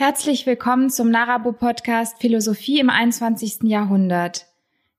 Herzlich 0.00 0.46
willkommen 0.46 0.88
zum 0.88 1.10
Narabo 1.10 1.52
Podcast 1.52 2.22
Philosophie 2.22 2.80
im 2.80 2.88
21. 2.88 3.64
Jahrhundert. 3.64 4.46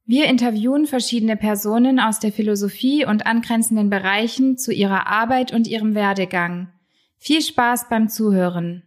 Wir 0.06 0.26
interviewen 0.26 0.86
verschiedene 0.86 1.38
Personen 1.38 2.00
aus 2.00 2.20
der 2.20 2.32
Philosophie 2.32 3.04
und 3.04 3.26
angrenzenden 3.26 3.90
Bereichen 3.90 4.60
zu 4.60 4.72
ihrer 4.72 5.08
Arbeit 5.08 5.54
und 5.54 5.68
ihrem 5.68 5.96
Werdegang. 5.96 6.72
Viel 7.18 7.42
Spaß 7.42 7.90
beim 7.90 8.10
Zuhören. 8.10 8.84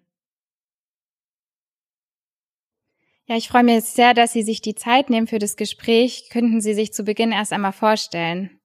Ja, 3.27 3.35
ich 3.35 3.49
freue 3.49 3.65
mich 3.65 3.83
sehr, 3.83 4.15
dass 4.15 4.33
Sie 4.33 4.45
sich 4.45 4.61
die 4.61 4.77
Zeit 4.77 5.11
nehmen 5.11 5.27
für 5.27 5.41
das 5.41 5.57
Gespräch. 5.57 6.29
Könnten 6.31 6.61
Sie 6.61 6.75
sich 6.75 6.93
zu 6.93 7.03
Beginn 7.03 7.33
erst 7.33 7.53
einmal 7.53 7.73
vorstellen? 7.73 8.61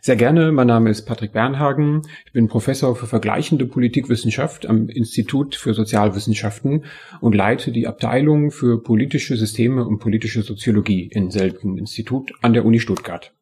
Sehr 0.00 0.16
gerne. 0.16 0.52
Mein 0.52 0.68
Name 0.68 0.90
ist 0.90 1.06
Patrick 1.06 1.32
Bernhagen. 1.32 2.02
Ich 2.26 2.32
bin 2.32 2.48
Professor 2.48 2.94
für 2.94 3.06
vergleichende 3.06 3.66
Politikwissenschaft 3.66 4.66
am 4.66 4.88
Institut 4.88 5.56
für 5.56 5.74
Sozialwissenschaften 5.74 6.84
und 7.20 7.34
leite 7.34 7.72
die 7.72 7.86
Abteilung 7.86 8.50
für 8.50 8.82
politische 8.82 9.36
Systeme 9.36 9.84
und 9.84 9.98
politische 9.98 10.42
Soziologie 10.42 11.08
in 11.12 11.30
selben 11.30 11.78
Institut 11.78 12.32
an 12.42 12.52
der 12.52 12.64
Uni 12.64 12.80
Stuttgart. 12.80 13.32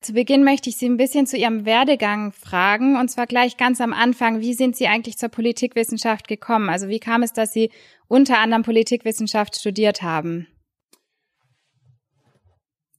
Zu 0.00 0.14
Beginn 0.14 0.42
möchte 0.42 0.68
ich 0.68 0.76
Sie 0.76 0.88
ein 0.88 0.96
bisschen 0.96 1.26
zu 1.26 1.36
Ihrem 1.36 1.64
Werdegang 1.64 2.32
fragen, 2.32 2.96
und 2.96 3.08
zwar 3.08 3.28
gleich 3.28 3.56
ganz 3.56 3.80
am 3.80 3.92
Anfang. 3.92 4.40
Wie 4.40 4.52
sind 4.52 4.74
Sie 4.74 4.88
eigentlich 4.88 5.16
zur 5.16 5.28
Politikwissenschaft 5.28 6.26
gekommen? 6.26 6.68
Also 6.68 6.88
wie 6.88 6.98
kam 6.98 7.22
es, 7.22 7.32
dass 7.32 7.52
Sie 7.52 7.70
unter 8.08 8.38
anderem 8.38 8.64
Politikwissenschaft 8.64 9.56
studiert 9.56 10.02
haben? 10.02 10.48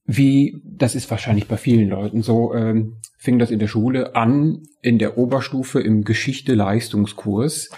Wie, 0.06 0.60
das 0.64 0.94
ist 0.94 1.10
wahrscheinlich 1.10 1.48
bei 1.48 1.56
vielen 1.56 1.88
Leuten 1.88 2.22
so, 2.22 2.54
ähm, 2.54 2.96
fing 3.18 3.38
das 3.38 3.50
in 3.50 3.58
der 3.58 3.68
Schule 3.68 4.14
an, 4.14 4.62
in 4.82 4.98
der 4.98 5.16
Oberstufe 5.16 5.80
im 5.80 6.04
Geschichte-Leistungskurs 6.04 7.70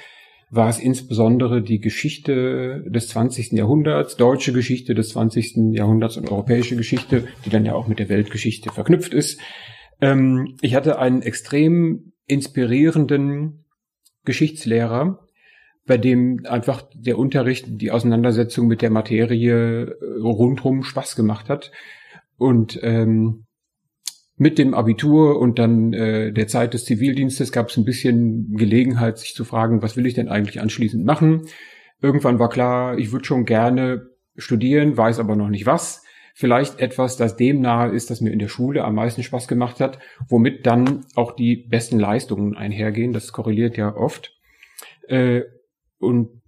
war 0.50 0.68
es 0.68 0.78
insbesondere 0.78 1.60
die 1.60 1.80
Geschichte 1.80 2.84
des 2.86 3.08
20. 3.08 3.52
Jahrhunderts, 3.52 4.16
deutsche 4.16 4.52
Geschichte 4.52 4.94
des 4.94 5.10
20. 5.10 5.74
Jahrhunderts 5.74 6.16
und 6.16 6.30
europäische 6.30 6.76
Geschichte, 6.76 7.26
die 7.44 7.50
dann 7.50 7.64
ja 7.64 7.74
auch 7.74 7.88
mit 7.88 7.98
der 7.98 8.08
Weltgeschichte 8.08 8.70
verknüpft 8.70 9.12
ist. 9.12 9.40
Ähm, 10.00 10.56
ich 10.60 10.74
hatte 10.74 10.98
einen 10.98 11.22
extrem 11.22 12.12
inspirierenden 12.26 13.64
Geschichtslehrer, 14.24 15.20
bei 15.84 15.98
dem 15.98 16.44
einfach 16.48 16.82
der 16.94 17.18
Unterricht, 17.18 17.66
die 17.68 17.90
Auseinandersetzung 17.90 18.66
mit 18.66 18.82
der 18.82 18.90
Materie 18.90 19.84
äh, 19.84 19.94
rundrum 20.20 20.82
Spaß 20.84 21.16
gemacht 21.16 21.48
hat. 21.48 21.72
Und 22.36 22.78
ähm, 22.82 23.46
mit 24.36 24.58
dem 24.58 24.74
Abitur 24.74 25.40
und 25.40 25.58
dann 25.58 25.92
äh, 25.92 26.32
der 26.32 26.46
Zeit 26.46 26.74
des 26.74 26.84
Zivildienstes 26.84 27.52
gab 27.52 27.70
es 27.70 27.76
ein 27.76 27.84
bisschen 27.84 28.54
Gelegenheit, 28.56 29.18
sich 29.18 29.34
zu 29.34 29.44
fragen, 29.44 29.82
was 29.82 29.96
will 29.96 30.06
ich 30.06 30.14
denn 30.14 30.28
eigentlich 30.28 30.60
anschließend 30.60 31.04
machen. 31.04 31.46
Irgendwann 32.02 32.38
war 32.38 32.50
klar, 32.50 32.98
ich 32.98 33.12
würde 33.12 33.24
schon 33.24 33.46
gerne 33.46 34.10
studieren, 34.36 34.96
weiß 34.96 35.18
aber 35.18 35.36
noch 35.36 35.48
nicht 35.48 35.64
was. 35.64 36.02
Vielleicht 36.34 36.80
etwas, 36.80 37.16
das 37.16 37.36
dem 37.36 37.62
nahe 37.62 37.92
ist, 37.92 38.10
das 38.10 38.20
mir 38.20 38.30
in 38.30 38.38
der 38.38 38.48
Schule 38.48 38.84
am 38.84 38.94
meisten 38.94 39.22
Spaß 39.22 39.48
gemacht 39.48 39.80
hat, 39.80 39.98
womit 40.28 40.66
dann 40.66 41.06
auch 41.14 41.34
die 41.34 41.66
besten 41.70 41.98
Leistungen 41.98 42.54
einhergehen. 42.54 43.14
Das 43.14 43.32
korreliert 43.32 43.78
ja 43.78 43.96
oft. 43.96 44.34
Äh, 45.08 45.44
und 45.98 46.42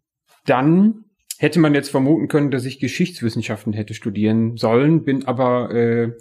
dann 0.44 1.04
hätte 1.38 1.60
man 1.60 1.74
jetzt 1.74 1.90
vermuten 1.90 2.28
können, 2.28 2.50
dass 2.50 2.64
ich 2.64 2.80
Geschichtswissenschaften 2.80 3.72
hätte 3.72 3.94
studieren 3.94 4.56
sollen, 4.56 5.04
bin 5.04 5.26
aber 5.26 5.74
äh, 5.74 6.12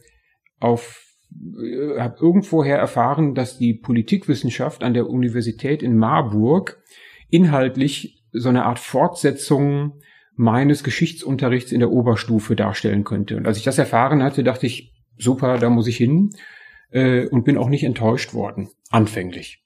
auf 0.59 1.03
äh, 1.31 1.99
habe 1.99 2.17
irgendwoher 2.19 2.77
erfahren, 2.77 3.35
dass 3.35 3.57
die 3.57 3.73
Politikwissenschaft 3.73 4.83
an 4.83 4.93
der 4.93 5.09
Universität 5.09 5.83
in 5.83 5.97
Marburg 5.97 6.81
inhaltlich 7.29 8.23
so 8.31 8.49
eine 8.49 8.65
Art 8.65 8.79
Fortsetzung 8.79 9.99
meines 10.35 10.83
Geschichtsunterrichts 10.83 11.71
in 11.71 11.79
der 11.79 11.91
Oberstufe 11.91 12.55
darstellen 12.55 13.03
könnte. 13.03 13.37
Und 13.37 13.47
als 13.47 13.57
ich 13.57 13.63
das 13.63 13.77
erfahren 13.77 14.21
hatte, 14.21 14.43
dachte 14.43 14.67
ich, 14.67 14.93
super, 15.17 15.57
da 15.57 15.69
muss 15.69 15.87
ich 15.87 15.97
hin 15.97 16.29
äh, 16.91 17.25
und 17.27 17.43
bin 17.43 17.57
auch 17.57 17.69
nicht 17.69 17.83
enttäuscht 17.83 18.33
worden, 18.33 18.69
anfänglich. 18.91 19.63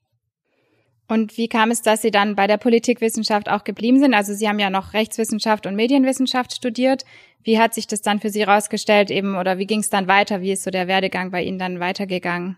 Und 1.11 1.35
wie 1.35 1.49
kam 1.49 1.71
es, 1.71 1.81
dass 1.81 2.01
Sie 2.01 2.09
dann 2.09 2.37
bei 2.37 2.47
der 2.47 2.55
Politikwissenschaft 2.55 3.49
auch 3.49 3.65
geblieben 3.65 3.99
sind? 3.99 4.13
Also 4.13 4.33
Sie 4.33 4.47
haben 4.47 4.59
ja 4.59 4.69
noch 4.69 4.93
Rechtswissenschaft 4.93 5.65
und 5.65 5.75
Medienwissenschaft 5.75 6.53
studiert. 6.53 7.03
Wie 7.43 7.59
hat 7.59 7.73
sich 7.73 7.85
das 7.85 8.01
dann 8.01 8.21
für 8.21 8.29
Sie 8.29 8.39
herausgestellt 8.39 9.11
eben 9.11 9.35
oder 9.35 9.57
wie 9.57 9.65
ging 9.65 9.81
es 9.81 9.89
dann 9.89 10.07
weiter? 10.07 10.39
Wie 10.39 10.53
ist 10.53 10.63
so 10.63 10.71
der 10.71 10.87
Werdegang 10.87 11.29
bei 11.29 11.43
Ihnen 11.43 11.59
dann 11.59 11.81
weitergegangen? 11.81 12.55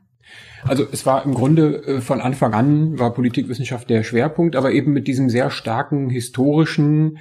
Also 0.67 0.85
es 0.91 1.03
war 1.03 1.25
im 1.25 1.33
Grunde 1.33 1.77
äh, 1.83 2.01
von 2.01 2.21
Anfang 2.21 2.53
an 2.53 2.99
war 2.99 3.11
Politikwissenschaft 3.15 3.89
der 3.89 4.03
Schwerpunkt, 4.03 4.55
aber 4.55 4.71
eben 4.71 4.93
mit 4.93 5.07
diesem 5.07 5.31
sehr 5.31 5.49
starken 5.49 6.11
historischen 6.11 7.17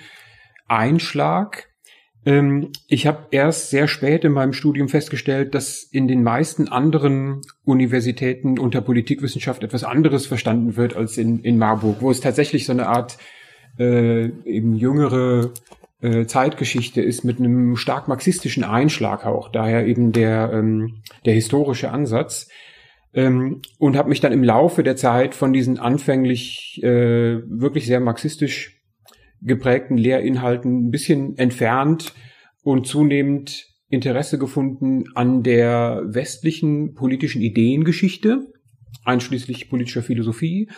Einschlag 0.68 1.71
ähm, 2.24 2.70
ich 2.86 3.06
habe 3.06 3.26
erst 3.30 3.70
sehr 3.70 3.88
spät 3.88 4.24
in 4.24 4.32
meinem 4.32 4.52
Studium 4.52 4.88
festgestellt, 4.88 5.54
dass 5.54 5.82
in 5.82 6.06
den 6.06 6.22
meisten 6.22 6.68
anderen 6.68 7.40
Universitäten 7.64 8.58
unter 8.58 8.80
Politikwissenschaft 8.80 9.64
etwas 9.64 9.84
anderes 9.84 10.26
verstanden 10.26 10.76
wird 10.76 10.96
als 10.96 11.18
in, 11.18 11.40
in 11.40 11.58
Marburg, 11.58 11.96
wo 12.00 12.10
es 12.10 12.20
tatsächlich 12.20 12.64
so 12.64 12.72
eine 12.72 12.86
Art 12.86 13.18
äh, 13.78 14.26
eben 14.44 14.76
jüngere 14.76 15.52
äh, 16.00 16.26
Zeitgeschichte 16.26 17.00
ist 17.00 17.24
mit 17.24 17.38
einem 17.38 17.76
stark 17.76 18.06
marxistischen 18.06 18.64
Einschlag 18.64 19.26
auch, 19.26 19.50
daher 19.50 19.86
eben 19.86 20.12
der, 20.12 20.50
ähm, 20.52 21.02
der 21.24 21.34
historische 21.34 21.90
Ansatz. 21.90 22.48
Ähm, 23.14 23.60
und 23.78 23.96
habe 23.96 24.08
mich 24.08 24.20
dann 24.20 24.32
im 24.32 24.42
Laufe 24.42 24.82
der 24.82 24.96
Zeit 24.96 25.34
von 25.34 25.52
diesen 25.52 25.78
anfänglich 25.78 26.80
äh, 26.82 27.42
wirklich 27.46 27.86
sehr 27.86 28.00
marxistisch 28.00 28.81
geprägten 29.42 29.96
Lehrinhalten 29.96 30.86
ein 30.86 30.90
bisschen 30.90 31.36
entfernt 31.36 32.14
und 32.62 32.86
zunehmend 32.86 33.66
Interesse 33.88 34.38
gefunden 34.38 35.04
an 35.14 35.42
der 35.42 36.02
westlichen 36.06 36.94
politischen 36.94 37.42
Ideengeschichte, 37.42 38.46
einschließlich 39.04 39.68
politischer 39.68 40.02
Philosophie 40.02 40.70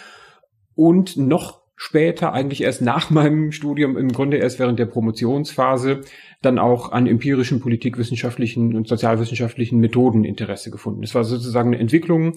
und 0.74 1.16
noch 1.16 1.64
später, 1.76 2.32
eigentlich 2.32 2.62
erst 2.62 2.82
nach 2.82 3.10
meinem 3.10 3.52
Studium, 3.52 3.96
im 3.96 4.12
Grunde 4.12 4.38
erst 4.38 4.58
während 4.58 4.78
der 4.78 4.86
Promotionsphase, 4.86 6.02
dann 6.42 6.58
auch 6.58 6.92
an 6.92 7.06
empirischen 7.06 7.60
politikwissenschaftlichen 7.60 8.74
und 8.76 8.88
sozialwissenschaftlichen 8.88 9.80
Methoden 9.80 10.24
Interesse 10.24 10.70
gefunden. 10.70 11.02
Es 11.02 11.14
war 11.14 11.24
sozusagen 11.24 11.70
eine 11.70 11.78
Entwicklung, 11.78 12.34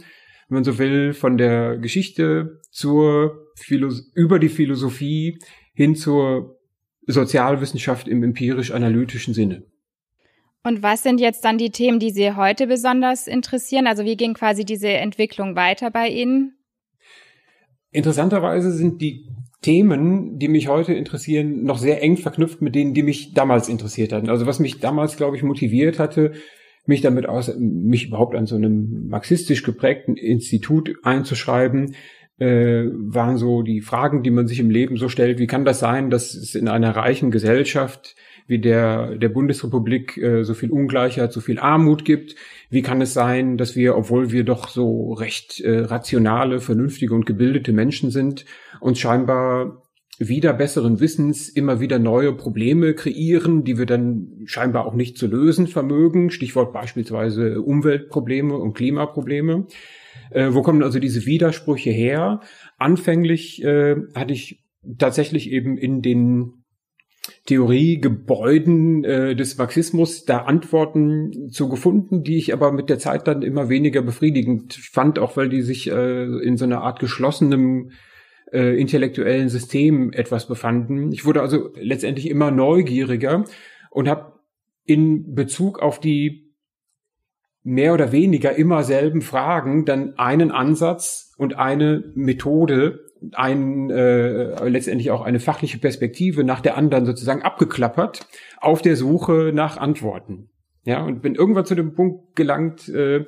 wenn 0.49 0.55
man 0.55 0.63
so 0.63 0.77
will, 0.77 1.13
von 1.13 1.37
der 1.37 1.77
Geschichte 1.77 2.61
zur 2.71 3.47
Philo 3.55 3.91
über 4.13 4.39
die 4.39 4.49
Philosophie 4.49 5.39
hin 5.77 5.95
zur 5.95 6.57
Sozialwissenschaft 7.05 8.07
im 8.07 8.23
empirisch-analytischen 8.23 9.35
Sinne. 9.35 9.61
Und 10.63 10.81
was 10.81 11.03
sind 11.03 11.21
jetzt 11.21 11.45
dann 11.45 11.59
die 11.59 11.69
Themen, 11.69 11.99
die 11.99 12.09
Sie 12.09 12.35
heute 12.35 12.65
besonders 12.65 13.27
interessieren? 13.27 13.85
Also 13.85 14.03
wie 14.03 14.17
ging 14.17 14.33
quasi 14.33 14.65
diese 14.65 14.89
Entwicklung 14.89 15.55
weiter 15.55 15.91
bei 15.91 16.09
Ihnen? 16.09 16.57
Interessanterweise 17.91 18.71
sind 18.71 19.03
die 19.03 19.27
Themen, 19.61 20.39
die 20.39 20.47
mich 20.47 20.67
heute 20.67 20.95
interessieren, 20.95 21.63
noch 21.63 21.77
sehr 21.77 22.01
eng 22.01 22.17
verknüpft 22.17 22.59
mit 22.59 22.73
denen, 22.73 22.95
die 22.95 23.03
mich 23.03 23.35
damals 23.35 23.69
interessiert 23.69 24.13
hatten. 24.13 24.29
Also 24.29 24.47
was 24.47 24.59
mich 24.59 24.79
damals, 24.79 25.15
glaube 25.15 25.37
ich, 25.37 25.43
motiviert 25.43 25.99
hatte, 25.99 26.33
mich 26.87 27.01
damit 27.01 27.29
aus, 27.29 27.55
mich 27.55 28.07
überhaupt 28.07 28.33
an 28.33 28.47
so 28.47 28.55
einem 28.55 29.09
marxistisch 29.09 29.61
geprägten 29.61 30.15
Institut 30.17 30.95
einzuschreiben, 31.03 31.93
äh, 32.39 32.85
waren 32.91 33.37
so 33.37 33.61
die 33.63 33.81
Fragen, 33.81 34.23
die 34.23 34.31
man 34.31 34.47
sich 34.47 34.59
im 34.59 34.69
Leben 34.69 34.97
so 34.97 35.09
stellt. 35.09 35.39
Wie 35.39 35.47
kann 35.47 35.65
das 35.65 35.79
sein, 35.79 36.09
dass 36.09 36.33
es 36.33 36.55
in 36.55 36.67
einer 36.67 36.95
reichen 36.95 37.31
Gesellschaft 37.31 38.15
wie 38.45 38.59
der, 38.59 39.15
der 39.15 39.29
Bundesrepublik 39.29 40.17
äh, 40.17 40.43
so 40.43 40.53
viel 40.53 40.71
Ungleichheit, 40.71 41.33
so 41.33 41.41
viel 41.41 41.59
Armut 41.59 42.05
gibt? 42.05 42.35
Wie 42.69 42.81
kann 42.81 43.01
es 43.01 43.13
sein, 43.13 43.57
dass 43.57 43.75
wir, 43.75 43.97
obwohl 43.97 44.31
wir 44.31 44.43
doch 44.43 44.69
so 44.69 45.13
recht 45.13 45.59
äh, 45.61 45.79
rationale, 45.79 46.59
vernünftige 46.59 47.13
und 47.13 47.25
gebildete 47.25 47.73
Menschen 47.73 48.11
sind, 48.11 48.45
uns 48.79 48.99
scheinbar 48.99 49.86
wieder 50.19 50.53
besseren 50.53 50.99
Wissens 50.99 51.47
immer 51.49 51.79
wieder 51.79 51.99
neue 51.99 52.33
Probleme 52.33 52.93
kreieren, 52.93 53.63
die 53.63 53.77
wir 53.77 53.85
dann 53.85 54.41
scheinbar 54.45 54.85
auch 54.85 54.95
nicht 54.95 55.17
zu 55.17 55.27
lösen 55.27 55.67
vermögen. 55.67 56.31
Stichwort 56.31 56.73
beispielsweise 56.73 57.61
Umweltprobleme 57.61 58.57
und 58.57 58.73
Klimaprobleme. 58.73 59.67
Äh, 60.31 60.49
wo 60.51 60.61
kommen 60.63 60.83
also 60.83 60.99
diese 60.99 61.25
Widersprüche 61.25 61.91
her? 61.91 62.41
Anfänglich 62.77 63.63
äh, 63.63 63.95
hatte 64.15 64.33
ich 64.33 64.63
tatsächlich 64.97 65.51
eben 65.51 65.77
in 65.77 66.01
den 66.01 66.63
Theoriegebäuden 67.45 69.03
äh, 69.03 69.35
des 69.35 69.57
Marxismus 69.57 70.25
da 70.25 70.39
Antworten 70.39 71.49
zu 71.49 71.69
gefunden, 71.69 72.23
die 72.23 72.37
ich 72.37 72.53
aber 72.53 72.71
mit 72.71 72.89
der 72.89 72.99
Zeit 72.99 73.27
dann 73.27 73.41
immer 73.41 73.69
weniger 73.69 74.01
befriedigend 74.01 74.73
fand, 74.73 75.19
auch 75.19 75.37
weil 75.37 75.49
die 75.49 75.61
sich 75.61 75.89
äh, 75.89 76.23
in 76.23 76.57
so 76.57 76.65
einer 76.65 76.81
Art 76.81 76.99
geschlossenem 76.99 77.91
äh, 78.51 78.79
intellektuellen 78.79 79.49
System 79.49 80.11
etwas 80.13 80.47
befanden. 80.47 81.11
Ich 81.11 81.25
wurde 81.25 81.41
also 81.41 81.73
letztendlich 81.75 82.29
immer 82.29 82.51
neugieriger 82.51 83.45
und 83.91 84.07
habe 84.07 84.33
in 84.85 85.35
Bezug 85.35 85.79
auf 85.79 85.99
die 85.99 86.53
mehr 87.63 87.93
oder 87.93 88.13
weniger 88.13 88.55
immer 88.55 88.83
selben 88.83 89.21
Fragen 89.21 89.83
dann 89.83 90.17
einen 90.17 90.51
Ansatz 90.51 91.33
und 91.37 91.57
eine 91.57 92.11
Methode 92.15 93.07
ein 93.33 93.89
äh, 93.89 94.67
letztendlich 94.69 95.11
auch 95.11 95.21
eine 95.21 95.39
fachliche 95.39 95.79
Perspektive 95.79 96.43
nach 96.43 96.61
der 96.61 96.77
anderen 96.77 97.05
sozusagen 97.05 97.41
abgeklappert 97.41 98.27
auf 98.59 98.81
der 98.81 98.95
Suche 98.95 99.51
nach 99.53 99.77
Antworten. 99.77 100.49
Ja, 100.85 101.03
und 101.03 101.21
bin 101.21 101.35
irgendwann 101.35 101.65
zu 101.65 101.75
dem 101.75 101.93
Punkt 101.93 102.35
gelangt, 102.35 102.87
äh, 102.87 103.25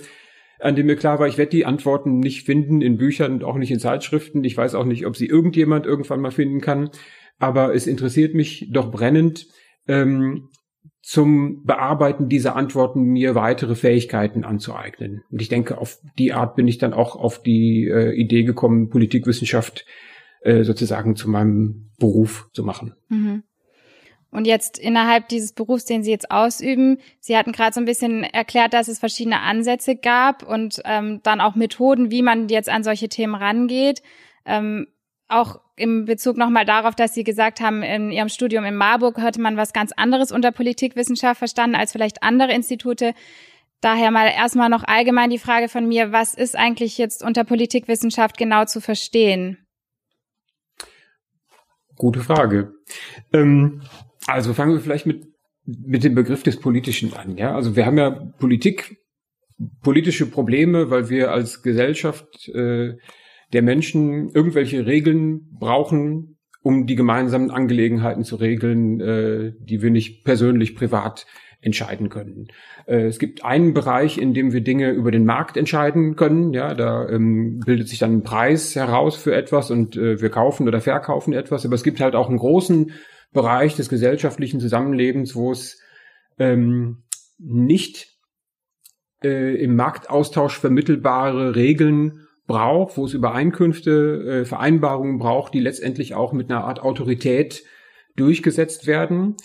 an 0.60 0.76
dem 0.76 0.86
mir 0.86 0.96
klar 0.96 1.20
war, 1.20 1.28
ich 1.28 1.38
werde 1.38 1.52
die 1.52 1.66
Antworten 1.66 2.20
nicht 2.20 2.46
finden 2.46 2.82
in 2.82 2.98
Büchern 2.98 3.34
und 3.34 3.44
auch 3.44 3.58
nicht 3.58 3.72
in 3.72 3.80
Zeitschriften. 3.80 4.44
Ich 4.44 4.58
weiß 4.58 4.76
auch 4.76 4.86
nicht, 4.86 5.06
ob 5.06 5.16
sie 5.16 5.28
irgendjemand 5.28 5.86
irgendwann 5.86 6.22
mal 6.22 6.32
finden 6.32 6.62
kann. 6.62 6.90
Aber 7.38 7.74
es 7.74 7.88
interessiert 7.88 8.36
mich 8.36 8.70
doch 8.72 8.92
brennend, 8.92 9.48
ähm, 9.88 10.50
zum 11.02 11.64
Bearbeiten 11.64 12.30
dieser 12.30 12.56
Antworten 12.56 13.02
mir 13.02 13.34
weitere 13.34 13.76
Fähigkeiten 13.76 14.44
anzueignen. 14.44 15.24
Und 15.32 15.42
ich 15.42 15.50
denke, 15.50 15.78
auf 15.78 15.98
die 16.18 16.34
Art 16.34 16.56
bin 16.56 16.68
ich 16.68 16.78
dann 16.78 16.94
auch 16.94 17.16
auf 17.16 17.42
die 17.42 17.88
äh, 17.88 18.14
Idee 18.14 18.44
gekommen, 18.44 18.90
Politikwissenschaft 18.90 19.86
äh, 20.42 20.64
sozusagen 20.64 21.16
zu 21.16 21.30
meinem 21.30 21.92
Beruf 21.98 22.50
zu 22.54 22.64
machen. 22.64 22.94
Mhm. 23.08 23.44
Und 24.32 24.46
jetzt 24.46 24.78
innerhalb 24.78 25.28
dieses 25.28 25.54
Berufs, 25.54 25.86
den 25.86 26.04
Sie 26.04 26.12
jetzt 26.12 26.30
ausüben, 26.30 27.00
Sie 27.20 27.36
hatten 27.36 27.52
gerade 27.52 27.74
so 27.74 27.80
ein 27.80 27.86
bisschen 27.86 28.24
erklärt, 28.24 28.74
dass 28.74 28.88
es 28.88 29.00
verschiedene 29.00 29.42
Ansätze 29.42 29.96
gab 29.96 30.44
und 30.44 30.82
ähm, 30.86 31.22
dann 31.24 31.42
auch 31.42 31.56
Methoden, 31.56 32.12
wie 32.12 32.22
man 32.22 32.48
jetzt 32.48 32.70
an 32.70 32.84
solche 32.84 33.10
Themen 33.10 33.36
rangeht. 33.36 34.04
Ähm, 34.46 34.88
auch 35.28 35.62
im 35.76 36.06
Bezug 36.06 36.38
nochmal 36.38 36.66
darauf, 36.66 36.96
dass 36.96 37.14
Sie 37.14 37.24
gesagt 37.24 37.62
haben, 37.62 37.82
in 37.82 38.12
Ihrem 38.12 38.30
Studium 38.30 38.66
in 38.66 38.76
Marburg 38.76 39.20
hatte 39.20 39.42
man 39.42 39.58
was 39.58 39.74
ganz 39.74 39.92
anderes 39.94 40.32
unter 40.32 40.52
Politikwissenschaft 40.52 41.40
verstanden 41.40 41.76
als 41.76 41.92
vielleicht 41.92 42.22
andere 42.22 42.54
Institute. 42.54 43.14
Daher 43.82 44.12
mal 44.12 44.28
erstmal 44.28 44.70
noch 44.70 44.84
allgemein 44.84 45.30
die 45.30 45.40
Frage 45.40 45.70
von 45.70 45.88
mir, 45.88 46.12
was 46.12 46.34
ist 46.34 46.58
eigentlich 46.58 46.98
jetzt 46.98 47.24
unter 47.24 47.46
Politikwissenschaft 47.46 48.38
genau 48.38 48.66
zu 48.66 48.82
verstehen? 48.82 49.66
Gute 51.96 52.20
Frage. 52.20 52.74
Ähm, 53.34 53.82
also 54.34 54.54
fangen 54.54 54.74
wir 54.74 54.80
vielleicht 54.80 55.06
mit, 55.06 55.26
mit 55.66 56.04
dem 56.04 56.16
Begriff 56.16 56.44
des 56.44 56.60
Politischen 56.60 57.14
an. 57.14 57.38
Ja? 57.38 57.56
Also 57.56 57.76
wir 57.76 57.86
haben 57.86 57.98
ja 57.98 58.10
Politik, 58.10 58.98
politische 59.82 60.26
Probleme, 60.26 60.90
weil 60.90 61.10
wir 61.10 61.32
als 61.32 61.62
Gesellschaft 61.62 62.48
äh, 62.50 62.96
der 63.54 63.62
Menschen 63.62 64.30
irgendwelche 64.30 64.86
Regeln 64.86 65.50
brauchen, 65.60 66.38
um 66.62 66.86
die 66.86 66.96
gemeinsamen 66.96 67.52
Angelegenheiten 67.52 68.24
zu 68.24 68.36
regeln, 68.36 69.00
äh, 69.00 69.54
die 69.60 69.82
wir 69.82 69.92
nicht 69.92 70.24
persönlich, 70.24 70.76
privat 70.76 71.26
entscheiden 71.62 72.10
können. 72.10 72.48
Äh, 72.86 73.08
es 73.08 73.20
gibt 73.20 73.44
einen 73.44 73.74
Bereich, 73.74 74.18
in 74.18 74.34
dem 74.34 74.54
wir 74.54 74.62
Dinge 74.62 74.92
über 74.92 75.12
den 75.12 75.26
Markt 75.26 75.58
entscheiden 75.58 76.16
können. 76.16 76.54
Ja, 76.54 76.74
da 76.74 77.08
ähm, 77.10 77.60
bildet 77.66 77.90
sich 77.90 78.00
dann 78.00 78.18
ein 78.18 78.24
Preis 78.24 78.76
heraus 78.76 79.18
für 79.18 79.34
etwas 79.36 79.72
und 79.72 79.98
äh, 79.98 80.22
wir 80.22 80.30
kaufen 80.30 80.68
oder 80.68 80.80
verkaufen 80.82 81.34
etwas. 81.34 81.66
Aber 81.66 81.76
es 81.76 81.84
gibt 81.84 82.00
halt 82.00 82.16
auch 82.16 82.30
einen 82.30 82.38
großen 82.38 82.92
Bereich 83.32 83.76
des 83.76 83.90
gesellschaftlichen 83.90 84.60
Zusammenlebens, 84.60 85.36
wo 85.36 85.52
es 85.52 85.82
ähm, 86.40 87.04
nicht 87.38 88.18
äh, 89.24 89.56
im 89.62 89.76
Marktaustausch 89.76 90.58
vermittelbare 90.58 91.56
Regeln 91.56 92.28
braucht, 92.48 92.98
wo 92.98 93.06
es 93.06 93.14
Übereinkünfte, 93.14 94.42
äh, 94.42 94.46
Vereinbarungen 94.46 95.20
braucht, 95.20 95.54
die 95.54 95.60
letztendlich 95.60 96.16
auch 96.16 96.34
mit 96.34 96.50
einer 96.50 96.64
Art 96.64 96.82
Autorität 96.82 97.64
durchgesetzt 98.16 98.88
werden. 98.88 99.36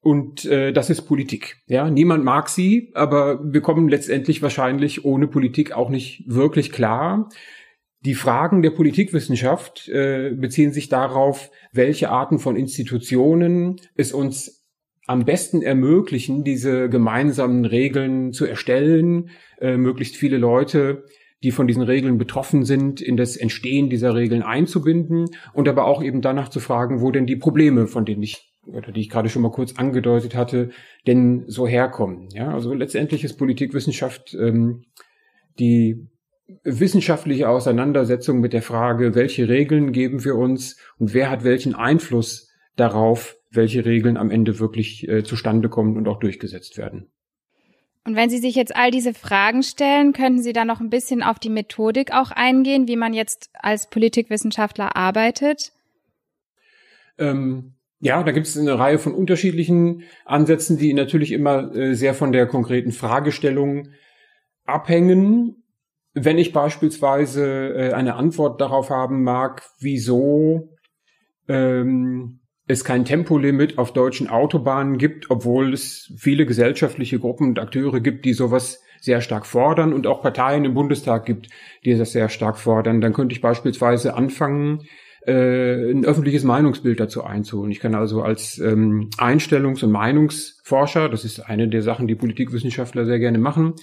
Und 0.00 0.44
äh, 0.44 0.72
das 0.72 0.90
ist 0.90 1.02
Politik. 1.02 1.56
Ja, 1.66 1.90
niemand 1.90 2.24
mag 2.24 2.48
sie, 2.48 2.90
aber 2.94 3.40
wir 3.42 3.60
kommen 3.60 3.88
letztendlich 3.88 4.42
wahrscheinlich 4.42 5.04
ohne 5.04 5.26
Politik 5.26 5.72
auch 5.72 5.88
nicht 5.88 6.24
wirklich 6.26 6.72
klar. 6.72 7.30
Die 8.04 8.14
Fragen 8.14 8.62
der 8.62 8.70
Politikwissenschaft 8.70 9.88
äh, 9.88 10.32
beziehen 10.34 10.72
sich 10.72 10.88
darauf, 10.88 11.50
welche 11.72 12.10
Arten 12.10 12.38
von 12.38 12.56
Institutionen 12.56 13.80
es 13.94 14.12
uns 14.12 14.62
am 15.06 15.24
besten 15.24 15.62
ermöglichen, 15.62 16.44
diese 16.44 16.88
gemeinsamen 16.88 17.64
Regeln 17.64 18.32
zu 18.32 18.46
erstellen, 18.46 19.30
äh, 19.60 19.76
möglichst 19.76 20.16
viele 20.16 20.38
Leute 20.38 21.04
die 21.44 21.50
von 21.50 21.66
diesen 21.66 21.82
Regeln 21.82 22.16
betroffen 22.16 22.64
sind, 22.64 23.02
in 23.02 23.18
das 23.18 23.36
Entstehen 23.36 23.90
dieser 23.90 24.14
Regeln 24.14 24.42
einzubinden 24.42 25.26
und 25.52 25.68
aber 25.68 25.84
auch 25.84 26.02
eben 26.02 26.22
danach 26.22 26.48
zu 26.48 26.58
fragen, 26.58 27.02
wo 27.02 27.10
denn 27.10 27.26
die 27.26 27.36
Probleme, 27.36 27.86
von 27.86 28.06
denen 28.06 28.22
ich 28.22 28.50
oder 28.66 28.92
die 28.92 29.00
ich 29.02 29.10
gerade 29.10 29.28
schon 29.28 29.42
mal 29.42 29.50
kurz 29.50 29.74
angedeutet 29.76 30.34
hatte, 30.34 30.70
denn 31.06 31.44
so 31.46 31.66
herkommen. 31.66 32.30
Ja, 32.32 32.54
also 32.54 32.72
letztendlich 32.72 33.22
ist 33.22 33.36
Politikwissenschaft 33.36 34.34
ähm, 34.40 34.84
die 35.58 36.08
wissenschaftliche 36.62 37.48
Auseinandersetzung 37.48 38.40
mit 38.40 38.52
der 38.52 38.62
Frage, 38.62 39.14
welche 39.14 39.48
Regeln 39.48 39.92
geben 39.92 40.24
wir 40.24 40.36
uns 40.36 40.76
und 40.98 41.14
wer 41.14 41.30
hat 41.30 41.44
welchen 41.44 41.74
Einfluss 41.74 42.50
darauf, 42.76 43.36
welche 43.50 43.84
Regeln 43.84 44.16
am 44.16 44.30
Ende 44.30 44.58
wirklich 44.58 45.08
äh, 45.08 45.22
zustande 45.24 45.68
kommen 45.68 45.96
und 45.96 46.08
auch 46.08 46.18
durchgesetzt 46.18 46.76
werden. 46.76 47.10
Und 48.06 48.16
wenn 48.16 48.28
Sie 48.28 48.38
sich 48.38 48.54
jetzt 48.54 48.76
all 48.76 48.90
diese 48.90 49.14
Fragen 49.14 49.62
stellen, 49.62 50.12
könnten 50.12 50.42
Sie 50.42 50.52
da 50.52 50.66
noch 50.66 50.80
ein 50.80 50.90
bisschen 50.90 51.22
auf 51.22 51.38
die 51.38 51.48
Methodik 51.48 52.12
auch 52.12 52.30
eingehen, 52.30 52.86
wie 52.86 52.96
man 52.96 53.14
jetzt 53.14 53.48
als 53.54 53.88
Politikwissenschaftler 53.88 54.94
arbeitet? 54.94 55.72
Ähm, 57.16 57.74
ja, 58.00 58.22
da 58.22 58.32
gibt 58.32 58.46
es 58.46 58.58
eine 58.58 58.78
Reihe 58.78 58.98
von 58.98 59.14
unterschiedlichen 59.14 60.02
Ansätzen, 60.26 60.76
die 60.76 60.92
natürlich 60.92 61.32
immer 61.32 61.74
äh, 61.74 61.94
sehr 61.94 62.12
von 62.12 62.32
der 62.32 62.46
konkreten 62.46 62.92
Fragestellung 62.92 63.88
abhängen. 64.66 65.63
Wenn 66.14 66.38
ich 66.38 66.52
beispielsweise 66.52 67.74
äh, 67.74 67.92
eine 67.92 68.14
Antwort 68.14 68.60
darauf 68.60 68.90
haben 68.90 69.24
mag, 69.24 69.62
wieso 69.80 70.70
ähm, 71.48 72.40
es 72.66 72.84
kein 72.84 73.04
Tempolimit 73.04 73.78
auf 73.78 73.92
deutschen 73.92 74.28
Autobahnen 74.28 74.96
gibt, 74.96 75.30
obwohl 75.30 75.74
es 75.74 76.12
viele 76.16 76.46
gesellschaftliche 76.46 77.18
Gruppen 77.18 77.48
und 77.48 77.58
Akteure 77.58 78.00
gibt, 78.00 78.24
die 78.24 78.32
sowas 78.32 78.80
sehr 79.00 79.20
stark 79.20 79.44
fordern 79.44 79.92
und 79.92 80.06
auch 80.06 80.22
Parteien 80.22 80.64
im 80.64 80.72
Bundestag 80.72 81.26
gibt, 81.26 81.48
die 81.84 81.96
das 81.96 82.12
sehr 82.12 82.30
stark 82.30 82.56
fordern, 82.56 83.02
dann 83.02 83.12
könnte 83.12 83.34
ich 83.34 83.42
beispielsweise 83.42 84.14
anfangen, 84.14 84.84
äh, 85.26 85.90
ein 85.90 86.04
öffentliches 86.04 86.44
Meinungsbild 86.44 87.00
dazu 87.00 87.24
einzuholen. 87.24 87.70
Ich 87.70 87.80
kann 87.80 87.94
also 87.94 88.22
als 88.22 88.58
ähm, 88.58 89.10
Einstellungs- 89.18 89.84
und 89.84 89.90
Meinungsforscher, 89.90 91.08
das 91.08 91.24
ist 91.24 91.40
eine 91.40 91.68
der 91.68 91.82
Sachen, 91.82 92.08
die 92.08 92.14
Politikwissenschaftler 92.14 93.04
sehr 93.04 93.18
gerne 93.18 93.38
machen, 93.38 93.74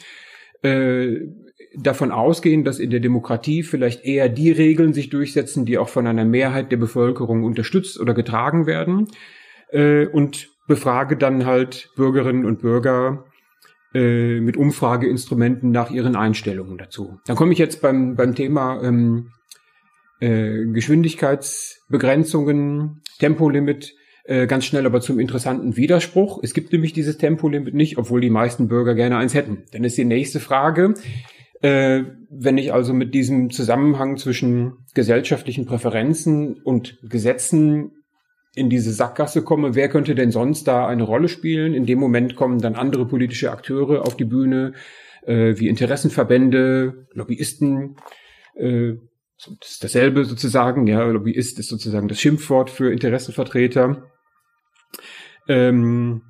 äh, 0.62 1.28
davon 1.76 2.12
ausgehen, 2.12 2.64
dass 2.64 2.80
in 2.80 2.90
der 2.90 3.00
Demokratie 3.00 3.64
vielleicht 3.64 4.04
eher 4.04 4.30
die 4.30 4.52
Regeln 4.52 4.94
sich 4.94 5.10
durchsetzen, 5.10 5.66
die 5.66 5.78
auch 5.78 5.90
von 5.90 6.08
einer 6.08 6.26
Mehrheit 6.26 6.72
der 6.72 6.78
Bevölkerung 6.78 7.44
unterstützt 7.44 8.00
oder 8.00 8.14
getragen 8.14 8.66
werden. 8.66 9.08
Äh, 9.72 10.08
und 10.08 10.50
befrage 10.68 11.18
dann 11.18 11.46
halt 11.46 11.90
Bürgerinnen 11.96 12.46
und 12.46 12.62
Bürger 12.62 13.26
äh, 13.94 14.40
mit 14.40 14.58
Umfrageinstrumenten 14.58 15.72
nach 15.72 15.92
ihren 15.92 16.16
Einstellungen 16.16 16.78
dazu. 16.78 17.20
Dann 17.26 17.36
komme 17.36 17.52
ich 17.52 17.60
jetzt 17.60 17.82
beim, 17.82 18.16
beim 18.16 18.36
Thema 18.36 18.82
ähm, 18.82 19.32
äh, 20.22 20.66
Geschwindigkeitsbegrenzungen, 20.68 23.02
Tempolimit 23.20 23.94
äh, 24.24 24.48
ganz 24.48 24.66
schnell 24.66 24.86
aber 24.86 25.02
zum 25.02 25.20
interessanten 25.20 25.76
Widerspruch. 25.76 26.40
Es 26.44 26.54
gibt 26.54 26.72
nämlich 26.72 26.94
dieses 26.94 27.18
Tempolimit 27.18 27.74
nicht, 27.74 27.98
obwohl 27.98 28.22
die 28.22 28.30
meisten 28.30 28.68
Bürger 28.68 28.96
gerne 28.96 29.18
eins 29.18 29.34
hätten. 29.34 29.64
Dann 29.72 29.84
ist 29.84 29.98
die 29.98 30.06
nächste 30.06 30.40
Frage, 30.40 30.94
äh, 31.62 32.04
wenn 32.30 32.58
ich 32.58 32.74
also 32.74 32.94
mit 32.94 33.14
diesem 33.14 33.52
Zusammenhang 33.52 34.18
zwischen 34.18 34.74
gesellschaftlichen 34.94 35.66
Präferenzen 35.66 36.56
und 36.64 36.98
Gesetzen 37.04 37.92
in 38.56 38.70
diese 38.70 38.92
Sackgasse 38.92 39.44
komme, 39.44 39.76
wer 39.76 39.88
könnte 39.88 40.16
denn 40.16 40.32
sonst 40.32 40.68
da 40.68 40.88
eine 40.88 41.04
Rolle 41.04 41.30
spielen? 41.30 41.74
In 41.74 41.86
dem 41.86 42.00
Moment 42.00 42.36
kommen 42.36 42.60
dann 42.60 42.76
andere 42.76 43.08
politische 43.08 43.52
Akteure 43.52 44.06
auf 44.06 44.18
die 44.18 44.26
Bühne, 44.26 44.74
äh, 45.26 45.56
wie 45.58 45.68
Interessenverbände, 45.68 47.08
Lobbyisten. 47.14 47.96
Äh, 48.56 48.94
das 49.38 49.72
ist 49.72 49.84
dasselbe 49.84 50.26
sozusagen. 50.26 50.86
Ja, 50.88 51.04
Lobbyist 51.04 51.60
ist 51.60 51.70
sozusagen 51.70 52.08
das 52.08 52.20
Schimpfwort 52.20 52.70
für 52.70 52.92
Interessenvertreter. 52.92 54.11
Ähm, 55.48 56.22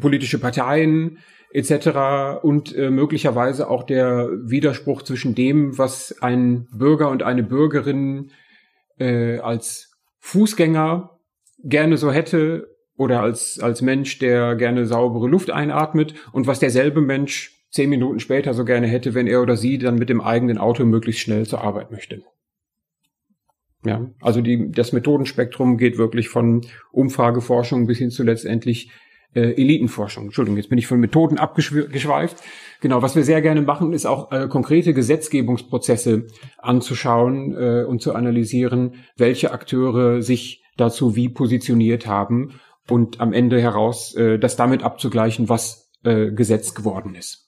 politische 0.00 0.38
Parteien, 0.38 1.18
etc. 1.52 2.42
und 2.42 2.74
äh, 2.76 2.90
möglicherweise 2.90 3.70
auch 3.70 3.84
der 3.84 4.28
Widerspruch 4.44 5.02
zwischen 5.02 5.34
dem, 5.34 5.78
was 5.78 6.14
ein 6.20 6.66
Bürger 6.72 7.10
und 7.10 7.22
eine 7.22 7.42
Bürgerin 7.42 8.30
äh, 8.98 9.38
als 9.38 9.92
Fußgänger 10.20 11.18
gerne 11.64 11.96
so 11.96 12.12
hätte 12.12 12.68
oder 12.96 13.22
als, 13.22 13.60
als 13.60 13.80
Mensch, 13.80 14.18
der 14.18 14.56
gerne 14.56 14.84
saubere 14.86 15.28
Luft 15.28 15.50
einatmet 15.50 16.14
und 16.32 16.46
was 16.46 16.58
derselbe 16.58 17.00
Mensch 17.00 17.54
zehn 17.70 17.90
Minuten 17.90 18.20
später 18.20 18.54
so 18.54 18.64
gerne 18.64 18.86
hätte, 18.86 19.14
wenn 19.14 19.26
er 19.26 19.40
oder 19.42 19.56
sie 19.56 19.78
dann 19.78 19.96
mit 19.96 20.08
dem 20.08 20.20
eigenen 20.20 20.58
Auto 20.58 20.84
möglichst 20.84 21.22
schnell 21.22 21.46
zur 21.46 21.62
Arbeit 21.62 21.90
möchte. 21.90 22.22
Ja, 23.88 24.10
also 24.20 24.40
die, 24.40 24.70
das 24.70 24.92
Methodenspektrum 24.92 25.78
geht 25.78 25.98
wirklich 25.98 26.28
von 26.28 26.66
Umfrageforschung 26.92 27.86
bis 27.86 27.98
hin 27.98 28.10
zu 28.10 28.22
letztendlich 28.22 28.90
äh, 29.34 29.52
Elitenforschung. 29.52 30.24
Entschuldigung, 30.26 30.56
jetzt 30.56 30.68
bin 30.68 30.78
ich 30.78 30.86
von 30.86 31.00
Methoden 31.00 31.38
abgeschweift. 31.38 32.36
Genau, 32.80 33.02
was 33.02 33.16
wir 33.16 33.24
sehr 33.24 33.42
gerne 33.42 33.62
machen, 33.62 33.92
ist 33.92 34.06
auch 34.06 34.32
äh, 34.32 34.48
konkrete 34.48 34.94
Gesetzgebungsprozesse 34.94 36.26
anzuschauen 36.58 37.54
äh, 37.56 37.84
und 37.84 38.02
zu 38.02 38.14
analysieren, 38.14 39.04
welche 39.16 39.52
Akteure 39.52 40.22
sich 40.22 40.62
dazu 40.76 41.16
wie 41.16 41.28
positioniert 41.28 42.06
haben 42.06 42.60
und 42.88 43.20
am 43.20 43.32
Ende 43.32 43.60
heraus 43.60 44.14
äh, 44.14 44.38
das 44.38 44.56
damit 44.56 44.82
abzugleichen, 44.82 45.48
was 45.48 45.90
äh, 46.04 46.30
Gesetz 46.30 46.74
geworden 46.74 47.14
ist. 47.14 47.47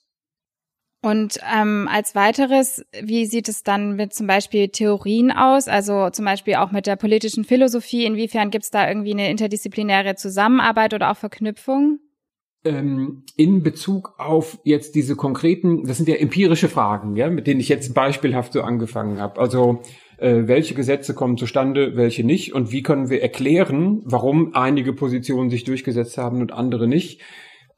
Und 1.03 1.39
ähm, 1.51 1.89
als 1.91 2.13
weiteres, 2.13 2.85
wie 3.01 3.25
sieht 3.25 3.49
es 3.49 3.63
dann 3.63 3.95
mit 3.95 4.13
zum 4.13 4.27
Beispiel 4.27 4.69
Theorien 4.69 5.31
aus? 5.31 5.67
Also 5.67 6.11
zum 6.11 6.25
Beispiel 6.25 6.55
auch 6.55 6.71
mit 6.71 6.85
der 6.85 6.95
politischen 6.95 7.43
Philosophie. 7.43 8.05
Inwiefern 8.05 8.51
gibt 8.51 8.65
es 8.65 8.71
da 8.71 8.87
irgendwie 8.87 9.13
eine 9.13 9.29
interdisziplinäre 9.31 10.15
Zusammenarbeit 10.15 10.93
oder 10.93 11.11
auch 11.11 11.17
Verknüpfung? 11.17 11.99
Ähm, 12.63 13.23
in 13.35 13.63
Bezug 13.63 14.13
auf 14.19 14.59
jetzt 14.63 14.93
diese 14.93 15.15
konkreten, 15.15 15.85
das 15.85 15.97
sind 15.97 16.07
ja 16.07 16.15
empirische 16.15 16.69
Fragen, 16.69 17.15
ja, 17.15 17.27
mit 17.31 17.47
denen 17.47 17.59
ich 17.59 17.69
jetzt 17.69 17.95
beispielhaft 17.95 18.53
so 18.53 18.61
angefangen 18.61 19.19
habe. 19.19 19.41
Also 19.41 19.81
äh, 20.19 20.43
welche 20.45 20.75
Gesetze 20.75 21.15
kommen 21.15 21.35
zustande, 21.37 21.95
welche 21.95 22.23
nicht 22.23 22.53
und 22.53 22.71
wie 22.71 22.83
können 22.83 23.09
wir 23.09 23.23
erklären, 23.23 24.03
warum 24.05 24.53
einige 24.53 24.93
Positionen 24.93 25.49
sich 25.49 25.63
durchgesetzt 25.63 26.19
haben 26.19 26.41
und 26.41 26.51
andere 26.51 26.87
nicht 26.87 27.21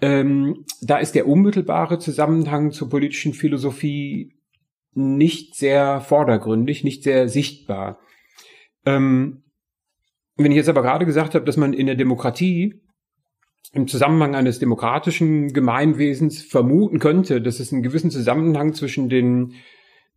ähm, 0.03 0.65
da 0.81 0.98
ist 0.98 1.15
der 1.15 1.29
unmittelbare 1.29 1.98
Zusammenhang 1.98 2.72
zur 2.72 2.89
politischen 2.89 3.33
Philosophie 3.33 4.36
nicht 4.93 5.55
sehr 5.55 6.01
vordergründig, 6.01 6.83
nicht 6.83 7.03
sehr 7.03 7.29
sichtbar. 7.29 8.00
Ähm, 8.86 9.43
wenn 10.36 10.51
ich 10.51 10.57
jetzt 10.57 10.67
aber 10.67 10.81
gerade 10.81 11.05
gesagt 11.05 11.36
habe, 11.36 11.45
dass 11.45 11.55
man 11.55 11.72
in 11.72 11.86
der 11.86 11.95
Demokratie 11.95 12.81
im 13.72 13.88
Zusammenhang 13.88 14.36
eines 14.36 14.60
demokratischen 14.60 15.53
Gemeinwesens 15.53 16.41
vermuten 16.41 17.00
könnte, 17.00 17.41
dass 17.41 17.62
es 17.62 17.72
einen 17.72 17.81
gewissen 17.81 18.12
Zusammenhang 18.12 18.74
zwischen 18.74 19.07
den, 19.07 19.53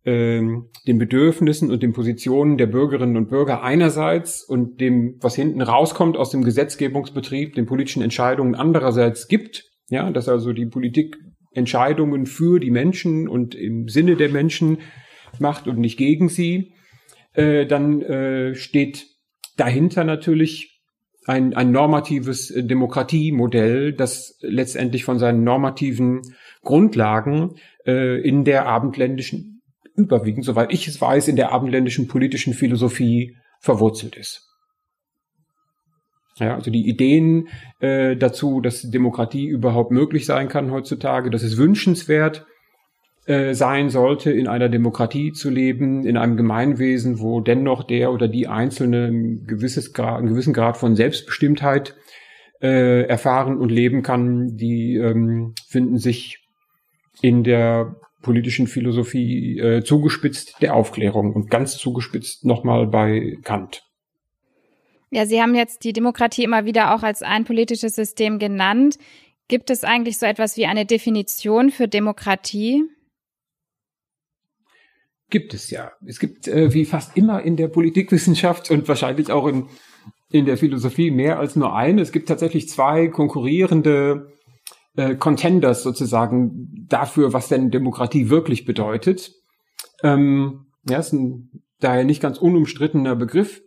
äh, 0.03 0.41
den 0.85 0.97
Bedürfnissen 0.97 1.71
und 1.71 1.81
den 1.81 1.93
Positionen 1.93 2.57
der 2.57 2.67
Bürgerinnen 2.67 3.15
und 3.15 3.29
Bürger 3.29 3.63
einerseits 3.63 4.43
und 4.43 4.81
dem, 4.81 5.15
was 5.21 5.35
hinten 5.35 5.61
rauskommt 5.61 6.17
aus 6.17 6.29
dem 6.31 6.43
Gesetzgebungsbetrieb, 6.43 7.55
den 7.55 7.65
politischen 7.65 8.01
Entscheidungen 8.01 8.53
andererseits 8.53 9.29
gibt, 9.29 9.63
ja, 9.89 10.09
dass 10.11 10.29
also 10.29 10.53
die 10.53 10.65
Politik 10.65 11.17
Entscheidungen 11.51 12.25
für 12.25 12.59
die 12.59 12.71
Menschen 12.71 13.27
und 13.27 13.55
im 13.55 13.87
Sinne 13.87 14.15
der 14.15 14.29
Menschen 14.29 14.79
macht 15.39 15.67
und 15.67 15.79
nicht 15.79 15.97
gegen 15.97 16.29
sie, 16.29 16.73
äh, 17.33 17.65
dann 17.65 18.01
äh, 18.01 18.55
steht 18.55 19.07
dahinter 19.57 20.03
natürlich 20.03 20.81
ein, 21.25 21.53
ein 21.55 21.71
normatives 21.71 22.53
Demokratiemodell, 22.55 23.93
das 23.93 24.37
letztendlich 24.41 25.03
von 25.03 25.19
seinen 25.19 25.43
normativen 25.43 26.21
Grundlagen 26.63 27.55
äh, 27.85 28.21
in 28.21 28.45
der 28.45 28.65
abendländischen, 28.65 29.61
überwiegend, 29.95 30.45
soweit 30.45 30.71
ich 30.71 30.87
es 30.87 31.01
weiß, 31.01 31.27
in 31.27 31.35
der 31.35 31.51
abendländischen 31.51 32.07
politischen 32.07 32.53
Philosophie 32.53 33.35
verwurzelt 33.59 34.15
ist. 34.15 34.47
Ja, 36.39 36.55
also 36.55 36.69
die 36.69 36.87
Ideen 36.87 37.47
äh, 37.79 38.15
dazu, 38.15 38.61
dass 38.61 38.89
Demokratie 38.89 39.47
überhaupt 39.47 39.91
möglich 39.91 40.25
sein 40.25 40.47
kann 40.49 40.71
heutzutage, 40.71 41.31
dass 41.31 41.43
es 41.43 41.57
wünschenswert 41.57 42.45
äh, 43.25 43.53
sein 43.55 43.89
sollte, 43.89 44.31
in 44.31 44.47
einer 44.47 44.69
Demokratie 44.69 45.31
zu 45.33 45.49
leben, 45.49 46.05
in 46.05 46.15
einem 46.15 46.37
Gemeinwesen, 46.37 47.19
wo 47.19 47.41
dennoch 47.41 47.83
der 47.83 48.13
oder 48.13 48.27
die 48.27 48.47
Einzelne 48.47 49.07
ein 49.07 49.45
gewisses 49.47 49.93
Grad, 49.93 50.19
einen 50.19 50.29
gewissen 50.29 50.53
Grad 50.53 50.77
von 50.77 50.95
Selbstbestimmtheit 50.95 51.95
äh, 52.61 53.01
erfahren 53.03 53.57
und 53.57 53.69
leben 53.69 54.03
kann, 54.03 54.55
die 54.57 54.95
ähm, 54.95 55.55
finden 55.67 55.97
sich 55.97 56.39
in 57.21 57.43
der 57.43 57.95
politischen 58.21 58.67
Philosophie 58.67 59.59
äh, 59.59 59.83
zugespitzt 59.83 60.61
der 60.61 60.75
Aufklärung 60.75 61.33
und 61.33 61.49
ganz 61.49 61.77
zugespitzt 61.77 62.45
nochmal 62.45 62.87
bei 62.87 63.37
Kant. 63.43 63.86
Ja, 65.09 65.25
Sie 65.25 65.41
haben 65.41 65.55
jetzt 65.55 65.83
die 65.83 65.93
Demokratie 65.93 66.43
immer 66.43 66.65
wieder 66.65 66.93
auch 66.93 67.03
als 67.03 67.21
ein 67.21 67.45
politisches 67.45 67.95
System 67.95 68.39
genannt. 68.39 68.97
Gibt 69.47 69.69
es 69.69 69.83
eigentlich 69.83 70.17
so 70.17 70.25
etwas 70.25 70.57
wie 70.57 70.65
eine 70.65 70.85
Definition 70.85 71.71
für 71.71 71.87
Demokratie? 71.87 72.83
Gibt 75.29 75.53
es 75.53 75.69
ja. 75.69 75.91
Es 76.05 76.19
gibt 76.19 76.47
äh, 76.47 76.73
wie 76.73 76.85
fast 76.85 77.15
immer 77.15 77.41
in 77.41 77.55
der 77.55 77.69
Politikwissenschaft 77.69 78.71
und 78.71 78.87
wahrscheinlich 78.87 79.31
auch 79.31 79.47
in, 79.47 79.67
in 80.29 80.45
der 80.45 80.57
Philosophie 80.57 81.11
mehr 81.11 81.39
als 81.39 81.55
nur 81.55 81.75
eine. 81.75 82.01
Es 82.01 82.11
gibt 82.11 82.27
tatsächlich 82.27 82.67
zwei 82.69 83.07
konkurrierende 83.07 84.33
äh, 84.95 85.15
Contenders 85.15 85.83
sozusagen 85.83 86.85
dafür, 86.89 87.31
was 87.31 87.47
denn 87.47 87.71
Demokratie 87.71 88.29
wirklich 88.29 88.65
bedeutet. 88.65 89.33
Ähm, 90.03 90.67
ja, 90.89 90.99
ist 90.99 91.13
ein 91.13 91.63
daher 91.79 92.03
nicht 92.03 92.21
ganz 92.21 92.37
unumstrittener 92.37 93.15
Begriff. 93.15 93.61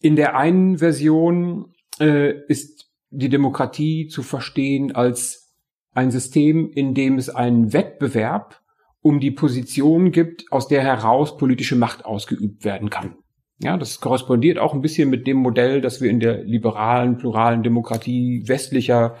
In 0.00 0.16
der 0.16 0.36
einen 0.36 0.78
Version 0.78 1.72
äh, 2.00 2.34
ist 2.48 2.90
die 3.10 3.28
Demokratie 3.28 4.08
zu 4.08 4.22
verstehen 4.22 4.94
als 4.94 5.54
ein 5.94 6.10
System, 6.10 6.70
in 6.70 6.94
dem 6.94 7.16
es 7.16 7.30
einen 7.30 7.72
Wettbewerb 7.72 8.60
um 9.00 9.20
die 9.20 9.30
Position 9.30 10.10
gibt, 10.10 10.50
aus 10.50 10.68
der 10.68 10.82
heraus 10.82 11.36
politische 11.36 11.76
Macht 11.76 12.04
ausgeübt 12.04 12.64
werden 12.64 12.90
kann. 12.90 13.16
Ja, 13.58 13.78
das 13.78 14.00
korrespondiert 14.00 14.58
auch 14.58 14.74
ein 14.74 14.82
bisschen 14.82 15.08
mit 15.08 15.26
dem 15.26 15.38
Modell, 15.38 15.80
das 15.80 16.02
wir 16.02 16.10
in 16.10 16.20
der 16.20 16.42
liberalen, 16.44 17.16
pluralen 17.16 17.62
Demokratie 17.62 18.42
westlicher 18.46 19.16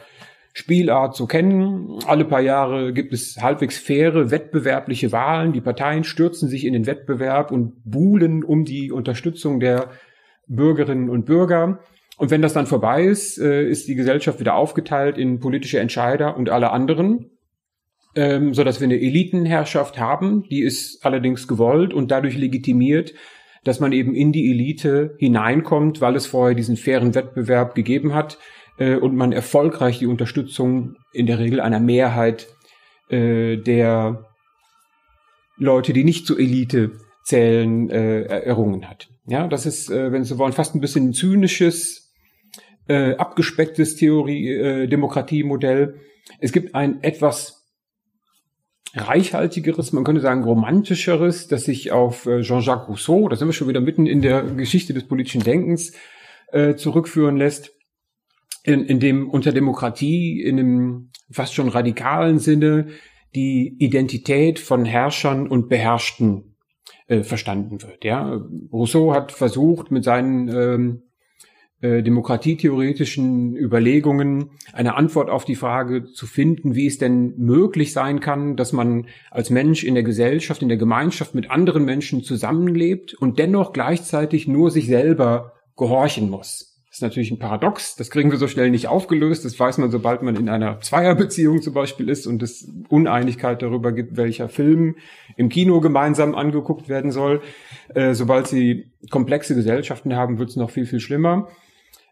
Spielart 0.52 1.14
so 1.14 1.26
kennen. 1.26 1.98
Alle 2.06 2.24
paar 2.24 2.40
Jahre 2.40 2.92
gibt 2.92 3.12
es 3.12 3.38
halbwegs 3.40 3.78
faire, 3.78 4.30
wettbewerbliche 4.30 5.12
Wahlen. 5.12 5.52
Die 5.52 5.60
Parteien 5.60 6.04
stürzen 6.04 6.48
sich 6.48 6.64
in 6.64 6.72
den 6.72 6.86
Wettbewerb 6.86 7.50
und 7.50 7.82
buhlen 7.84 8.42
um 8.42 8.64
die 8.64 8.90
Unterstützung 8.90 9.60
der 9.60 9.90
Bürgerinnen 10.46 11.10
und 11.10 11.24
Bürger. 11.24 11.80
Und 12.18 12.30
wenn 12.30 12.42
das 12.42 12.54
dann 12.54 12.66
vorbei 12.66 13.04
ist, 13.04 13.38
äh, 13.38 13.68
ist 13.68 13.88
die 13.88 13.94
Gesellschaft 13.94 14.40
wieder 14.40 14.54
aufgeteilt 14.54 15.18
in 15.18 15.40
politische 15.40 15.80
Entscheider 15.80 16.36
und 16.36 16.48
alle 16.48 16.70
anderen, 16.70 17.30
ähm, 18.14 18.54
so 18.54 18.64
dass 18.64 18.80
wir 18.80 18.86
eine 18.86 19.00
Elitenherrschaft 19.00 19.98
haben. 19.98 20.44
Die 20.44 20.62
ist 20.62 21.04
allerdings 21.04 21.46
gewollt 21.46 21.92
und 21.92 22.10
dadurch 22.10 22.36
legitimiert, 22.36 23.12
dass 23.64 23.80
man 23.80 23.92
eben 23.92 24.14
in 24.14 24.32
die 24.32 24.50
Elite 24.50 25.16
hineinkommt, 25.18 26.00
weil 26.00 26.16
es 26.16 26.26
vorher 26.26 26.54
diesen 26.54 26.76
fairen 26.76 27.14
Wettbewerb 27.14 27.74
gegeben 27.74 28.14
hat 28.14 28.38
äh, 28.78 28.96
und 28.96 29.14
man 29.14 29.32
erfolgreich 29.32 29.98
die 29.98 30.06
Unterstützung 30.06 30.96
in 31.12 31.26
der 31.26 31.38
Regel 31.38 31.60
einer 31.60 31.80
Mehrheit 31.80 32.46
äh, 33.10 33.56
der 33.56 34.24
Leute, 35.58 35.92
die 35.92 36.04
nicht 36.04 36.26
zur 36.26 36.38
Elite 36.38 36.92
zählen, 37.24 37.90
äh, 37.90 38.22
errungen 38.22 38.88
hat. 38.88 39.08
Ja, 39.26 39.48
das 39.48 39.66
ist, 39.66 39.90
äh, 39.90 40.12
wenn 40.12 40.24
Sie 40.24 40.38
wollen, 40.38 40.52
fast 40.52 40.74
ein 40.74 40.80
bisschen 40.80 41.12
zynisches, 41.12 42.14
äh, 42.88 43.14
abgespecktes 43.16 43.96
Theorie, 43.96 44.50
äh, 44.50 44.86
Demokratiemodell. 44.86 46.00
Es 46.38 46.52
gibt 46.52 46.74
ein 46.74 47.02
etwas 47.02 47.64
reichhaltigeres, 48.94 49.92
man 49.92 50.04
könnte 50.04 50.20
sagen 50.20 50.44
romantischeres, 50.44 51.48
das 51.48 51.64
sich 51.64 51.92
auf 51.92 52.26
äh, 52.26 52.42
Jean-Jacques 52.42 52.88
Rousseau, 52.88 53.28
da 53.28 53.36
sind 53.36 53.48
wir 53.48 53.52
schon 53.52 53.68
wieder 53.68 53.80
mitten 53.80 54.06
in 54.06 54.22
der 54.22 54.42
Geschichte 54.42 54.94
des 54.94 55.06
politischen 55.06 55.42
Denkens, 55.42 55.92
äh, 56.52 56.76
zurückführen 56.76 57.36
lässt, 57.36 57.72
in, 58.62 58.84
in 58.84 59.00
dem 59.00 59.28
unter 59.28 59.52
Demokratie 59.52 60.40
in 60.40 60.58
einem 60.58 61.10
fast 61.30 61.54
schon 61.54 61.68
radikalen 61.68 62.38
Sinne 62.38 62.88
die 63.34 63.76
Identität 63.78 64.58
von 64.58 64.84
Herrschern 64.84 65.46
und 65.48 65.68
Beherrschten 65.68 66.55
äh, 67.08 67.22
verstanden 67.22 67.82
wird. 67.82 68.04
Ja, 68.04 68.40
Rousseau 68.72 69.12
hat 69.12 69.32
versucht 69.32 69.90
mit 69.90 70.04
seinen 70.04 70.48
ähm, 70.48 71.02
äh, 71.82 72.02
demokratietheoretischen 72.02 73.54
Überlegungen 73.54 74.50
eine 74.72 74.96
Antwort 74.96 75.28
auf 75.28 75.44
die 75.44 75.56
Frage 75.56 76.06
zu 76.06 76.26
finden, 76.26 76.74
wie 76.74 76.86
es 76.86 76.96
denn 76.98 77.34
möglich 77.36 77.92
sein 77.92 78.20
kann, 78.20 78.56
dass 78.56 78.72
man 78.72 79.06
als 79.30 79.50
Mensch 79.50 79.84
in 79.84 79.94
der 79.94 80.02
Gesellschaft, 80.02 80.62
in 80.62 80.68
der 80.68 80.78
Gemeinschaft 80.78 81.34
mit 81.34 81.50
anderen 81.50 81.84
Menschen 81.84 82.22
zusammenlebt 82.22 83.12
und 83.14 83.38
dennoch 83.38 83.72
gleichzeitig 83.72 84.48
nur 84.48 84.70
sich 84.70 84.86
selber 84.86 85.52
gehorchen 85.76 86.30
muss. 86.30 86.75
Ist 86.96 87.02
natürlich 87.02 87.30
ein 87.30 87.38
Paradox. 87.38 87.94
Das 87.94 88.08
kriegen 88.08 88.30
wir 88.30 88.38
so 88.38 88.48
schnell 88.48 88.70
nicht 88.70 88.88
aufgelöst. 88.88 89.44
Das 89.44 89.60
weiß 89.60 89.76
man, 89.76 89.90
sobald 89.90 90.22
man 90.22 90.34
in 90.34 90.48
einer 90.48 90.80
Zweierbeziehung 90.80 91.60
zum 91.60 91.74
Beispiel 91.74 92.08
ist 92.08 92.26
und 92.26 92.42
es 92.42 92.72
Uneinigkeit 92.88 93.60
darüber 93.60 93.92
gibt, 93.92 94.16
welcher 94.16 94.48
Film 94.48 94.96
im 95.36 95.50
Kino 95.50 95.82
gemeinsam 95.82 96.34
angeguckt 96.34 96.88
werden 96.88 97.10
soll. 97.10 97.42
Äh, 97.94 98.14
sobald 98.14 98.46
sie 98.46 98.94
komplexe 99.10 99.54
Gesellschaften 99.54 100.16
haben, 100.16 100.38
wird 100.38 100.48
es 100.48 100.56
noch 100.56 100.70
viel, 100.70 100.86
viel 100.86 101.00
schlimmer. 101.00 101.48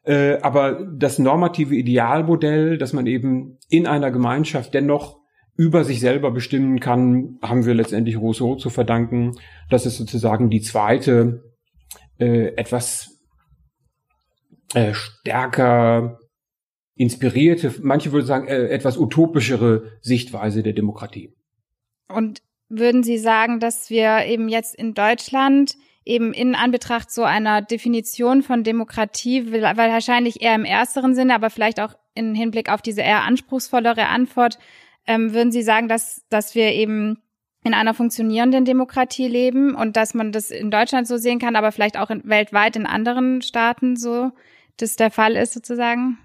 Äh, 0.03 0.37
aber 0.43 0.87
das 0.95 1.19
normative 1.19 1.75
Idealmodell, 1.75 2.76
dass 2.76 2.93
man 2.93 3.07
eben 3.07 3.57
in 3.71 3.87
einer 3.87 4.11
Gemeinschaft 4.11 4.75
dennoch 4.75 5.17
über 5.57 5.85
sich 5.85 6.00
selber 6.00 6.31
bestimmen 6.31 6.79
kann, 6.79 7.38
haben 7.41 7.64
wir 7.64 7.73
letztendlich 7.73 8.19
Rousseau 8.19 8.57
zu 8.57 8.69
verdanken. 8.69 9.33
Das 9.71 9.87
ist 9.87 9.97
sozusagen 9.97 10.50
die 10.50 10.61
zweite, 10.61 11.43
äh, 12.19 12.49
etwas 12.57 13.13
äh, 14.75 14.95
stärker 14.95 16.19
inspirierte, 16.97 17.75
manche 17.83 18.12
würden 18.12 18.26
sagen, 18.26 18.49
äh, 18.49 18.69
etwas 18.69 18.97
utopischere 18.97 19.93
Sichtweise 20.00 20.62
der 20.62 20.73
Demokratie. 20.73 21.35
Und 22.09 22.43
würden 22.69 23.02
Sie 23.02 23.19
sagen, 23.19 23.61
dass 23.61 23.90
wir 23.90 24.25
eben 24.26 24.49
jetzt 24.49 24.75
in 24.75 24.95
Deutschland 24.95 25.75
eben 26.04 26.33
in 26.33 26.54
Anbetracht 26.54 27.11
so 27.11 27.25
einer 27.25 27.62
Definition 27.62 28.43
von 28.43 28.62
Demokratie, 28.62 29.50
weil 29.52 29.62
wahrscheinlich 29.76 30.43
eher 30.43 30.54
im 30.54 30.64
ersteren 30.64 31.14
Sinne, 31.14 31.35
aber 31.35 31.50
vielleicht 31.50 31.81
auch 31.81 31.95
in 32.14 32.35
Hinblick 32.35 32.71
auf 32.71 32.83
diese 32.83 33.00
eher 33.00 33.23
anspruchsvollere 33.23 34.09
Antwort, 34.09 34.59
ähm, 35.07 35.33
würden 35.35 35.52
Sie 35.52 35.62
sagen, 35.62 35.88
dass, 35.88 36.25
dass 36.28 36.54
wir 36.54 36.73
eben 36.73 37.19
in 37.64 37.75
einer 37.75 37.95
funktionierenden 37.95 38.66
Demokratie 38.66 39.26
leben 39.26 39.75
und 39.75 39.97
dass 39.97 40.14
man 40.14 40.33
das 40.33 40.50
in 40.50 40.71
Deutschland 40.71 41.09
so 41.09 41.16
sehen 41.16 41.38
kann, 41.38 41.57
aber 41.57 41.73
vielleicht 41.73 41.99
auch 41.99 42.11
in, 42.11 42.23
weltweit 42.25 42.76
in 42.76 42.87
anderen 42.87 43.40
Staaten 43.40 43.97
so 43.97 44.31
das 44.76 44.97
der 44.97 45.11
Fall 45.11 45.37
ist 45.37 45.52
sozusagen? 45.52 46.19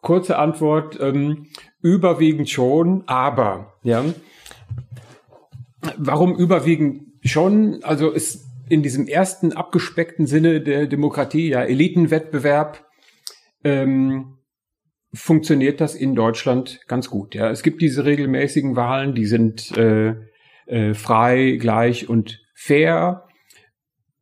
Kurze 0.00 0.38
Antwort, 0.38 0.98
ähm, 1.00 1.48
überwiegend 1.82 2.48
schon, 2.48 3.04
aber, 3.06 3.74
ja. 3.82 4.04
Warum 5.96 6.36
überwiegend 6.36 7.02
schon? 7.22 7.82
Also 7.82 8.10
ist 8.10 8.46
in 8.68 8.82
diesem 8.82 9.06
ersten 9.06 9.52
abgespeckten 9.52 10.26
Sinne 10.26 10.60
der 10.60 10.86
Demokratie, 10.86 11.48
ja, 11.48 11.62
Elitenwettbewerb, 11.62 12.86
ähm, 13.64 14.38
funktioniert 15.12 15.80
das 15.80 15.94
in 15.94 16.14
Deutschland 16.14 16.80
ganz 16.86 17.10
gut. 17.10 17.34
Ja, 17.34 17.50
es 17.50 17.62
gibt 17.62 17.82
diese 17.82 18.04
regelmäßigen 18.04 18.76
Wahlen, 18.76 19.14
die 19.14 19.26
sind 19.26 19.76
äh, 19.76 20.14
äh, 20.66 20.94
frei, 20.94 21.56
gleich 21.60 22.08
und 22.08 22.40
fair. 22.54 23.26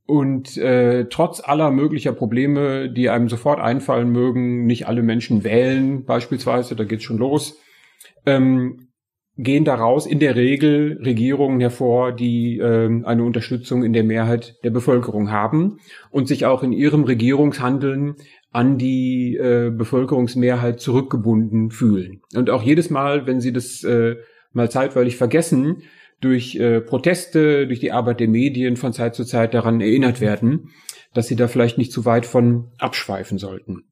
Und 0.08 0.56
äh, 0.56 1.04
trotz 1.10 1.42
aller 1.44 1.70
möglicher 1.70 2.12
Probleme, 2.12 2.88
die 2.88 3.10
einem 3.10 3.28
sofort 3.28 3.60
einfallen 3.60 4.08
mögen, 4.10 4.64
nicht 4.64 4.88
alle 4.88 5.02
Menschen 5.02 5.44
wählen 5.44 6.06
beispielsweise, 6.06 6.74
da 6.74 6.84
geht's 6.84 7.04
schon 7.04 7.18
los, 7.18 7.58
ähm, 8.24 8.88
gehen 9.36 9.66
daraus 9.66 10.06
in 10.06 10.18
der 10.18 10.34
Regel 10.34 10.98
Regierungen 11.04 11.60
hervor, 11.60 12.12
die 12.12 12.56
ähm, 12.56 13.04
eine 13.04 13.22
Unterstützung 13.22 13.84
in 13.84 13.92
der 13.92 14.02
Mehrheit 14.02 14.56
der 14.64 14.70
Bevölkerung 14.70 15.30
haben 15.30 15.76
und 16.10 16.26
sich 16.26 16.46
auch 16.46 16.62
in 16.62 16.72
ihrem 16.72 17.04
Regierungshandeln 17.04 18.14
an 18.50 18.78
die 18.78 19.36
äh, 19.36 19.68
Bevölkerungsmehrheit 19.68 20.80
zurückgebunden 20.80 21.70
fühlen. 21.70 22.22
Und 22.34 22.48
auch 22.48 22.62
jedes 22.62 22.88
Mal, 22.88 23.26
wenn 23.26 23.42
sie 23.42 23.52
das 23.52 23.84
äh, 23.84 24.16
mal 24.54 24.70
zeitweilig 24.70 25.18
vergessen, 25.18 25.82
durch 26.20 26.56
äh, 26.56 26.80
Proteste, 26.80 27.66
durch 27.66 27.80
die 27.80 27.92
Arbeit 27.92 28.20
der 28.20 28.28
Medien 28.28 28.76
von 28.76 28.92
Zeit 28.92 29.14
zu 29.14 29.24
Zeit 29.24 29.54
daran 29.54 29.80
erinnert 29.80 30.20
werden, 30.20 30.70
dass 31.14 31.28
sie 31.28 31.36
da 31.36 31.48
vielleicht 31.48 31.78
nicht 31.78 31.92
zu 31.92 32.04
weit 32.04 32.26
von 32.26 32.72
abschweifen 32.78 33.38
sollten. 33.38 33.84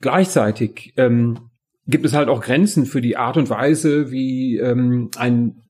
Gleichzeitig 0.00 0.92
ähm, 0.96 1.50
gibt 1.86 2.04
es 2.04 2.14
halt 2.14 2.28
auch 2.28 2.40
Grenzen 2.40 2.86
für 2.86 3.00
die 3.00 3.16
Art 3.16 3.36
und 3.36 3.50
Weise, 3.50 4.10
wie 4.10 4.58
ähm, 4.58 5.10
ein 5.16 5.62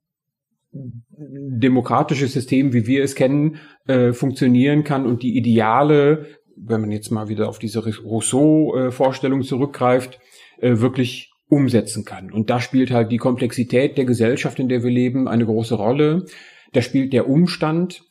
demokratisches 0.73 2.33
System, 2.33 2.73
wie 2.73 2.87
wir 2.87 3.05
es 3.05 3.15
kennen, 3.15 3.59
äh, 3.87 4.15
funktionieren 4.15 4.85
kann 4.85 5.05
und 5.05 5.23
die 5.23 5.37
Ideale 5.37 6.27
wenn 6.57 6.81
man 6.81 6.91
jetzt 6.91 7.11
mal 7.11 7.29
wieder 7.29 7.49
auf 7.49 7.59
diese 7.59 7.85
Rousseau-Vorstellung 7.85 9.43
zurückgreift, 9.43 10.21
äh, 10.59 10.79
wirklich 10.79 11.32
umsetzen 11.53 12.07
kann. 12.07 12.33
Und 12.33 12.49
da 12.49 12.63
spielt 12.63 12.91
halt 12.91 13.13
die 13.13 13.19
Komplexität 13.19 13.99
der 13.99 14.07
Gesellschaft, 14.07 14.59
in 14.59 14.71
der 14.71 14.83
wir 14.83 14.91
leben, 14.91 15.29
eine 15.29 15.45
große 15.45 15.75
Rolle. 15.75 16.25
Da 16.73 16.81
spielt 16.81 17.13
der 17.13 17.29
Umstand, 17.29 18.05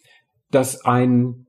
dass 0.52 0.86
ein 0.86 1.48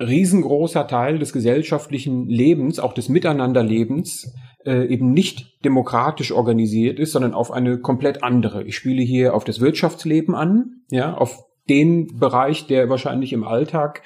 riesengroßer 0.00 0.86
Teil 0.86 1.18
des 1.18 1.34
gesellschaftlichen 1.34 2.28
Lebens, 2.28 2.78
auch 2.78 2.94
des 2.94 3.10
Miteinanderlebens, 3.10 4.32
äh, 4.64 4.86
eben 4.86 5.12
nicht 5.12 5.62
demokratisch 5.66 6.32
organisiert 6.32 6.98
ist, 6.98 7.12
sondern 7.12 7.34
auf 7.34 7.50
eine 7.50 7.78
komplett 7.78 8.22
andere. 8.22 8.64
Ich 8.64 8.76
spiele 8.76 9.02
hier 9.02 9.34
auf 9.34 9.44
das 9.44 9.60
Wirtschaftsleben 9.60 10.34
an, 10.34 10.82
ja, 10.90 11.12
auf 11.12 11.44
den 11.68 12.18
Bereich, 12.18 12.68
der 12.68 12.88
wahrscheinlich 12.88 13.34
im 13.34 13.44
Alltag 13.44 14.00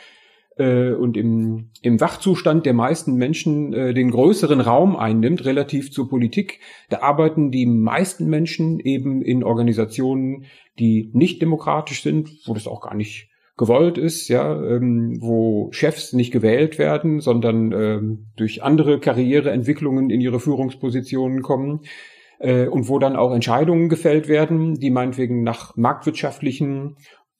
äh, 0.56 0.92
und 0.92 1.16
im, 1.16 1.70
im 1.82 2.00
Wachzustand 2.00 2.66
der 2.66 2.74
meisten 2.74 3.14
Menschen 3.14 3.72
äh, 3.72 3.94
den 3.94 4.10
größeren 4.10 4.60
Raum 4.60 4.96
einnimmt, 4.96 5.44
relativ 5.44 5.90
zur 5.90 6.08
Politik. 6.08 6.60
Da 6.90 7.00
arbeiten 7.00 7.50
die 7.50 7.66
meisten 7.66 8.26
Menschen 8.26 8.80
eben 8.80 9.22
in 9.22 9.44
Organisationen, 9.44 10.44
die 10.78 11.10
nicht 11.12 11.40
demokratisch 11.42 12.02
sind, 12.02 12.30
wo 12.46 12.54
das 12.54 12.66
auch 12.66 12.80
gar 12.80 12.94
nicht 12.94 13.28
gewollt 13.56 13.98
ist, 13.98 14.28
ja, 14.28 14.60
ähm, 14.62 15.18
wo 15.20 15.68
Chefs 15.72 16.12
nicht 16.14 16.32
gewählt 16.32 16.78
werden, 16.78 17.20
sondern 17.20 17.72
ähm, 17.72 18.26
durch 18.36 18.62
andere 18.62 18.98
Karriereentwicklungen 18.98 20.10
in 20.10 20.20
ihre 20.20 20.40
Führungspositionen 20.40 21.42
kommen 21.42 21.80
äh, 22.38 22.66
und 22.66 22.88
wo 22.88 22.98
dann 22.98 23.14
auch 23.14 23.32
Entscheidungen 23.32 23.88
gefällt 23.88 24.26
werden, 24.26 24.74
die 24.74 24.90
meinetwegen 24.90 25.42
nach 25.42 25.76
marktwirtschaftlichen 25.76 26.96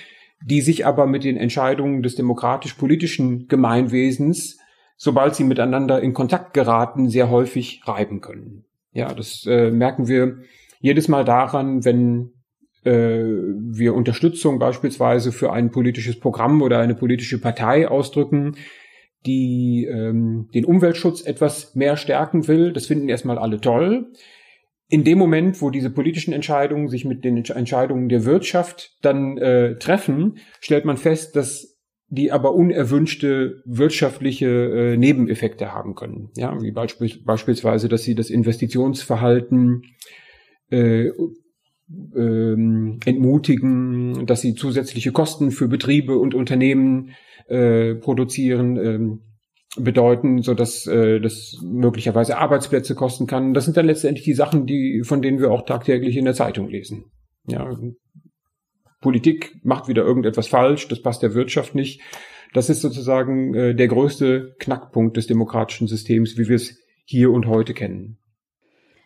die 0.45 0.61
sich 0.61 0.87
aber 0.87 1.07
mit 1.07 1.25
den 1.25 1.37
Entscheidungen 1.37 2.03
des 2.03 2.15
demokratisch-politischen 2.15 3.49
Gemeinwesens, 3.49 4.59
sobald 4.97 5.35
sie 5.35 5.45
miteinander 5.45 6.01
in 6.01 6.15
Kontakt 6.15 6.55
geraten, 6.55 7.11
sehr 7.11 7.31
häufig 7.31 7.83
reiben 7.85 8.21
können. 8.21 8.65
Ja, 8.93 9.13
das 9.15 9.47
äh, 9.47 9.71
merken 9.71 10.09
wir 10.09 10.39
jedes 10.81 11.09
Mal 11.09 11.25
daran, 11.25 11.85
wenn 11.85 12.33
äh, 12.85 12.93
wir 12.93 13.95
Unterstützung 13.95 14.59
beispielsweise 14.59 15.33
für 15.33 15.53
ein 15.53 15.71
politisches 15.71 16.19
Programm 16.19 16.63
oder 16.63 16.79
eine 16.79 16.95
politische 16.95 17.39
Partei 17.39 17.87
ausdrücken, 17.87 18.57
die 19.27 19.87
ähm, 19.91 20.49
den 20.55 20.65
Umweltschutz 20.65 21.23
etwas 21.27 21.75
mehr 21.75 21.97
stärken 21.97 22.49
will. 22.49 22.73
Das 22.73 22.87
finden 22.87 23.09
erstmal 23.09 23.39
alle 23.39 23.61
toll. 23.61 24.13
In 24.89 25.05
dem 25.05 25.19
Moment, 25.19 25.63
wo 25.63 25.71
diese 25.71 25.91
politischen 25.91 26.33
Entscheidungen 26.33 26.89
sich 26.89 27.05
mit 27.05 27.25
den 27.25 27.37
Entscheidungen 27.37 28.09
der 28.09 28.25
Wirtschaft 28.25 28.97
dann 29.03 29.39
äh, 29.39 29.77
treffen, 29.77 30.39
stellt 30.61 30.85
man 30.85 30.97
fest, 30.97 31.37
dass 31.37 31.79
die 32.09 32.33
aber 32.33 32.55
unerwünschte 32.55 33.63
wirtschaftliche 33.65 34.49
äh, 34.49 34.97
Nebeneffekte 34.97 35.73
haben 35.73 35.95
können. 35.95 36.31
Ja, 36.37 36.61
wie 36.61 36.73
beisp 36.73 37.01
beispielsweise, 37.25 37.89
dass 37.89 38.03
sie 38.03 38.17
das 38.17 38.31
Investitionsverhalten 38.31 39.83
äh, 40.71 41.11
ähm, 42.17 42.99
entmutigen, 43.05 44.27
dass 44.27 44.41
sie 44.41 44.55
zusätzliche 44.55 45.13
Kosten 45.13 45.53
für 45.53 45.69
Betriebe 45.69 46.19
und 46.19 46.35
Unternehmen 46.35 47.11
äh, 47.51 47.95
produzieren, 47.97 48.77
ähm, 48.77 49.21
bedeuten, 49.77 50.43
so 50.43 50.55
dass 50.55 50.87
äh, 50.87 51.21
das 51.21 51.59
möglicherweise 51.63 52.39
Arbeitsplätze 52.39 52.95
kosten 52.95 53.27
kann. 53.27 53.55
Das 53.55 53.65
sind 53.65 53.77
dann 53.77 53.87
letztendlich 53.87 54.25
die 54.25 54.35
Sachen, 54.35 54.67
die 54.67 55.03
von 55.05 55.23
denen 55.23 55.39
wir 55.39 55.51
auch 55.51 55.65
tagtäglich 55.65 56.17
in 56.17 56.25
der 56.25 56.35
Zeitung 56.35 56.69
lesen. 56.69 57.05
Ja, 57.47 57.71
Politik 59.01 59.61
macht 59.63 59.89
wieder 59.89 60.03
irgendetwas 60.05 60.49
falsch, 60.49 60.89
das 60.89 61.03
passt 61.03 61.23
der 61.23 61.35
Wirtschaft 61.35 61.75
nicht. 61.75 62.03
Das 62.53 62.69
ist 62.69 62.81
sozusagen 62.81 63.55
äh, 63.55 63.75
der 63.75 63.89
größte 63.89 64.57
Knackpunkt 64.59 65.17
des 65.17 65.27
demokratischen 65.27 65.87
Systems, 65.87 66.37
wie 66.37 66.49
wir 66.49 66.57
es 66.57 66.77
hier 67.05 67.31
und 67.31 67.47
heute 67.47 67.75
kennen. 67.75 68.19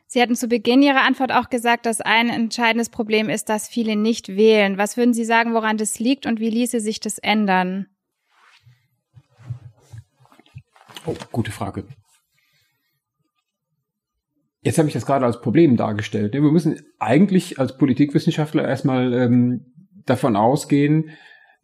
Sie 0.07 0.21
hatten 0.21 0.37
zu 0.37 0.49
Beginn 0.49 0.83
Ihrer 0.83 1.03
Antwort 1.03 1.33
auch 1.33 1.51
gesagt, 1.51 1.87
dass 1.87 2.01
ein 2.01 2.29
entscheidendes 2.29 2.89
Problem 2.89 3.29
ist, 3.29 3.49
dass 3.49 3.69
viele 3.69 3.97
nicht 3.97 4.37
wählen. 4.37 4.79
Was 4.79 4.97
würden 4.97 5.15
Sie 5.15 5.25
sagen, 5.25 5.55
woran 5.55 5.77
das 5.77 5.99
liegt 5.99 6.27
und 6.27 6.41
wie 6.41 6.51
ließe 6.51 6.81
sich 6.81 7.01
das 7.01 7.19
ändern? 7.19 7.87
Oh, 11.07 11.14
gute 11.33 11.51
Frage. 11.51 11.85
Jetzt 14.62 14.79
habe 14.79 14.88
ich 14.88 14.95
das 14.95 15.05
gerade 15.05 15.27
als 15.27 15.43
Problem 15.43 15.77
dargestellt. 15.77 16.33
Wir 16.33 16.40
müssen 16.40 16.81
eigentlich 16.99 17.59
als 17.59 17.77
Politikwissenschaftler 17.77 18.67
erstmal 18.67 19.12
ähm, 19.12 19.67
davon 20.07 20.37
ausgehen, 20.37 21.11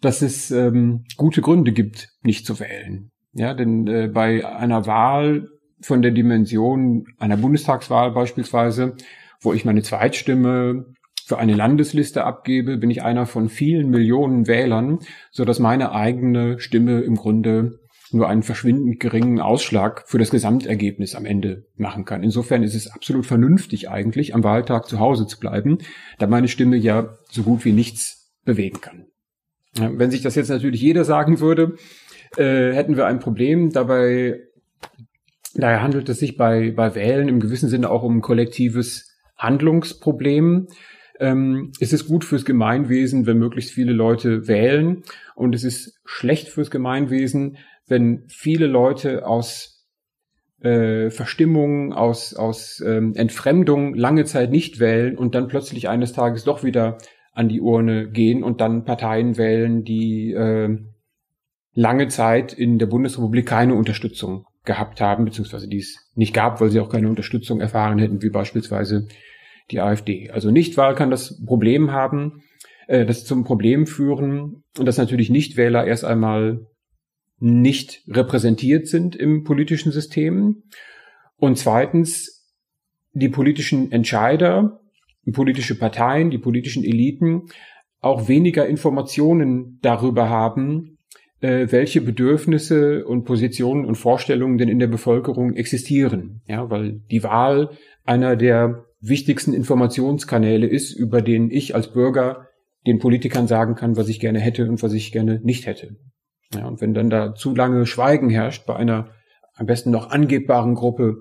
dass 0.03 0.21
es 0.21 0.51
ähm, 0.51 1.05
gute 1.17 1.41
Gründe 1.41 1.73
gibt, 1.73 2.09
nicht 2.23 2.45
zu 2.45 2.61
wählen. 2.61 3.11
Ja, 3.33 3.55
denn 3.55 3.87
äh, 3.87 4.09
bei 4.09 4.45
einer 4.47 4.87
Wahl 4.87 5.49
von 5.81 6.03
der 6.03 6.11
Dimension 6.11 7.07
einer 7.19 7.39
Bundestagswahl 7.39 8.11
beispielsweise, 8.13 8.97
wo 9.41 9.55
ich 9.55 9.65
meine 9.65 9.83
Zweitstimme 9.83 10.85
für 11.25 11.39
eine 11.39 11.55
Landesliste 11.55 12.25
abgebe, 12.25 12.77
bin 12.77 12.91
ich 12.91 13.03
einer 13.03 13.25
von 13.25 13.49
vielen 13.49 13.89
Millionen 13.89 14.47
Wählern, 14.47 14.99
so 15.31 15.47
dass 15.47 15.59
meine 15.59 15.93
eigene 15.93 16.59
Stimme 16.61 17.01
im 17.01 17.15
Grunde 17.15 17.80
nur 18.13 18.29
einen 18.29 18.43
verschwindend 18.43 19.01
geringen 19.01 19.41
Ausschlag 19.41 20.05
für 20.07 20.19
das 20.19 20.31
Gesamtergebnis 20.31 21.15
am 21.15 21.27
Ende 21.27 21.67
machen 21.77 22.05
kann. 22.05 22.23
Insofern 22.23 22.63
ist 22.63 22.75
es 22.75 22.91
absolut 22.91 23.27
vernünftig 23.27 23.89
eigentlich, 23.89 24.35
am 24.35 24.45
Wahltag 24.45 24.87
zu 24.87 24.99
Hause 24.99 25.27
zu 25.27 25.39
bleiben, 25.39 25.79
da 26.19 26.27
meine 26.27 26.49
Stimme 26.49 26.77
ja 26.77 27.17
so 27.31 27.43
gut 27.43 27.65
wie 27.65 27.73
nichts 27.73 28.33
bewegen 28.45 28.81
kann. 28.81 29.07
Wenn 29.75 30.11
sich 30.11 30.23
das 30.23 30.35
jetzt 30.35 30.49
natürlich 30.49 30.81
jeder 30.81 31.05
sagen 31.05 31.41
würde, 31.41 31.77
äh, 32.37 32.73
hätten 32.73 32.97
wir 32.97 33.07
ein 33.07 33.21
Problem. 33.21 33.71
Dabei 33.71 34.41
Daher 35.55 35.83
handelt 35.83 36.09
es 36.09 36.19
sich 36.21 36.37
bei, 36.37 36.71
bei 36.71 36.95
Wählen 36.95 37.29
im 37.29 37.41
gewissen 37.41 37.69
Sinne 37.69 37.91
auch 37.91 38.03
um 38.03 38.19
ein 38.19 38.23
kollektives 38.23 39.17
Handlungsproblem. 39.37 40.69
ähm, 41.19 41.73
es 41.81 41.93
ist 41.93 42.07
gut 42.07 42.25
fürs 42.25 42.45
Gemeinwesen, 42.45 43.27
wenn 43.27 43.39
möglichst 43.39 43.73
viele 43.73 43.93
Leute 43.93 44.47
wählen. 44.47 45.03
Und 45.35 45.55
es 45.55 45.65
ist 45.65 46.01
schlecht 46.05 46.49
fürs 46.49 46.71
Gemeinwesen, 46.71 47.59
wenn 47.91 48.25
viele 48.29 48.67
Leute 48.67 49.27
aus 49.27 49.87
äh, 50.61 51.11
Verstimmung, 51.11 51.93
aus, 51.93 52.35
aus 52.35 52.83
ähm, 52.87 53.15
Entfremdung 53.15 53.95
lange 53.95 54.25
Zeit 54.25 54.51
nicht 54.51 54.79
wählen 54.79 55.19
und 55.19 55.35
dann 55.35 55.49
plötzlich 55.49 55.89
eines 55.89 56.13
Tages 56.13 56.45
doch 56.45 56.63
wieder 56.63 56.99
an 57.33 57.49
die 57.49 57.61
Urne 57.61 58.11
gehen 58.11 58.43
und 58.43 58.61
dann 58.61 58.85
Parteien 58.85 59.37
wählen, 59.37 59.85
die 59.85 60.33
äh, 60.33 60.79
lange 61.75 62.09
Zeit 62.09 62.53
in 62.53 62.79
der 62.79 62.87
Bundesrepublik 62.87 63.47
keine 63.47 63.75
Unterstützung 63.75 64.45
gehabt 64.65 65.01
haben, 65.01 65.25
beziehungsweise 65.25 65.69
die 65.69 65.79
es 65.79 66.11
nicht 66.15 66.35
gab, 66.35 66.61
weil 66.61 66.71
sie 66.71 66.81
auch 66.81 66.91
keine 66.91 67.09
Unterstützung 67.09 67.61
erfahren 67.61 67.99
hätten, 67.99 68.23
wie 68.23 68.31
beispielsweise 68.31 69.09
die 69.71 69.81
AfD. 69.81 70.31
Also 70.31 70.51
Nichtwahl 70.51 70.95
kann 70.95 71.11
das 71.11 71.43
Problem 71.45 71.93
haben, 71.93 72.43
äh, 72.87 73.07
das 73.07 73.25
zum 73.25 73.45
Problem 73.45 73.87
führen 73.87 74.63
und 74.79 74.87
dass 74.87 74.99
natürlich 74.99 75.31
Nichtwähler 75.31 75.87
erst 75.87 76.05
einmal 76.05 76.67
nicht 77.41 78.03
repräsentiert 78.07 78.87
sind 78.87 79.17
im 79.17 79.45
politischen 79.45 79.93
System. 79.93 80.63
Und 81.37 81.59
zweitens, 81.59 82.47
die 83.13 83.29
politischen 83.29 83.91
Entscheider, 83.91 84.81
politische 85.33 85.79
Parteien, 85.79 86.31
die 86.31 86.39
politischen 86.39 86.85
Eliten 86.85 87.49
auch 88.01 88.29
weniger 88.29 88.67
Informationen 88.67 89.79
darüber 89.83 90.29
haben, 90.29 90.99
äh, 91.41 91.67
welche 91.71 92.01
Bedürfnisse 92.01 93.07
und 93.07 93.25
Positionen 93.25 93.85
und 93.85 93.97
Vorstellungen 93.97 94.59
denn 94.59 94.69
in 94.69 94.79
der 94.79 94.87
Bevölkerung 94.87 95.55
existieren. 95.55 96.43
Ja, 96.47 96.71
weil 96.71 97.01
die 97.11 97.23
Wahl 97.23 97.71
einer 98.05 98.37
der 98.37 98.85
wichtigsten 99.01 99.55
Informationskanäle 99.55 100.67
ist, 100.67 100.93
über 100.93 101.23
den 101.23 101.51
ich 101.51 101.75
als 101.75 101.93
Bürger 101.93 102.49
den 102.87 102.99
Politikern 102.99 103.47
sagen 103.47 103.75
kann, 103.75 103.97
was 103.97 104.09
ich 104.09 104.21
gerne 104.21 104.41
hätte 104.41 104.69
und 104.69 104.83
was 104.83 104.93
ich 104.93 105.13
gerne 105.13 105.41
nicht 105.43 105.67
hätte. 105.67 105.97
Ja, 106.55 106.67
und 106.67 106.81
wenn 106.81 106.95
dann 106.95 107.11
da 107.11 107.35
zu 107.35 107.55
lange 107.55 107.87
Schweigen 107.87 108.29
herrscht 108.29 108.67
bei 108.67 108.75
einer 108.77 109.11
am 109.55 109.67
besten 109.67 109.91
noch 109.91 110.11
angebbaren 110.11 110.75
Gruppe 110.75 111.21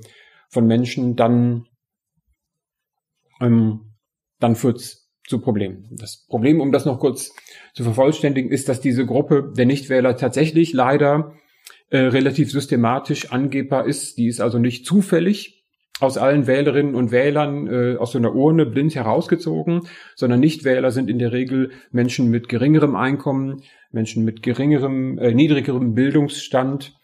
von 0.50 0.66
Menschen, 0.66 1.16
dann, 1.16 1.66
ähm, 3.42 3.96
dann 4.40 4.56
führt's 4.56 5.10
zu 5.28 5.40
Problemen. 5.40 5.88
Das 5.92 6.26
Problem, 6.28 6.60
um 6.60 6.72
das 6.72 6.86
noch 6.86 7.00
kurz 7.00 7.34
zu 7.74 7.84
vervollständigen, 7.84 8.50
ist, 8.50 8.68
dass 8.68 8.82
diese 8.82 9.06
Gruppe 9.06 9.54
der 9.56 9.68
Nichtwähler 9.68 10.18
tatsächlich 10.18 10.74
leider 10.74 11.34
äh, 11.92 12.00
relativ 12.00 12.52
systematisch 12.52 13.32
angebbar 13.32 13.86
ist. 13.86 14.18
Die 14.18 14.28
ist 14.28 14.42
also 14.42 14.58
nicht 14.58 14.86
zufällig 14.86 15.66
aus 16.00 16.18
allen 16.18 16.48
Wählerinnen 16.48 16.96
und 16.96 17.12
Wählern 17.12 17.68
äh, 17.68 17.98
aus 17.98 18.14
so 18.14 18.18
einer 18.18 18.34
Urne 18.34 18.66
blind 18.66 18.96
herausgezogen, 18.96 19.82
sondern 20.16 20.40
Nichtwähler 20.40 20.92
sind 20.92 21.10
in 21.10 21.20
der 21.20 21.32
Regel 21.32 21.72
Menschen 21.92 22.30
mit 22.30 22.50
geringerem 22.50 22.96
Einkommen, 22.96 23.62
Menschen 23.92 24.24
mit 24.24 24.44
geringerem, 24.44 25.18
äh, 25.18 25.34
niedrigerem 25.34 25.94
Bildungsstand 25.94 26.96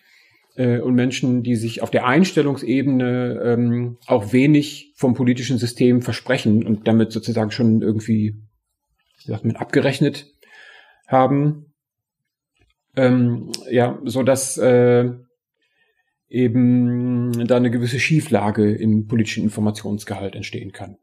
äh, 0.55 0.79
und 0.79 0.95
Menschen, 0.95 1.43
die 1.43 1.55
sich 1.55 1.81
auf 1.81 1.91
der 1.91 2.05
Einstellungsebene 2.05 3.41
ähm, 3.43 3.97
auch 4.07 4.33
wenig 4.33 4.93
vom 4.95 5.13
politischen 5.13 5.57
System 5.57 6.01
versprechen 6.01 6.65
und 6.65 6.87
damit 6.87 7.11
sozusagen 7.11 7.51
schon 7.51 7.81
irgendwie, 7.81 8.35
wie 9.23 9.31
sagt 9.31 9.45
man, 9.45 9.55
abgerechnet 9.55 10.33
haben. 11.07 11.73
Ähm, 12.95 13.51
ja, 13.69 13.99
so 14.05 14.23
dass 14.23 14.57
äh, 14.57 15.11
eben 16.29 17.47
da 17.47 17.57
eine 17.57 17.71
gewisse 17.71 17.99
Schieflage 17.99 18.73
im 18.73 19.07
politischen 19.07 19.43
Informationsgehalt 19.43 20.35
entstehen 20.35 20.71
kann. 20.71 20.97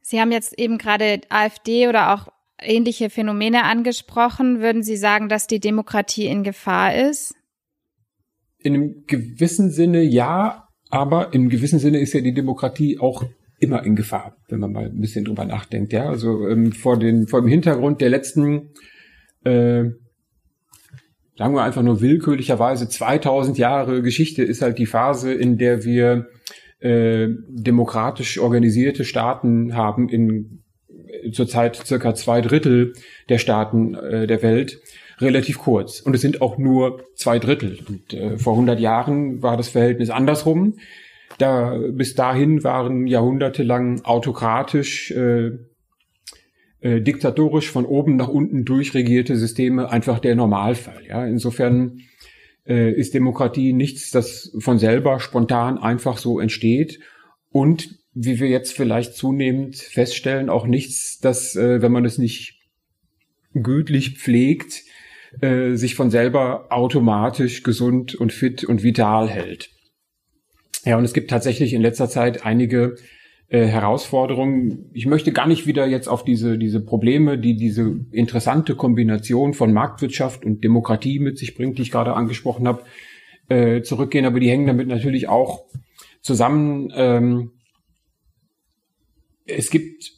Sie 0.00 0.20
haben 0.20 0.30
jetzt 0.30 0.56
eben 0.58 0.78
gerade 0.78 1.20
AfD 1.30 1.88
oder 1.88 2.14
auch 2.14 2.28
ähnliche 2.60 3.10
Phänomene 3.10 3.64
angesprochen. 3.64 4.60
Würden 4.60 4.82
Sie 4.82 4.96
sagen, 4.96 5.28
dass 5.28 5.46
die 5.46 5.60
Demokratie 5.60 6.26
in 6.26 6.42
Gefahr 6.42 6.94
ist? 6.94 7.34
In 8.58 8.74
einem 8.74 9.04
gewissen 9.06 9.70
Sinne 9.70 10.02
ja, 10.02 10.68
aber 10.90 11.32
im 11.34 11.48
gewissen 11.48 11.78
Sinne 11.78 12.00
ist 12.00 12.12
ja 12.12 12.20
die 12.20 12.34
Demokratie 12.34 12.98
auch 12.98 13.24
immer 13.58 13.84
in 13.84 13.96
Gefahr, 13.96 14.36
wenn 14.48 14.60
man 14.60 14.72
mal 14.72 14.86
ein 14.86 15.00
bisschen 15.00 15.24
drüber 15.24 15.44
nachdenkt. 15.44 15.92
Ja, 15.92 16.08
also 16.08 16.46
ähm, 16.48 16.72
vor, 16.72 16.98
den, 16.98 17.26
vor 17.26 17.40
dem 17.40 17.48
Hintergrund 17.48 18.00
der 18.00 18.10
letzten 18.10 18.70
äh, 19.44 19.84
sagen 21.36 21.54
wir 21.54 21.62
einfach 21.62 21.82
nur 21.82 22.00
willkürlicherweise 22.00 22.88
2000 22.88 23.58
Jahre 23.58 24.02
Geschichte 24.02 24.42
ist 24.42 24.62
halt 24.62 24.78
die 24.78 24.86
Phase, 24.86 25.32
in 25.32 25.58
der 25.58 25.84
wir 25.84 26.28
äh, 26.80 27.28
demokratisch 27.48 28.38
organisierte 28.38 29.04
Staaten 29.04 29.74
haben 29.74 30.08
in 30.08 30.62
zurzeit 31.32 31.76
circa 31.76 32.14
zwei 32.14 32.40
Drittel 32.40 32.92
der 33.28 33.38
Staaten 33.38 33.94
äh, 33.94 34.26
der 34.26 34.42
Welt 34.42 34.80
relativ 35.18 35.58
kurz. 35.58 36.00
Und 36.00 36.14
es 36.14 36.20
sind 36.20 36.42
auch 36.42 36.58
nur 36.58 37.04
zwei 37.14 37.38
Drittel. 37.38 37.78
Und 37.88 38.12
äh, 38.14 38.38
vor 38.38 38.54
100 38.54 38.78
Jahren 38.78 39.42
war 39.42 39.56
das 39.56 39.68
Verhältnis 39.68 40.10
andersrum. 40.10 40.74
Da 41.38 41.78
bis 41.90 42.14
dahin 42.14 42.64
waren 42.64 43.06
jahrhundertelang 43.06 44.02
autokratisch 44.04 45.10
äh, 45.10 45.50
äh, 46.80 47.00
diktatorisch 47.00 47.70
von 47.70 47.84
oben 47.84 48.16
nach 48.16 48.28
unten 48.28 48.64
durchregierte 48.64 49.36
Systeme 49.36 49.90
einfach 49.90 50.18
der 50.18 50.34
Normalfall. 50.34 51.02
Ja, 51.08 51.26
insofern 51.26 52.00
äh, 52.66 52.92
ist 52.92 53.14
Demokratie 53.14 53.72
nichts, 53.72 54.10
das 54.10 54.52
von 54.58 54.78
selber 54.78 55.20
spontan 55.20 55.78
einfach 55.78 56.18
so 56.18 56.38
entsteht 56.38 57.00
und 57.50 57.98
wie 58.18 58.40
wir 58.40 58.48
jetzt 58.48 58.72
vielleicht 58.72 59.14
zunehmend 59.14 59.76
feststellen, 59.76 60.48
auch 60.48 60.66
nichts, 60.66 61.18
das, 61.18 61.54
äh, 61.54 61.82
wenn 61.82 61.92
man 61.92 62.06
es 62.06 62.16
nicht 62.16 62.58
gütlich 63.52 64.16
pflegt, 64.16 64.84
äh, 65.42 65.74
sich 65.74 65.94
von 65.94 66.10
selber 66.10 66.68
automatisch 66.70 67.62
gesund 67.62 68.14
und 68.14 68.32
fit 68.32 68.64
und 68.64 68.82
vital 68.82 69.28
hält. 69.28 69.68
Ja, 70.86 70.96
und 70.96 71.04
es 71.04 71.12
gibt 71.12 71.28
tatsächlich 71.28 71.74
in 71.74 71.82
letzter 71.82 72.08
Zeit 72.08 72.46
einige 72.46 72.96
äh, 73.48 73.66
Herausforderungen. 73.66 74.90
Ich 74.94 75.04
möchte 75.04 75.32
gar 75.32 75.46
nicht 75.46 75.66
wieder 75.66 75.86
jetzt 75.86 76.08
auf 76.08 76.24
diese, 76.24 76.56
diese 76.56 76.80
Probleme, 76.80 77.36
die 77.36 77.54
diese 77.54 78.00
interessante 78.12 78.76
Kombination 78.76 79.52
von 79.52 79.74
Marktwirtschaft 79.74 80.46
und 80.46 80.64
Demokratie 80.64 81.18
mit 81.18 81.36
sich 81.36 81.54
bringt, 81.54 81.76
die 81.76 81.82
ich 81.82 81.90
gerade 81.90 82.14
angesprochen 82.14 82.66
habe, 82.66 82.82
äh, 83.50 83.82
zurückgehen, 83.82 84.24
aber 84.24 84.40
die 84.40 84.48
hängen 84.48 84.66
damit 84.66 84.88
natürlich 84.88 85.28
auch 85.28 85.66
zusammen. 86.22 86.90
Ähm, 86.96 87.50
es 89.46 89.70
gibt 89.70 90.12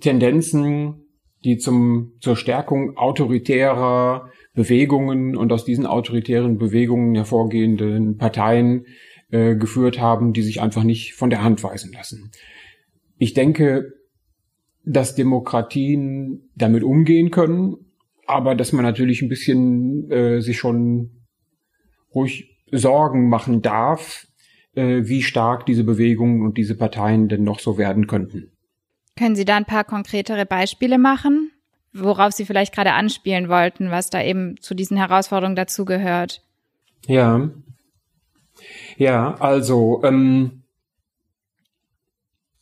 Tendenzen, 0.00 1.06
die 1.44 1.58
zum, 1.58 2.12
zur 2.20 2.36
Stärkung 2.36 2.96
autoritärer 2.96 4.30
Bewegungen 4.54 5.36
und 5.36 5.52
aus 5.52 5.64
diesen 5.64 5.86
autoritären 5.86 6.58
Bewegungen 6.58 7.14
hervorgehenden 7.14 8.16
Parteien 8.16 8.86
äh, 9.30 9.56
geführt 9.56 9.98
haben, 9.98 10.32
die 10.32 10.42
sich 10.42 10.60
einfach 10.60 10.84
nicht 10.84 11.14
von 11.14 11.30
der 11.30 11.42
Hand 11.42 11.62
weisen 11.64 11.92
lassen. 11.92 12.30
Ich 13.18 13.34
denke, 13.34 13.92
dass 14.84 15.14
Demokratien 15.14 16.50
damit 16.54 16.82
umgehen 16.82 17.30
können, 17.30 17.76
aber 18.26 18.54
dass 18.54 18.72
man 18.72 18.84
natürlich 18.84 19.22
ein 19.22 19.28
bisschen 19.28 20.10
äh, 20.10 20.40
sich 20.40 20.58
schon 20.58 21.22
ruhig 22.14 22.58
Sorgen 22.70 23.28
machen 23.28 23.62
darf, 23.62 24.26
äh, 24.74 25.02
wie 25.04 25.22
stark 25.22 25.66
diese 25.66 25.84
Bewegungen 25.84 26.42
und 26.42 26.56
diese 26.56 26.76
Parteien 26.76 27.28
denn 27.28 27.44
noch 27.44 27.60
so 27.60 27.78
werden 27.78 28.06
könnten. 28.06 28.52
Können 29.16 29.36
Sie 29.36 29.44
da 29.44 29.56
ein 29.56 29.66
paar 29.66 29.84
konkretere 29.84 30.46
Beispiele 30.46 30.98
machen, 30.98 31.50
worauf 31.92 32.32
Sie 32.32 32.44
vielleicht 32.44 32.74
gerade 32.74 32.92
anspielen 32.92 33.48
wollten, 33.48 33.90
was 33.90 34.10
da 34.10 34.22
eben 34.22 34.56
zu 34.60 34.74
diesen 34.74 34.96
Herausforderungen 34.96 35.56
dazugehört? 35.56 36.42
Ja, 37.06 37.50
ja, 38.96 39.34
also 39.34 40.02
ähm, 40.04 40.62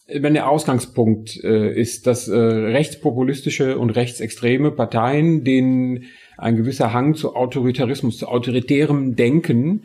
wenn 0.07 0.35
der 0.35 0.49
Ausgangspunkt 0.49 1.43
äh, 1.45 1.73
ist, 1.73 2.07
dass 2.07 2.29
äh, 2.29 2.37
rechtspopulistische 2.37 3.79
und 3.79 3.91
rechtsextreme 3.91 4.71
Parteien, 4.73 5.45
denen 5.45 6.05
ein 6.37 6.57
gewisser 6.57 6.93
Hang 6.93 7.15
zu 7.15 7.37
Autoritarismus, 7.37 8.19
zu 8.19 8.29
autoritärem 8.29 9.15
Denken 9.15 9.85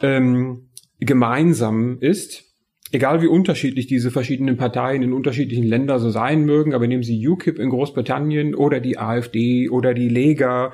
ähm, 0.00 0.68
gemeinsam 1.04 1.98
ist, 2.00 2.44
egal 2.92 3.22
wie 3.22 3.26
unterschiedlich 3.26 3.86
diese 3.86 4.10
verschiedenen 4.10 4.56
Parteien 4.56 5.02
in 5.02 5.12
unterschiedlichen 5.12 5.64
Ländern 5.64 5.98
so 5.98 6.10
sein 6.10 6.44
mögen, 6.44 6.74
aber 6.74 6.86
nehmen 6.86 7.02
Sie 7.02 7.26
UKIP 7.26 7.58
in 7.58 7.70
Großbritannien 7.70 8.54
oder 8.54 8.80
die 8.80 8.98
AfD 8.98 9.68
oder 9.68 9.94
die 9.94 10.08
Lega 10.08 10.72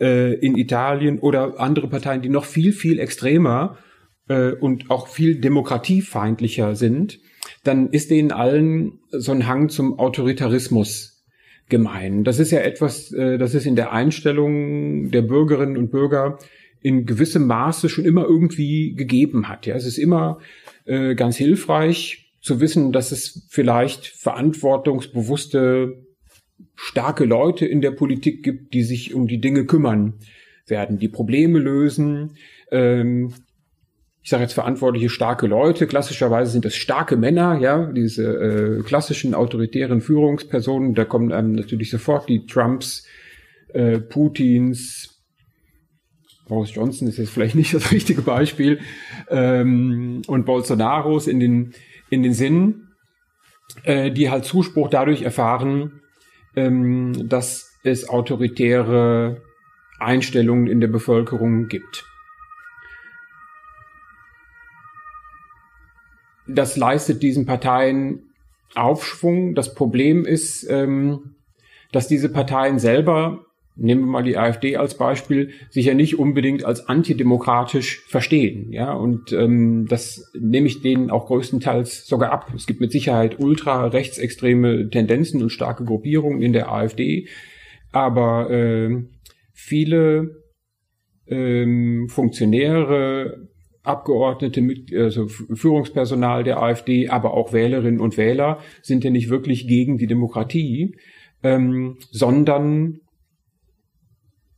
äh, 0.00 0.34
in 0.34 0.56
Italien 0.56 1.18
oder 1.18 1.60
andere 1.60 1.88
Parteien, 1.88 2.22
die 2.22 2.28
noch 2.28 2.44
viel, 2.44 2.72
viel 2.72 2.98
extremer 2.98 3.78
äh, 4.28 4.52
und 4.52 4.90
auch 4.90 5.08
viel 5.08 5.40
demokratiefeindlicher 5.40 6.74
sind, 6.74 7.18
dann 7.64 7.90
ist 7.90 8.10
denen 8.10 8.32
allen 8.32 9.00
so 9.10 9.32
ein 9.32 9.46
Hang 9.46 9.68
zum 9.68 9.98
Autoritarismus 9.98 11.24
gemein. 11.68 12.24
Das 12.24 12.38
ist 12.38 12.50
ja 12.50 12.60
etwas, 12.60 13.12
äh, 13.12 13.38
das 13.38 13.54
ist 13.54 13.66
in 13.66 13.76
der 13.76 13.92
Einstellung 13.92 15.10
der 15.10 15.22
Bürgerinnen 15.22 15.76
und 15.76 15.90
Bürger 15.90 16.38
in 16.82 17.06
gewissem 17.06 17.46
Maße 17.46 17.88
schon 17.88 18.04
immer 18.04 18.24
irgendwie 18.24 18.94
gegeben 18.94 19.48
hat. 19.48 19.66
Ja, 19.66 19.74
es 19.74 19.86
ist 19.86 19.98
immer 19.98 20.38
äh, 20.86 21.14
ganz 21.14 21.36
hilfreich, 21.36 22.30
zu 22.40 22.60
wissen, 22.60 22.92
dass 22.92 23.12
es 23.12 23.46
vielleicht 23.50 24.06
verantwortungsbewusste, 24.06 26.06
starke 26.74 27.24
Leute 27.24 27.66
in 27.66 27.80
der 27.80 27.90
Politik 27.90 28.42
gibt, 28.42 28.72
die 28.72 28.82
sich 28.82 29.14
um 29.14 29.26
die 29.26 29.40
Dinge 29.40 29.66
kümmern 29.66 30.14
werden, 30.66 30.98
die 30.98 31.08
Probleme 31.08 31.58
lösen. 31.58 32.36
Ähm, 32.70 33.34
ich 34.22 34.30
sage 34.30 34.42
jetzt 34.42 34.52
verantwortliche 34.52 35.08
starke 35.08 35.46
Leute. 35.46 35.86
Klassischerweise 35.86 36.50
sind 36.50 36.64
das 36.64 36.76
starke 36.76 37.16
Männer, 37.16 37.58
ja, 37.58 37.90
diese 37.92 38.24
äh, 38.24 38.82
klassischen 38.82 39.34
autoritären 39.34 40.00
Führungspersonen. 40.00 40.94
Da 40.94 41.04
kommen 41.04 41.32
einem 41.32 41.52
natürlich 41.52 41.90
sofort 41.90 42.28
die 42.28 42.46
Trumps, 42.46 43.06
äh, 43.72 43.98
Putins, 43.98 45.09
Boris 46.50 46.74
Johnson 46.74 47.08
ist 47.08 47.16
jetzt 47.16 47.30
vielleicht 47.30 47.54
nicht 47.62 47.72
das 47.72 47.92
richtige 47.92 48.20
Beispiel, 48.20 48.80
ähm, 49.30 50.20
und 50.26 50.44
Bolsonaros 50.44 51.26
in 51.26 51.40
den, 51.40 51.72
in 52.10 52.22
den 52.22 52.34
Sinn, 52.34 52.88
äh, 53.84 54.10
die 54.10 54.30
halt 54.30 54.44
Zuspruch 54.44 54.90
dadurch 54.90 55.22
erfahren, 55.22 56.02
ähm, 56.56 57.28
dass 57.28 57.78
es 57.84 58.08
autoritäre 58.08 59.40
Einstellungen 60.00 60.66
in 60.66 60.80
der 60.80 60.88
Bevölkerung 60.88 61.68
gibt. 61.68 62.04
Das 66.48 66.76
leistet 66.76 67.22
diesen 67.22 67.46
Parteien 67.46 68.32
Aufschwung. 68.74 69.54
Das 69.54 69.74
Problem 69.74 70.24
ist, 70.24 70.68
ähm, 70.68 71.36
dass 71.92 72.08
diese 72.08 72.28
Parteien 72.28 72.80
selber 72.80 73.46
nehmen 73.80 74.02
wir 74.02 74.06
mal 74.08 74.22
die 74.22 74.36
AfD 74.36 74.76
als 74.76 74.96
Beispiel, 74.96 75.50
sich 75.70 75.86
ja 75.86 75.94
nicht 75.94 76.18
unbedingt 76.18 76.64
als 76.64 76.88
antidemokratisch 76.88 78.04
verstehen. 78.06 78.72
Ja, 78.72 78.92
und 78.92 79.32
ähm, 79.32 79.86
das 79.88 80.30
nehme 80.38 80.66
ich 80.66 80.82
denen 80.82 81.10
auch 81.10 81.26
größtenteils 81.26 82.06
sogar 82.06 82.30
ab. 82.30 82.52
Es 82.54 82.66
gibt 82.66 82.80
mit 82.80 82.92
Sicherheit 82.92 83.40
ultra 83.40 83.86
rechtsextreme 83.86 84.90
Tendenzen 84.90 85.42
und 85.42 85.50
starke 85.50 85.84
Gruppierungen 85.84 86.42
in 86.42 86.52
der 86.52 86.70
AfD, 86.70 87.28
aber 87.90 88.50
äh, 88.50 89.02
viele 89.52 90.36
ähm, 91.26 92.08
Funktionäre, 92.08 93.48
Abgeordnete, 93.82 94.62
also 94.94 95.26
Führungspersonal 95.26 96.44
der 96.44 96.62
AfD, 96.62 97.08
aber 97.08 97.32
auch 97.32 97.54
Wählerinnen 97.54 98.00
und 98.00 98.18
Wähler 98.18 98.58
sind 98.82 99.04
ja 99.04 99.10
nicht 99.10 99.30
wirklich 99.30 99.66
gegen 99.66 99.96
die 99.96 100.06
Demokratie, 100.06 100.96
ähm, 101.42 101.96
sondern 102.10 103.00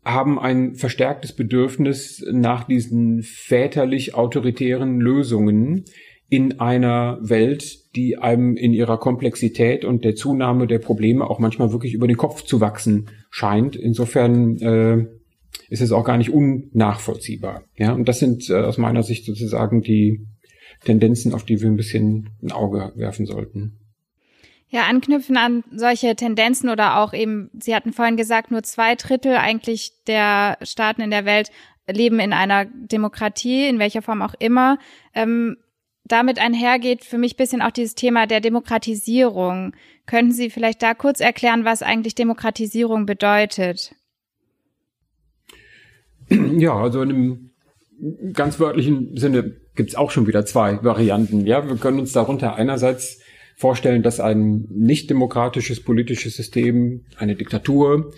haben 0.04 0.38
ein 0.38 0.74
verstärktes 0.74 1.32
Bedürfnis 1.32 2.24
nach 2.30 2.64
diesen 2.64 3.22
väterlich 3.22 4.14
autoritären 4.14 5.00
Lösungen 5.00 5.84
in 6.28 6.60
einer 6.60 7.18
Welt, 7.20 7.94
die 7.94 8.16
einem 8.16 8.56
in 8.56 8.72
ihrer 8.72 8.98
Komplexität 8.98 9.84
und 9.84 10.04
der 10.04 10.14
Zunahme 10.14 10.66
der 10.66 10.78
Probleme 10.78 11.28
auch 11.28 11.38
manchmal 11.38 11.72
wirklich 11.72 11.94
über 11.94 12.06
den 12.06 12.16
Kopf 12.16 12.42
zu 12.42 12.60
wachsen 12.60 13.10
scheint. 13.30 13.76
Insofern 13.76 14.56
äh, 14.56 15.06
ist 15.68 15.82
es 15.82 15.92
auch 15.92 16.04
gar 16.04 16.16
nicht 16.16 16.30
unnachvollziehbar. 16.30 17.64
Ja, 17.76 17.92
und 17.92 18.08
das 18.08 18.18
sind 18.18 18.48
äh, 18.48 18.54
aus 18.54 18.78
meiner 18.78 19.02
Sicht 19.02 19.26
sozusagen 19.26 19.82
die 19.82 20.26
Tendenzen, 20.84 21.34
auf 21.34 21.44
die 21.44 21.60
wir 21.60 21.68
ein 21.68 21.76
bisschen 21.76 22.30
ein 22.42 22.50
Auge 22.50 22.92
werfen 22.96 23.26
sollten. 23.26 23.78
Ja, 24.72 24.84
anknüpfen 24.84 25.36
an 25.36 25.64
solche 25.70 26.16
Tendenzen 26.16 26.70
oder 26.70 26.96
auch 26.96 27.12
eben, 27.12 27.50
Sie 27.60 27.74
hatten 27.74 27.92
vorhin 27.92 28.16
gesagt, 28.16 28.50
nur 28.50 28.62
zwei 28.62 28.94
Drittel 28.94 29.36
eigentlich 29.36 29.92
der 30.06 30.56
Staaten 30.62 31.02
in 31.02 31.10
der 31.10 31.26
Welt 31.26 31.50
leben 31.86 32.18
in 32.18 32.32
einer 32.32 32.64
Demokratie, 32.64 33.66
in 33.68 33.78
welcher 33.78 34.00
Form 34.00 34.22
auch 34.22 34.32
immer. 34.38 34.78
Ähm, 35.12 35.58
damit 36.04 36.38
einhergeht 36.38 37.04
für 37.04 37.18
mich 37.18 37.36
bisschen 37.36 37.60
auch 37.60 37.70
dieses 37.70 37.94
Thema 37.94 38.26
der 38.26 38.40
Demokratisierung. 38.40 39.74
Könnten 40.06 40.32
Sie 40.32 40.48
vielleicht 40.48 40.82
da 40.82 40.94
kurz 40.94 41.20
erklären, 41.20 41.66
was 41.66 41.82
eigentlich 41.82 42.14
Demokratisierung 42.14 43.04
bedeutet? 43.04 43.94
Ja, 46.30 46.74
also 46.74 47.02
in 47.02 47.10
einem 47.10 47.50
ganz 48.32 48.58
wörtlichen 48.58 49.18
Sinne 49.18 49.54
gibt's 49.74 49.96
auch 49.96 50.10
schon 50.10 50.26
wieder 50.26 50.46
zwei 50.46 50.82
Varianten. 50.82 51.46
Ja, 51.46 51.68
wir 51.68 51.76
können 51.76 52.00
uns 52.00 52.12
darunter 52.12 52.54
einerseits 52.56 53.21
vorstellen, 53.56 54.02
dass 54.02 54.20
ein 54.20 54.66
nicht 54.70 55.10
demokratisches 55.10 55.82
politisches 55.82 56.36
System, 56.36 57.04
eine 57.16 57.36
Diktatur, 57.36 58.12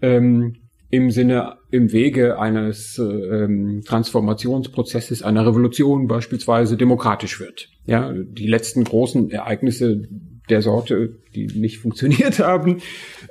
ähm, 0.00 0.56
im 0.90 1.10
Sinne, 1.10 1.58
im 1.70 1.92
Wege 1.92 2.38
eines 2.38 2.98
ähm, 2.98 3.82
Transformationsprozesses, 3.84 5.22
einer 5.22 5.46
Revolution 5.46 6.06
beispielsweise 6.06 6.76
demokratisch 6.76 7.40
wird. 7.40 7.68
Ja, 7.84 8.12
die 8.12 8.46
letzten 8.46 8.84
großen 8.84 9.30
Ereignisse 9.30 10.02
der 10.48 10.62
Sorte, 10.62 11.18
die 11.34 11.46
nicht 11.46 11.78
funktioniert 11.82 12.38
haben, 12.38 12.78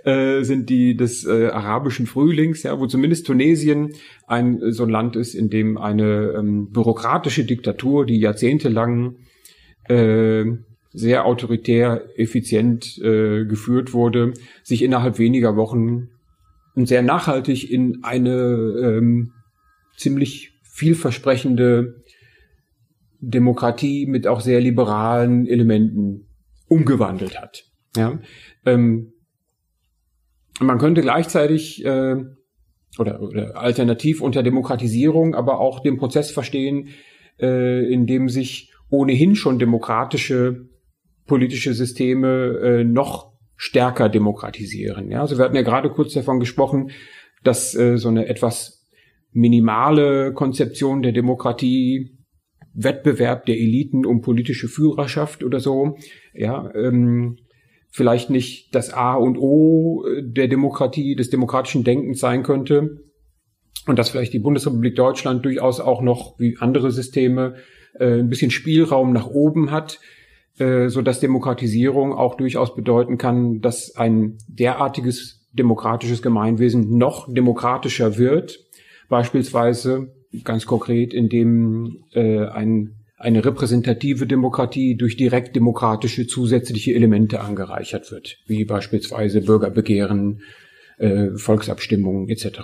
äh, 0.04 0.44
sind 0.44 0.70
die 0.70 0.96
des 0.96 1.26
äh, 1.26 1.48
arabischen 1.48 2.06
Frühlings, 2.06 2.62
ja, 2.62 2.80
wo 2.80 2.86
zumindest 2.86 3.26
Tunesien 3.26 3.94
ein 4.28 4.60
so 4.72 4.84
ein 4.84 4.90
Land 4.90 5.16
ist, 5.16 5.34
in 5.34 5.50
dem 5.50 5.80
eine 5.80 6.36
ähm, 6.38 6.70
bürokratische 6.70 7.44
Diktatur, 7.44 8.06
die 8.06 8.20
jahrzehntelang 8.20 9.16
äh, 9.90 10.46
sehr 10.98 11.26
autoritär, 11.26 12.10
effizient 12.16 12.98
äh, 12.98 13.46
geführt 13.46 13.94
wurde, 13.94 14.34
sich 14.64 14.82
innerhalb 14.82 15.20
weniger 15.20 15.56
Wochen 15.56 16.10
und 16.74 16.88
sehr 16.88 17.04
nachhaltig 17.04 17.72
in 17.72 18.04
eine 18.04 18.32
ähm, 18.34 19.32
ziemlich 19.96 20.60
vielversprechende 20.64 22.02
Demokratie 23.20 24.08
mit 24.08 24.26
auch 24.26 24.42
sehr 24.42 24.60
liberalen 24.60 25.46
Elementen 25.46 26.26
umgewandelt 26.68 27.40
hat. 27.40 27.66
Ja, 27.96 28.20
ähm, 28.66 29.14
man 30.60 30.80
könnte 30.80 31.02
gleichzeitig 31.02 31.86
äh, 31.86 32.16
oder, 32.98 33.22
oder 33.22 33.56
alternativ 33.56 34.22
unter 34.22 34.42
Demokratisierung 34.42 35.36
aber 35.36 35.60
auch 35.60 35.80
den 35.80 35.98
Prozess 35.98 36.32
verstehen, 36.32 36.90
äh, 37.40 37.86
in 37.92 38.08
dem 38.08 38.30
sich 38.30 38.74
ohnehin 38.90 39.36
schon 39.36 39.60
demokratische 39.60 40.70
politische 41.28 41.74
Systeme 41.74 42.60
äh, 42.64 42.84
noch 42.84 43.34
stärker 43.56 44.10
demokratisieren. 44.10 45.12
Ja, 45.12 45.22
also 45.22 45.38
wir 45.38 45.46
hatten 45.46 45.56
ja 45.56 45.62
gerade 45.62 45.90
kurz 45.90 46.14
davon 46.14 46.40
gesprochen, 46.40 46.92
dass 47.44 47.76
äh, 47.76 47.98
so 47.98 48.10
eine 48.10 48.28
etwas 48.28 48.88
minimale 49.32 50.34
Konzeption 50.34 51.02
der 51.02 51.12
Demokratie 51.12 52.18
Wettbewerb 52.74 53.46
der 53.48 53.58
Eliten 53.58 54.06
um 54.06 54.22
politische 54.22 54.68
Führerschaft 54.68 55.44
oder 55.44 55.60
so, 55.60 55.98
ja, 56.34 56.72
ähm, 56.76 57.38
vielleicht 57.90 58.30
nicht 58.30 58.76
das 58.76 58.94
A 58.94 59.16
und 59.16 59.38
O 59.38 60.06
der 60.22 60.48
Demokratie, 60.48 61.16
des 61.16 61.32
demokratischen 61.32 61.84
Denkens 61.84 62.20
sein 62.20 62.44
könnte. 62.44 63.04
Und 63.88 63.98
dass 63.98 64.10
vielleicht 64.10 64.34
die 64.34 64.40
Bundesrepublik 64.40 64.96
Deutschland 64.96 65.46
durchaus 65.46 65.80
auch 65.80 66.02
noch, 66.02 66.38
wie 66.40 66.58
andere 66.60 66.92
Systeme, 66.92 67.56
äh, 68.00 68.20
ein 68.20 68.30
bisschen 68.30 68.52
Spielraum 68.52 69.14
nach 69.14 69.28
oben 69.28 69.72
hat, 69.72 70.00
äh, 70.58 70.90
so 70.90 71.02
dass 71.02 71.20
Demokratisierung 71.20 72.14
auch 72.14 72.36
durchaus 72.36 72.76
bedeuten 72.76 73.18
kann, 73.18 73.62
dass 73.62 73.96
ein 73.96 74.38
derartiges 74.48 75.48
demokratisches 75.54 76.22
Gemeinwesen 76.22 76.98
noch 76.98 77.32
demokratischer 77.32 78.18
wird, 78.18 78.60
beispielsweise 79.10 80.14
ganz 80.44 80.66
konkret, 80.66 81.14
indem 81.14 82.04
äh, 82.14 82.46
ein, 82.46 82.96
eine 83.18 83.44
repräsentative 83.44 84.28
Demokratie 84.28 84.96
durch 84.96 85.18
direkt 85.18 85.56
demokratische 85.56 86.28
zusätzliche 86.28 86.94
Elemente 86.94 87.42
angereichert 87.42 88.12
wird, 88.12 88.38
wie 88.46 88.66
beispielsweise 88.66 89.42
Bürgerbegehren, 89.42 90.42
äh, 90.98 91.30
Volksabstimmungen 91.36 92.30
etc. 92.30 92.60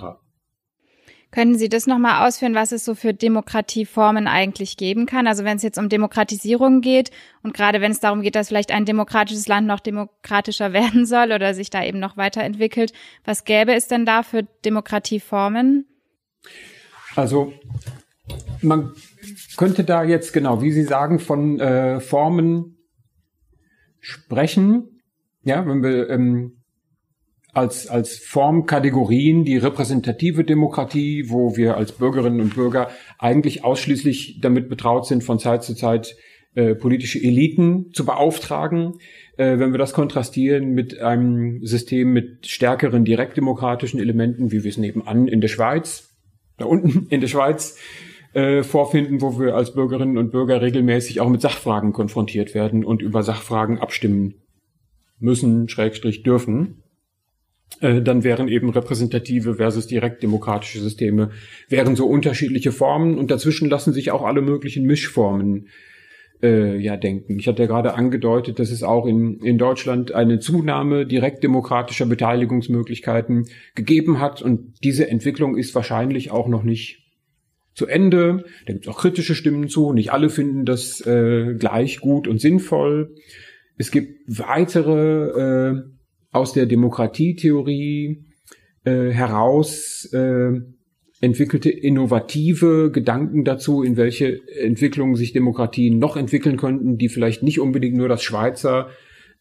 Können 1.34 1.58
Sie 1.58 1.68
das 1.68 1.88
nochmal 1.88 2.28
ausführen, 2.28 2.54
was 2.54 2.70
es 2.70 2.84
so 2.84 2.94
für 2.94 3.12
Demokratieformen 3.12 4.28
eigentlich 4.28 4.76
geben 4.76 5.04
kann? 5.04 5.26
Also 5.26 5.42
wenn 5.42 5.56
es 5.56 5.64
jetzt 5.64 5.78
um 5.78 5.88
Demokratisierung 5.88 6.80
geht 6.80 7.10
und 7.42 7.52
gerade 7.52 7.80
wenn 7.80 7.90
es 7.90 7.98
darum 7.98 8.22
geht, 8.22 8.36
dass 8.36 8.46
vielleicht 8.46 8.70
ein 8.70 8.84
demokratisches 8.84 9.48
Land 9.48 9.66
noch 9.66 9.80
demokratischer 9.80 10.72
werden 10.72 11.06
soll 11.06 11.32
oder 11.32 11.52
sich 11.52 11.70
da 11.70 11.82
eben 11.82 11.98
noch 11.98 12.16
weiterentwickelt, 12.16 12.92
was 13.24 13.42
gäbe 13.42 13.74
es 13.74 13.88
denn 13.88 14.06
da 14.06 14.22
für 14.22 14.44
Demokratieformen? 14.64 15.88
Also 17.16 17.52
man 18.62 18.92
könnte 19.56 19.82
da 19.82 20.04
jetzt 20.04 20.34
genau, 20.34 20.62
wie 20.62 20.70
Sie 20.70 20.84
sagen, 20.84 21.18
von 21.18 21.58
äh, 21.58 21.98
Formen 21.98 22.78
sprechen. 23.98 25.00
Ja, 25.42 25.66
wenn 25.66 25.82
wir 25.82 26.10
ähm, 26.10 26.62
als, 27.54 27.88
als 27.88 28.16
Formkategorien 28.18 29.44
die 29.44 29.56
repräsentative 29.56 30.44
Demokratie, 30.44 31.30
wo 31.30 31.56
wir 31.56 31.76
als 31.76 31.92
Bürgerinnen 31.92 32.40
und 32.40 32.54
Bürger 32.54 32.90
eigentlich 33.18 33.64
ausschließlich 33.64 34.40
damit 34.40 34.68
betraut 34.68 35.06
sind, 35.06 35.24
von 35.24 35.38
Zeit 35.38 35.62
zu 35.62 35.74
Zeit 35.74 36.16
äh, 36.54 36.76
politische 36.76 37.20
Eliten 37.20 37.92
zu 37.92 38.04
beauftragen. 38.04 38.98
Äh, 39.36 39.58
wenn 39.58 39.72
wir 39.72 39.78
das 39.78 39.92
kontrastieren 39.92 40.70
mit 40.70 41.00
einem 41.00 41.64
System 41.66 42.12
mit 42.12 42.46
stärkeren 42.46 43.04
direktdemokratischen 43.04 43.98
Elementen, 43.98 44.52
wie 44.52 44.62
wir 44.62 44.70
es 44.70 44.78
nebenan 44.78 45.26
in 45.26 45.40
der 45.40 45.48
Schweiz, 45.48 46.14
da 46.56 46.66
unten 46.66 47.06
in 47.10 47.20
der 47.20 47.28
Schweiz 47.28 47.76
äh, 48.34 48.62
vorfinden, 48.62 49.20
wo 49.20 49.40
wir 49.40 49.56
als 49.56 49.74
Bürgerinnen 49.74 50.16
und 50.16 50.30
Bürger 50.30 50.62
regelmäßig 50.62 51.20
auch 51.20 51.28
mit 51.28 51.40
Sachfragen 51.40 51.92
konfrontiert 51.92 52.54
werden 52.54 52.84
und 52.84 53.02
über 53.02 53.24
Sachfragen 53.24 53.78
abstimmen 53.78 54.34
müssen, 55.18 55.68
Schrägstrich 55.68 56.22
dürfen. 56.22 56.83
Äh, 57.80 58.02
dann 58.02 58.24
wären 58.24 58.48
eben 58.48 58.70
repräsentative 58.70 59.56
versus 59.56 59.86
direkt 59.86 60.22
demokratische 60.22 60.80
Systeme, 60.80 61.30
wären 61.68 61.96
so 61.96 62.06
unterschiedliche 62.06 62.72
Formen 62.72 63.18
und 63.18 63.30
dazwischen 63.30 63.68
lassen 63.68 63.92
sich 63.92 64.10
auch 64.10 64.22
alle 64.22 64.42
möglichen 64.42 64.84
Mischformen 64.86 65.68
äh, 66.42 66.76
ja 66.76 66.96
denken. 66.96 67.38
Ich 67.38 67.48
hatte 67.48 67.62
ja 67.62 67.68
gerade 67.68 67.94
angedeutet, 67.94 68.58
dass 68.58 68.70
es 68.70 68.82
auch 68.82 69.06
in, 69.06 69.40
in 69.40 69.58
Deutschland 69.58 70.12
eine 70.12 70.38
Zunahme 70.38 71.06
direkt 71.06 71.42
demokratischer 71.42 72.06
Beteiligungsmöglichkeiten 72.06 73.46
gegeben 73.74 74.20
hat 74.20 74.42
und 74.42 74.74
diese 74.84 75.08
Entwicklung 75.08 75.56
ist 75.56 75.74
wahrscheinlich 75.74 76.30
auch 76.30 76.48
noch 76.48 76.62
nicht 76.62 77.00
zu 77.74 77.86
Ende. 77.86 78.44
Da 78.66 78.72
gibt 78.72 78.86
es 78.86 78.92
auch 78.92 79.00
kritische 79.00 79.34
Stimmen 79.34 79.68
zu. 79.68 79.92
Nicht 79.92 80.12
alle 80.12 80.28
finden 80.28 80.64
das 80.64 81.04
äh, 81.04 81.54
gleich 81.54 81.98
gut 81.98 82.28
und 82.28 82.40
sinnvoll. 82.40 83.16
Es 83.76 83.90
gibt 83.90 84.20
weitere 84.28 85.72
äh, 85.72 85.82
aus 86.34 86.52
der 86.52 86.66
Demokratietheorie 86.66 88.24
äh, 88.84 89.10
heraus 89.10 90.08
äh, 90.12 90.60
entwickelte 91.20 91.70
innovative 91.70 92.90
Gedanken 92.90 93.44
dazu, 93.44 93.82
in 93.82 93.96
welche 93.96 94.40
Entwicklungen 94.58 95.14
sich 95.14 95.32
Demokratien 95.32 95.98
noch 95.98 96.16
entwickeln 96.16 96.56
könnten, 96.56 96.98
die 96.98 97.08
vielleicht 97.08 97.42
nicht 97.42 97.60
unbedingt 97.60 97.96
nur 97.96 98.08
das 98.08 98.22
Schweizer 98.22 98.88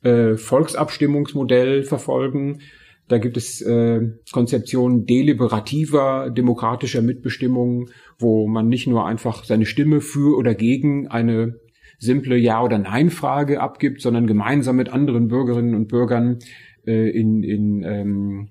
äh, 0.03 0.35
Volksabstimmungsmodell 0.35 1.83
verfolgen. 1.83 2.61
Da 3.09 3.17
gibt 3.17 3.35
es 3.35 3.61
äh, 3.61 4.01
Konzeptionen 4.31 5.05
deliberativer 5.05 6.29
demokratischer 6.29 7.01
Mitbestimmung, 7.01 7.89
wo 8.17 8.47
man 8.47 8.69
nicht 8.69 8.87
nur 8.87 9.05
einfach 9.05 9.43
seine 9.43 9.65
Stimme 9.65 9.99
für 9.99 10.37
oder 10.37 10.55
gegen 10.55 11.07
eine 11.07 11.59
simple 11.99 12.37
Ja- 12.37 12.63
oder 12.63 12.77
Nein-Frage 12.77 13.59
abgibt, 13.59 14.01
sondern 14.01 14.27
gemeinsam 14.27 14.77
mit 14.77 14.89
anderen 14.89 15.27
Bürgerinnen 15.27 15.75
und 15.75 15.87
Bürgern 15.87 16.39
äh, 16.85 17.09
in, 17.09 17.43
in 17.43 17.83
ähm, 17.83 18.49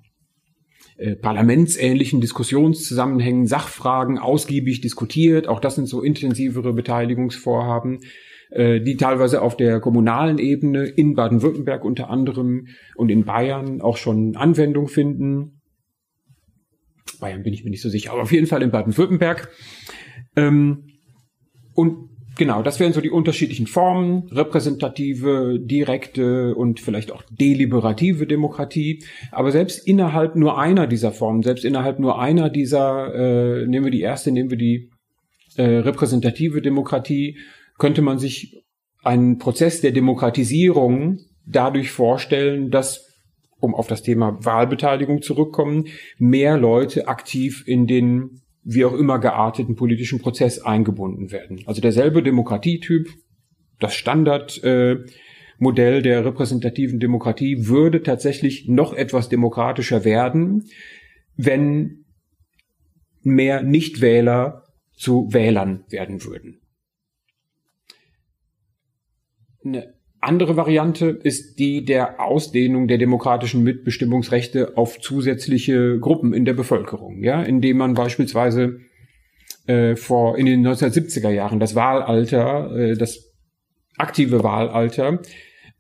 äh, 0.99 1.17
parlamentsähnlichen 1.17 2.21
Diskussionszusammenhängen 2.21 3.47
Sachfragen 3.47 4.19
ausgiebig 4.19 4.81
diskutiert. 4.81 5.49
Auch 5.49 5.59
das 5.59 5.75
sind 5.75 5.87
so 5.87 6.03
intensivere 6.03 6.73
Beteiligungsvorhaben, 6.73 8.01
äh, 8.51 8.81
die 8.81 8.97
teilweise 8.97 9.43
auf 9.43 9.57
der 9.57 9.81
kommunalen 9.81 10.39
Ebene 10.39 10.85
in 10.85 11.15
Baden-Württemberg 11.15 11.85
unter 11.85 12.09
anderem 12.11 12.69
und 12.95 13.11
in 13.11 13.25
Bayern 13.25 13.81
auch 13.81 13.97
schon 13.97 14.37
Anwendung 14.37 14.87
finden. 14.87 15.63
Bayern 17.21 17.43
bin 17.43 17.53
ich 17.53 17.65
mir 17.65 17.71
nicht 17.71 17.83
so 17.83 17.89
sicher, 17.89 18.13
aber 18.13 18.23
auf 18.23 18.33
jeden 18.33 18.47
Fall 18.47 18.63
in 18.63 18.71
Baden-Württemberg. 18.71 19.49
Ähm, 20.37 20.85
und 21.75 22.12
genau, 22.37 22.63
das 22.63 22.81
wären 22.81 22.93
so 22.93 23.01
die 23.01 23.11
unterschiedlichen 23.11 23.67
Formen, 23.67 24.29
repräsentative, 24.31 25.59
direkte 25.61 26.55
und 26.55 26.81
vielleicht 26.81 27.13
auch 27.13 27.23
deliberative 27.31 28.27
Demokratie. 28.27 29.05
Aber 29.31 29.53
selbst 29.53 29.87
innerhalb 29.87 30.37
nur 30.37 30.59
einer 30.59 30.87
dieser 30.87 31.13
Formen, 31.13 31.43
selbst 31.43 31.65
innerhalb 31.65 31.99
nur 31.99 32.21
einer 32.21 32.51
dieser, 32.51 33.15
äh, 33.15 33.67
nehmen 33.67 33.87
wir 33.87 33.93
die 33.93 34.03
erste, 34.03 34.33
nehmen 34.33 34.51
wir 34.51 34.59
die 34.59 34.91
äh, 35.57 35.63
repräsentative 35.63 36.63
Demokratie, 36.63 37.39
könnte 37.79 38.03
man 38.03 38.19
sich 38.19 38.63
einen 39.03 39.39
Prozess 39.39 39.81
der 39.81 39.93
Demokratisierung 39.93 41.19
dadurch 41.45 41.91
vorstellen, 41.91 42.71
dass 42.71 43.09
um 43.63 43.75
auf 43.77 43.87
das 43.87 44.03
Thema 44.03 44.45
Wahlbeteiligung 44.45 45.23
zurückkommen, 45.23 45.87
mehr 46.19 46.59
Leute 46.59 47.07
aktiv 47.07 47.63
in 47.67 47.87
den 47.87 48.42
wie 48.65 48.85
auch 48.85 48.95
immer 48.95 49.19
gearteten 49.19 49.75
politischen 49.75 50.21
Prozess 50.21 50.61
eingebunden 50.61 51.33
werden. 51.33 51.63
Also 51.67 51.81
derselbe 51.81 52.23
Demokratietyp, 52.23 53.09
das 53.81 53.95
Standardmodell 53.95 55.09
äh, 55.99 56.03
der 56.03 56.25
repräsentativen 56.25 57.01
Demokratie 57.01 57.67
würde 57.67 58.03
tatsächlich 58.03 58.69
noch 58.69 58.93
etwas 58.93 59.29
demokratischer 59.29 60.05
werden, 60.05 60.65
wenn 61.37 62.05
mehr 63.23 63.63
Nichtwähler 63.63 64.65
zu 64.95 65.33
Wählern 65.33 65.85
werden 65.89 66.25
würden. 66.25 66.61
Eine 69.65 69.95
andere 70.23 70.57
Variante 70.57 71.09
ist 71.09 71.59
die 71.59 71.85
der 71.85 72.21
Ausdehnung 72.21 72.87
der 72.87 72.99
demokratischen 72.99 73.65
Mitbestimmungsrechte 73.65 74.77
auf 74.77 75.01
zusätzliche 75.01 75.99
Gruppen 75.99 76.33
in 76.33 76.45
der 76.45 76.53
Bevölkerung, 76.53 77.25
ja, 77.25 77.43
indem 77.43 77.79
man 77.79 77.95
beispielsweise 77.95 78.79
äh, 79.67 79.97
vor 79.97 80.39
in 80.39 80.47
den 80.47 80.67
1970er 80.67 81.31
Jahren 81.31 81.59
das 81.59 81.75
Wahlalter, 81.75 82.75
äh, 82.77 82.97
das 82.97 83.33
aktive 83.99 84.45
Wahlalter 84.45 85.21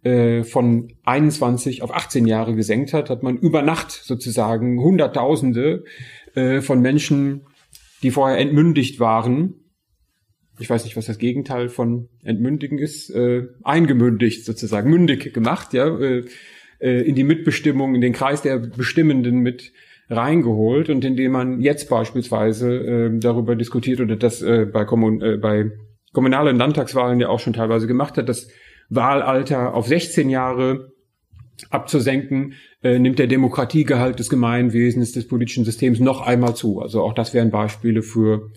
äh, 0.02 0.42
von 0.42 0.92
21 1.05 1.83
auf 1.83 1.94
18 1.94 2.26
Jahre 2.26 2.57
gesenkt 2.57 2.92
hat, 2.92 3.11
hat 3.11 3.22
man 3.22 3.37
über 3.37 3.62
Nacht 3.62 3.92
sozusagen 3.92 4.81
Hunderttausende 4.81 5.85
äh, 6.35 6.61
von 6.61 6.81
Menschen, 6.81 7.42
die 8.02 8.11
vorher 8.11 8.38
entmündigt 8.38 8.98
waren, 8.98 9.62
ich 10.62 10.70
weiß 10.70 10.85
nicht, 10.85 10.96
was 10.96 11.07
das 11.07 11.18
Gegenteil 11.18 11.68
von 11.68 12.09
entmündigen 12.22 12.79
ist, 12.79 13.11
äh, 13.11 13.48
eingemündigt 13.64 14.44
sozusagen, 14.44 14.88
mündig 14.88 15.35
gemacht, 15.35 15.75
ja, 15.75 15.88
äh, 15.98 16.25
äh, 16.79 17.03
in 17.03 17.14
die 17.14 17.25
Mitbestimmung, 17.25 17.94
in 17.94 18.01
den 18.01 18.12
Kreis 18.12 18.42
der 18.42 18.59
Bestimmenden 18.59 19.40
mit 19.40 19.72
reingeholt 20.09 20.88
und 20.88 21.05
indem 21.05 21.33
man 21.33 21.61
jetzt 21.61 21.90
beispielsweise 21.90 22.75
äh, 22.75 23.18
darüber 23.18 23.57
diskutiert 23.57 24.01
oder 24.01 24.16
das 24.16 24.40
äh, 24.42 24.66
bei, 24.66 24.85
Kommun 24.85 25.20
äh, 25.20 25.37
bei 25.37 25.72
kommunalen 26.12 26.57
Landtagswahlen 26.57 27.20
ja 27.20 27.29
auch 27.29 27.40
schon 27.40 27.55
teilweise 27.55 27.87
gemacht 27.87 28.16
hat, 28.16 28.29
das 28.29 28.48
Wahlalter 28.88 29.75
auf 29.75 29.87
16 29.87 30.29
Jahre 30.29 30.92
abzusenken, 31.70 32.55
äh, 32.83 32.98
nimmt 32.98 33.18
der 33.18 33.27
Demokratiegehalt 33.27 34.18
des 34.18 34.29
Gemeinwesens, 34.29 35.12
des 35.12 35.27
politischen 35.27 35.64
Systems 35.64 36.01
noch 36.01 36.20
einmal 36.20 36.55
zu. 36.55 36.81
Also 36.81 37.03
auch 37.03 37.14
das 37.14 37.35
wären 37.35 37.51
Beispiele 37.51 38.03
für 38.03 38.51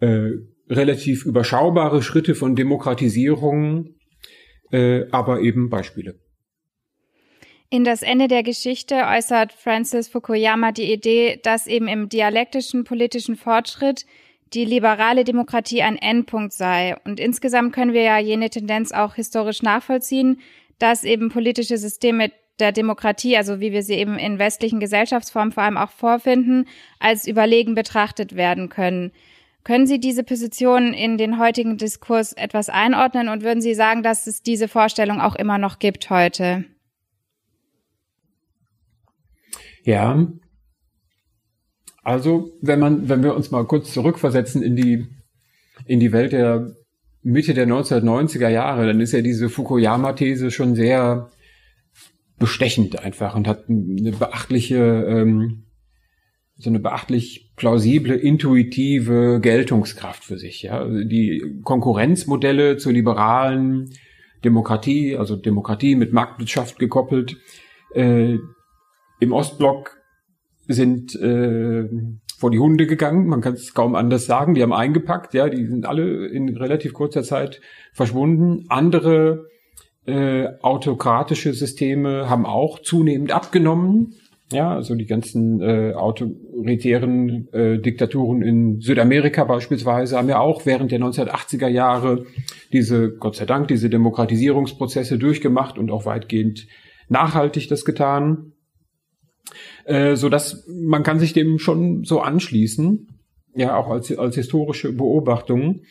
äh, 0.00 0.30
relativ 0.70 1.26
überschaubare 1.26 2.02
Schritte 2.02 2.34
von 2.34 2.56
Demokratisierung, 2.56 3.96
äh, 4.70 5.02
aber 5.10 5.40
eben 5.40 5.68
Beispiele. 5.68 6.18
In 7.68 7.84
das 7.84 8.02
Ende 8.02 8.26
der 8.26 8.42
Geschichte 8.42 9.04
äußert 9.06 9.52
Francis 9.52 10.08
Fukuyama 10.08 10.72
die 10.72 10.92
Idee, 10.92 11.38
dass 11.42 11.66
eben 11.66 11.86
im 11.86 12.08
dialektischen 12.08 12.84
politischen 12.84 13.36
Fortschritt 13.36 14.06
die 14.54 14.64
liberale 14.64 15.22
Demokratie 15.22 15.82
ein 15.82 15.96
Endpunkt 15.96 16.52
sei. 16.52 16.96
Und 17.04 17.20
insgesamt 17.20 17.72
können 17.72 17.92
wir 17.92 18.02
ja 18.02 18.18
jene 18.18 18.50
Tendenz 18.50 18.90
auch 18.90 19.14
historisch 19.14 19.62
nachvollziehen, 19.62 20.40
dass 20.80 21.04
eben 21.04 21.28
politische 21.28 21.78
Systeme 21.78 22.32
der 22.58 22.72
Demokratie, 22.72 23.36
also 23.36 23.60
wie 23.60 23.72
wir 23.72 23.82
sie 23.82 23.94
eben 23.94 24.18
in 24.18 24.38
westlichen 24.38 24.80
Gesellschaftsformen 24.80 25.52
vor 25.52 25.62
allem 25.62 25.76
auch 25.76 25.90
vorfinden, 25.90 26.66
als 26.98 27.26
überlegen 27.28 27.74
betrachtet 27.74 28.34
werden 28.34 28.68
können. 28.68 29.12
Können 29.62 29.86
Sie 29.86 30.00
diese 30.00 30.24
Position 30.24 30.94
in 30.94 31.18
den 31.18 31.38
heutigen 31.38 31.76
Diskurs 31.76 32.32
etwas 32.32 32.68
einordnen 32.68 33.28
und 33.28 33.42
würden 33.42 33.60
Sie 33.60 33.74
sagen, 33.74 34.02
dass 34.02 34.26
es 34.26 34.42
diese 34.42 34.68
Vorstellung 34.68 35.20
auch 35.20 35.34
immer 35.34 35.58
noch 35.58 35.78
gibt 35.78 36.08
heute? 36.08 36.64
Ja. 39.84 40.26
Also, 42.02 42.52
wenn 42.62 42.80
man, 42.80 43.08
wenn 43.08 43.22
wir 43.22 43.34
uns 43.34 43.50
mal 43.50 43.66
kurz 43.66 43.92
zurückversetzen 43.92 44.62
in 44.62 44.76
die, 44.76 45.06
in 45.84 46.00
die 46.00 46.12
Welt 46.12 46.32
der 46.32 46.74
Mitte 47.22 47.52
der 47.52 47.66
1990er 47.66 48.48
Jahre, 48.48 48.86
dann 48.86 49.00
ist 49.00 49.12
ja 49.12 49.20
diese 49.20 49.50
Fukuyama-These 49.50 50.50
schon 50.50 50.74
sehr 50.74 51.30
bestechend 52.38 52.98
einfach 52.98 53.36
und 53.36 53.46
hat 53.46 53.68
eine 53.68 54.12
beachtliche 54.12 54.76
ähm, 54.76 55.64
so 56.60 56.70
eine 56.70 56.78
beachtlich 56.78 57.52
plausible, 57.56 58.14
intuitive 58.14 59.40
Geltungskraft 59.40 60.24
für 60.24 60.38
sich. 60.38 60.62
Ja? 60.62 60.78
Also 60.80 61.04
die 61.04 61.60
Konkurrenzmodelle 61.64 62.76
zur 62.76 62.92
liberalen 62.92 63.90
Demokratie, 64.44 65.16
also 65.16 65.36
Demokratie 65.36 65.96
mit 65.96 66.12
Marktwirtschaft 66.12 66.78
gekoppelt, 66.78 67.36
äh, 67.94 68.36
im 69.20 69.32
Ostblock 69.32 69.98
sind 70.66 71.14
äh, 71.16 71.88
vor 72.38 72.50
die 72.50 72.58
Hunde 72.58 72.86
gegangen. 72.86 73.26
Man 73.26 73.42
kann 73.42 73.54
es 73.54 73.74
kaum 73.74 73.94
anders 73.94 74.24
sagen. 74.24 74.54
Die 74.54 74.62
haben 74.62 74.72
eingepackt. 74.72 75.34
Ja, 75.34 75.48
die 75.48 75.66
sind 75.66 75.84
alle 75.86 76.26
in 76.26 76.56
relativ 76.56 76.94
kurzer 76.94 77.22
Zeit 77.22 77.60
verschwunden. 77.92 78.64
Andere 78.68 79.46
äh, 80.06 80.48
autokratische 80.62 81.52
Systeme 81.52 82.30
haben 82.30 82.46
auch 82.46 82.78
zunehmend 82.78 83.32
abgenommen. 83.32 84.14
Ja, 84.52 84.74
also 84.74 84.96
die 84.96 85.06
ganzen 85.06 85.60
äh, 85.60 85.92
autoritären 85.92 87.48
äh, 87.52 87.78
Diktaturen 87.78 88.42
in 88.42 88.80
Südamerika 88.80 89.44
beispielsweise 89.44 90.18
haben 90.18 90.28
ja 90.28 90.40
auch 90.40 90.66
während 90.66 90.90
der 90.90 90.98
1980er 91.00 91.68
Jahre 91.68 92.26
diese, 92.72 93.14
Gott 93.14 93.36
sei 93.36 93.46
Dank, 93.46 93.68
diese 93.68 93.88
Demokratisierungsprozesse 93.88 95.18
durchgemacht 95.18 95.78
und 95.78 95.92
auch 95.92 96.04
weitgehend 96.04 96.66
nachhaltig 97.08 97.68
das 97.68 97.84
getan, 97.84 98.52
äh, 99.84 100.16
so 100.16 100.28
dass 100.28 100.66
man 100.68 101.04
kann 101.04 101.20
sich 101.20 101.32
dem 101.32 101.60
schon 101.60 102.02
so 102.02 102.20
anschließen. 102.20 103.06
ja 103.54 103.76
auch 103.76 103.88
als, 103.88 104.16
als 104.18 104.34
historische 104.34 104.92
Beobachtung. 104.92 105.82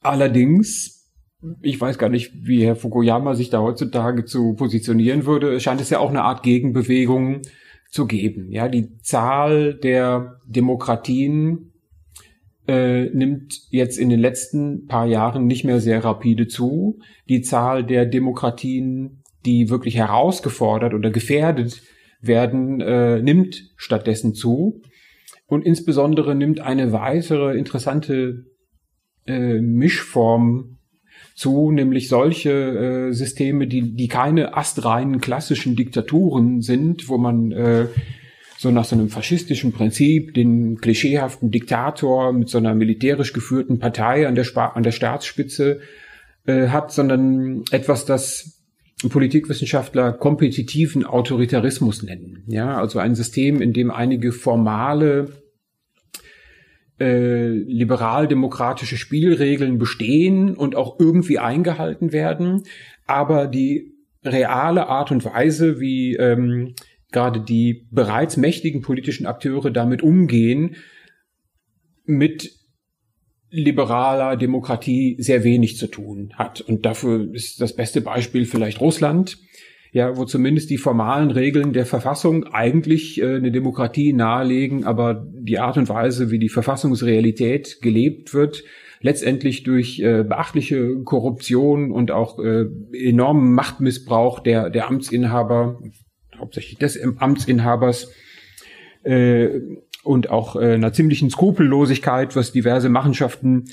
Allerdings, 0.00 1.12
ich 1.62 1.80
weiß 1.80 1.98
gar 1.98 2.08
nicht, 2.08 2.32
wie 2.42 2.64
Herr 2.64 2.74
Fukuyama 2.74 3.34
sich 3.34 3.50
da 3.50 3.60
heutzutage 3.60 4.24
zu 4.24 4.54
positionieren 4.54 5.26
würde, 5.26 5.60
scheint 5.60 5.80
es 5.80 5.90
ja 5.90 6.00
auch 6.00 6.10
eine 6.10 6.22
Art 6.22 6.42
Gegenbewegung 6.42 7.42
zu 7.90 8.06
geben. 8.06 8.50
Ja, 8.50 8.68
die 8.68 8.96
Zahl 8.98 9.74
der 9.74 10.40
Demokratien 10.46 11.72
äh, 12.66 13.04
nimmt 13.10 13.60
jetzt 13.70 13.98
in 13.98 14.08
den 14.08 14.20
letzten 14.20 14.86
paar 14.86 15.06
Jahren 15.06 15.46
nicht 15.46 15.64
mehr 15.64 15.80
sehr 15.80 16.02
rapide 16.02 16.48
zu. 16.48 16.98
Die 17.28 17.42
Zahl 17.42 17.84
der 17.84 18.06
Demokratien, 18.06 19.22
die 19.44 19.68
wirklich 19.68 19.96
herausgefordert 19.96 20.94
oder 20.94 21.10
gefährdet 21.10 21.82
werden, 22.20 22.80
äh, 22.80 23.20
nimmt 23.20 23.70
stattdessen 23.76 24.34
zu. 24.34 24.82
Und 25.46 25.66
insbesondere 25.66 26.34
nimmt 26.34 26.60
eine 26.60 26.92
weitere 26.92 27.56
interessante 27.56 28.46
äh, 29.26 29.60
Mischform 29.60 30.78
zu, 31.34 31.72
nämlich 31.72 32.08
solche 32.08 32.50
äh, 32.50 33.12
Systeme, 33.12 33.66
die, 33.66 33.94
die 33.94 34.08
keine 34.08 34.56
astreinen 34.56 35.20
klassischen 35.20 35.76
Diktaturen 35.76 36.62
sind, 36.62 37.08
wo 37.08 37.18
man 37.18 37.50
äh, 37.52 37.86
so 38.56 38.70
nach 38.70 38.84
so 38.84 38.96
einem 38.96 39.08
faschistischen 39.08 39.72
Prinzip 39.72 40.32
den 40.34 40.78
klischeehaften 40.80 41.50
Diktator 41.50 42.32
mit 42.32 42.48
so 42.48 42.58
einer 42.58 42.74
militärisch 42.74 43.32
geführten 43.32 43.78
Partei 43.78 44.28
an 44.28 44.36
der, 44.36 44.44
Spa 44.44 44.68
an 44.68 44.84
der 44.84 44.92
Staatsspitze 44.92 45.80
äh, 46.46 46.68
hat, 46.68 46.92
sondern 46.92 47.64
etwas, 47.72 48.04
das 48.04 48.62
Politikwissenschaftler 49.08 50.12
kompetitiven 50.12 51.04
Autoritarismus 51.04 52.02
nennen. 52.02 52.44
Ja, 52.46 52.78
also 52.78 53.00
ein 53.00 53.14
System, 53.14 53.60
in 53.60 53.72
dem 53.72 53.90
einige 53.90 54.32
formale 54.32 55.43
äh, 56.98 57.48
liberal-demokratische 57.48 58.96
Spielregeln 58.96 59.78
bestehen 59.78 60.56
und 60.56 60.76
auch 60.76 60.98
irgendwie 61.00 61.38
eingehalten 61.38 62.12
werden, 62.12 62.62
aber 63.06 63.46
die 63.46 63.94
reale 64.24 64.86
Art 64.86 65.10
und 65.10 65.24
Weise, 65.24 65.80
wie 65.80 66.14
ähm, 66.14 66.74
gerade 67.12 67.40
die 67.40 67.86
bereits 67.90 68.36
mächtigen 68.36 68.80
politischen 68.80 69.26
Akteure 69.26 69.70
damit 69.70 70.02
umgehen, 70.02 70.76
mit 72.04 72.52
liberaler 73.50 74.36
Demokratie 74.36 75.16
sehr 75.20 75.44
wenig 75.44 75.76
zu 75.76 75.86
tun 75.86 76.32
hat. 76.34 76.60
Und 76.60 76.84
dafür 76.84 77.32
ist 77.32 77.60
das 77.60 77.76
beste 77.76 78.00
Beispiel 78.00 78.46
vielleicht 78.46 78.80
Russland, 78.80 79.38
ja, 79.94 80.16
wo 80.16 80.24
zumindest 80.24 80.70
die 80.70 80.76
formalen 80.76 81.30
Regeln 81.30 81.72
der 81.72 81.86
Verfassung 81.86 82.42
eigentlich 82.48 83.22
äh, 83.22 83.36
eine 83.36 83.52
Demokratie 83.52 84.12
nahelegen, 84.12 84.82
aber 84.82 85.24
die 85.32 85.60
Art 85.60 85.76
und 85.76 85.88
Weise, 85.88 86.32
wie 86.32 86.40
die 86.40 86.48
Verfassungsrealität 86.48 87.78
gelebt 87.80 88.34
wird, 88.34 88.64
letztendlich 89.00 89.62
durch 89.62 90.00
äh, 90.00 90.24
beachtliche 90.24 91.00
Korruption 91.04 91.92
und 91.92 92.10
auch 92.10 92.40
äh, 92.40 92.64
enormen 92.92 93.52
Machtmissbrauch 93.54 94.40
der, 94.40 94.68
der 94.68 94.88
Amtsinhaber, 94.88 95.80
hauptsächlich 96.36 96.76
des 96.76 97.00
Amtsinhabers, 97.00 98.12
äh, 99.04 99.60
und 100.02 100.28
auch 100.28 100.56
äh, 100.56 100.74
einer 100.74 100.92
ziemlichen 100.92 101.30
Skrupellosigkeit, 101.30 102.34
was 102.34 102.50
diverse 102.50 102.88
Machenschaften 102.88 103.66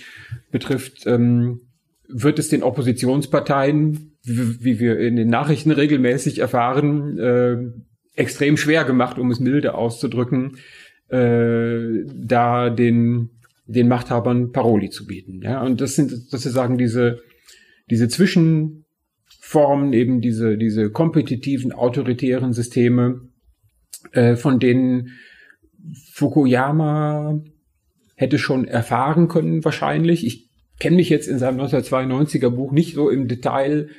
betrifft, 0.52 1.08
ähm, 1.08 1.71
wird 2.14 2.40
es 2.40 2.50
den 2.50 2.64
Oppositionsparteien, 2.64 4.18
wie, 4.24 4.64
wie 4.64 4.80
wir 4.80 5.00
in 5.00 5.16
den 5.16 5.30
Nachrichten 5.30 5.72
regelmäßig 5.72 6.40
erfahren, 6.40 7.18
äh, 7.18 7.58
extrem 8.16 8.58
schwer 8.58 8.84
gemacht, 8.84 9.18
um 9.18 9.32
es 9.32 9.40
milde 9.40 9.74
auszudrücken, 9.74 10.58
äh, 11.10 12.06
da 12.14 12.70
den 12.70 13.30
den 13.68 13.88
Machthabern 13.88 14.52
Paroli 14.52 14.90
zu 14.90 15.06
bieten. 15.08 15.42
Ja, 15.44 15.62
und 15.62 15.80
das 15.80 15.96
sind 15.96 16.12
sozusagen 16.12 16.78
diese 16.78 17.22
diese 17.90 18.10
Zwischenformen, 18.10 19.94
eben 19.94 20.22
diese 20.22 20.58
diese 20.58 20.90
kompetitiven 20.90 21.72
autoritären 21.72 22.54
Systeme, 22.54 23.22
äh, 24.12 24.36
von 24.36 24.60
denen 24.60 25.12
Fukuyama 26.12 27.42
hätte 28.16 28.38
schon 28.38 28.66
erfahren 28.66 29.28
können 29.28 29.64
wahrscheinlich. 29.64 30.26
Ich 30.26 30.51
kenne 30.82 30.96
mich 30.96 31.10
jetzt 31.10 31.28
in 31.28 31.38
seinem 31.38 31.60
1992er 31.62 32.50
Buch 32.50 32.72
nicht 32.72 32.96
so 32.96 33.10
im 33.10 33.28
Detail 33.28 33.90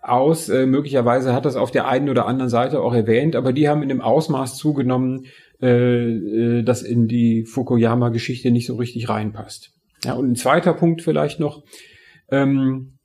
aus. 0.00 0.48
Äh, 0.48 0.64
möglicherweise 0.64 1.34
hat 1.34 1.44
das 1.44 1.54
auf 1.54 1.70
der 1.70 1.86
einen 1.86 2.08
oder 2.08 2.26
anderen 2.26 2.48
Seite 2.48 2.80
auch 2.80 2.94
erwähnt, 2.94 3.36
aber 3.36 3.52
die 3.52 3.68
haben 3.68 3.82
in 3.82 3.90
dem 3.90 4.00
Ausmaß 4.00 4.56
zugenommen, 4.56 5.26
äh, 5.60 5.68
äh, 5.68 6.62
das 6.62 6.80
in 6.82 7.08
die 7.08 7.44
Fukuyama-Geschichte 7.44 8.50
nicht 8.50 8.66
so 8.66 8.76
richtig 8.76 9.10
reinpasst. 9.10 9.72
Ja, 10.02 10.14
und 10.14 10.30
ein 10.30 10.34
zweiter 10.34 10.72
Punkt 10.72 11.02
vielleicht 11.02 11.40
noch. 11.40 11.62
Ähm, 12.30 12.96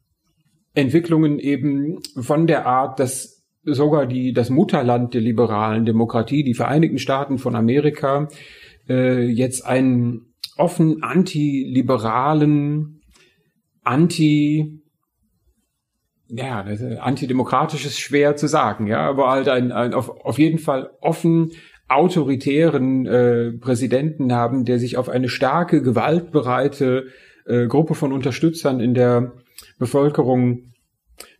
Entwicklungen 0.73 1.37
eben 1.37 1.99
von 2.17 2.47
der 2.47 2.65
Art, 2.65 3.01
dass 3.01 3.43
sogar 3.63 4.05
die, 4.05 4.31
das 4.31 4.49
Mutterland 4.49 5.13
der 5.13 5.19
liberalen 5.19 5.83
Demokratie, 5.83 6.45
die 6.45 6.53
Vereinigten 6.53 6.99
Staaten 6.99 7.37
von 7.37 7.57
Amerika, 7.57 8.29
äh, 8.87 9.25
jetzt 9.25 9.65
einen 9.65 10.33
offen 10.55 11.03
antiliberalen, 11.03 12.94
anti, 13.85 14.81
ja, 16.27 16.61
antidemokratisch 16.99 17.85
ist 17.85 17.99
schwer 17.99 18.35
zu 18.35 18.47
sagen, 18.47 18.87
ja, 18.87 19.07
aber 19.07 19.29
halt 19.29 19.47
ein, 19.47 19.71
ein 19.71 19.93
auf, 19.93 20.09
auf 20.09 20.37
jeden 20.37 20.59
Fall 20.59 20.91
offen 20.99 21.51
autoritären 21.87 23.05
äh, 23.05 23.51
Präsidenten 23.53 24.33
haben, 24.33 24.65
der 24.65 24.79
sich 24.79 24.97
auf 24.97 25.07
eine 25.07 25.29
starke, 25.29 25.81
gewaltbereite 25.81 27.05
äh, 27.45 27.67
Gruppe 27.67 27.93
von 27.93 28.11
Unterstützern 28.11 28.79
in 28.79 28.95
der 28.95 29.33
Bevölkerung 29.77 30.73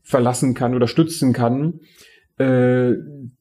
verlassen 0.04 0.54
kann 0.54 0.76
oder 0.76 0.88
stützen 0.88 1.34
kann, 1.34 1.80
äh, 2.38 2.93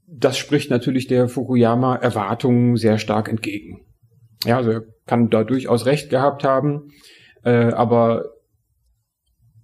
das 0.06 0.38
spricht 0.38 0.70
natürlich 0.70 1.08
der 1.08 1.28
Fukuyama 1.28 1.96
Erwartungen 1.96 2.76
sehr 2.76 2.98
stark 2.98 3.28
entgegen. 3.28 3.84
Ja, 4.44 4.56
also 4.58 4.70
er 4.70 4.84
kann 5.06 5.28
da 5.28 5.44
durchaus 5.44 5.86
recht 5.86 6.08
gehabt 6.08 6.44
haben, 6.44 6.92
äh, 7.42 7.72
aber 7.72 8.33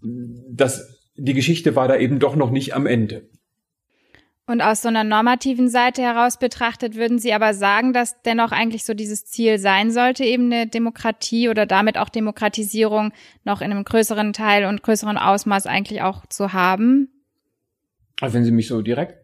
das, 0.03 1.01
die 1.17 1.35
Geschichte 1.35 1.77
war 1.77 1.89
da 1.89 1.97
eben 1.97 2.19
doch 2.19 2.37
noch 2.37 2.51
nicht 2.51 2.75
am 2.75 2.87
Ende. 2.87 3.29
Und 4.47 4.63
aus 4.63 4.83
so 4.83 4.89
einer 4.89 5.05
normativen 5.05 5.69
Seite 5.69 6.03
heraus 6.03 6.37
betrachtet, 6.37 6.97
würden 6.97 7.21
Sie 7.21 7.33
aber 7.33 7.55
sagen, 7.55 7.93
dass 7.93 8.21
dennoch 8.23 8.51
eigentlich 8.51 8.85
so 8.85 8.95
dieses 8.95 9.25
Ziel 9.25 9.59
sein 9.59 9.93
sollte, 9.93 10.25
eben 10.25 10.53
eine 10.53 10.67
Demokratie 10.67 11.49
oder 11.49 11.67
damit 11.67 11.97
auch 11.97 12.09
Demokratisierung 12.09 13.13
noch 13.45 13.61
in 13.61 13.71
einem 13.71 13.85
größeren 13.85 14.33
Teil 14.33 14.65
und 14.65 14.83
größeren 14.83 15.19
Ausmaß 15.19 15.67
eigentlich 15.67 16.03
auch 16.03 16.27
zu 16.27 16.53
haben? 16.53 17.09
Also 18.21 18.35
wenn 18.35 18.45
Sie 18.45 18.51
mich 18.51 18.67
so 18.67 18.83
direkt 18.83 19.21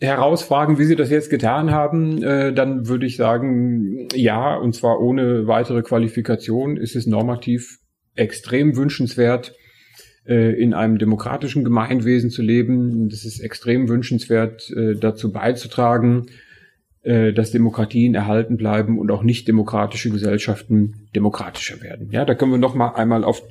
herausfragen, 0.00 0.78
wie 0.78 0.84
Sie 0.84 0.96
das 0.96 1.10
jetzt 1.10 1.30
getan 1.30 1.70
haben, 1.70 2.20
äh, 2.22 2.52
dann 2.52 2.88
würde 2.88 3.06
ich 3.06 3.16
sagen, 3.16 4.08
ja, 4.14 4.56
und 4.56 4.74
zwar 4.74 5.00
ohne 5.00 5.46
weitere 5.46 5.82
Qualifikation 5.82 6.76
ist 6.76 6.96
es 6.96 7.06
normativ 7.06 7.78
extrem 8.16 8.76
wünschenswert, 8.76 9.54
in 10.26 10.72
einem 10.72 10.98
demokratischen 10.98 11.64
Gemeinwesen 11.64 12.30
zu 12.30 12.40
leben. 12.40 13.10
Das 13.10 13.24
ist 13.24 13.40
extrem 13.40 13.88
wünschenswert, 13.88 14.70
äh, 14.70 14.94
dazu 14.94 15.30
beizutragen, 15.32 16.26
äh, 17.02 17.34
dass 17.34 17.50
Demokratien 17.50 18.14
erhalten 18.14 18.56
bleiben 18.56 18.98
und 18.98 19.10
auch 19.10 19.22
nicht 19.22 19.46
demokratische 19.46 20.10
Gesellschaften 20.10 21.08
demokratischer 21.14 21.82
werden. 21.82 22.10
Ja, 22.10 22.24
da 22.24 22.34
können 22.34 22.52
wir 22.52 22.58
noch 22.58 22.74
mal 22.74 22.94
einmal 22.94 23.24
auf 23.24 23.42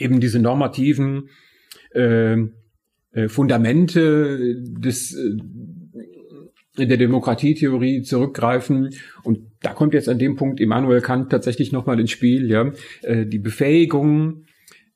eben 0.00 0.18
diese 0.18 0.40
normativen 0.40 1.28
äh, 1.94 2.36
äh, 3.12 3.28
Fundamente 3.28 4.56
des 4.60 5.14
äh, 5.14 6.86
der 6.86 6.96
Demokratietheorie 6.96 8.02
zurückgreifen. 8.02 8.90
Und 9.22 9.38
da 9.62 9.72
kommt 9.72 9.94
jetzt 9.94 10.08
an 10.08 10.18
dem 10.18 10.34
Punkt 10.34 10.58
Immanuel 10.58 11.00
Kant 11.00 11.30
tatsächlich 11.30 11.70
nochmal 11.70 12.00
ins 12.00 12.10
Spiel, 12.10 12.50
ja. 12.50 12.72
Äh, 13.02 13.26
die 13.26 13.38
Befähigung 13.38 14.46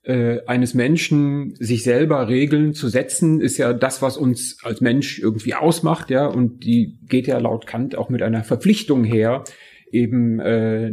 eines 0.05 0.72
Menschen, 0.72 1.55
sich 1.57 1.82
selber 1.82 2.28
Regeln 2.28 2.72
zu 2.72 2.88
setzen, 2.88 3.40
ist 3.40 3.59
ja 3.59 3.74
das, 3.74 4.01
was 4.01 4.16
uns 4.16 4.59
als 4.62 4.80
Mensch 4.80 5.18
irgendwie 5.18 5.55
ausmacht, 5.55 6.09
ja. 6.09 6.26
Und 6.26 6.64
die 6.64 6.99
geht 7.09 7.26
ja 7.26 7.36
laut 7.38 7.66
Kant 7.66 7.94
auch 7.94 8.09
mit 8.09 8.22
einer 8.22 8.42
Verpflichtung 8.42 9.05
her, 9.05 9.44
eben 9.90 10.36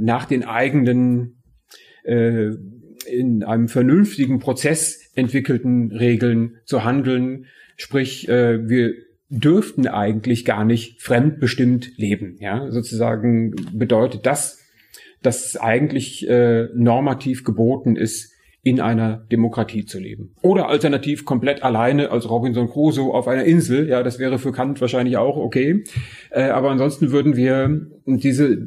nach 0.04 0.26
den 0.26 0.44
eigenen 0.44 1.42
in 2.04 3.44
einem 3.44 3.68
vernünftigen 3.68 4.40
Prozess 4.40 5.12
entwickelten 5.16 5.92
Regeln 5.92 6.58
zu 6.66 6.84
handeln. 6.84 7.46
Sprich, 7.78 8.28
äh, 8.30 8.68
wir 8.68 8.94
dürften 9.30 9.88
eigentlich 9.88 10.46
gar 10.46 10.66
nicht 10.66 11.02
fremdbestimmt 11.02 11.98
leben. 11.98 12.38
Ja, 12.40 12.72
sozusagen 12.72 13.56
bedeutet 13.74 14.26
das, 14.26 14.62
dass 15.22 15.58
eigentlich 15.58 16.28
äh, 16.30 16.68
normativ 16.76 17.44
geboten 17.44 17.96
ist, 17.96 18.34
in 18.66 18.82
einer 18.82 19.18
Demokratie 19.32 19.86
zu 19.86 20.00
leben. 20.00 20.34
Oder 20.42 20.70
alternativ 20.70 21.24
komplett 21.24 21.62
alleine 21.62 22.10
als 22.10 22.28
Robinson 22.28 22.68
Crusoe 22.68 23.14
auf 23.14 23.28
einer 23.28 23.44
Insel. 23.44 23.88
Ja, 23.88 24.02
das 24.02 24.18
wäre 24.18 24.40
für 24.40 24.52
Kant 24.52 24.82
wahrscheinlich 24.82 25.18
auch 25.18 25.38
okay. 25.38 25.84
Äh, 26.32 26.46
aber 26.46 26.72
ansonsten 26.72 27.12
würden 27.12 27.36
wir 27.36 27.88
diese 28.08 28.58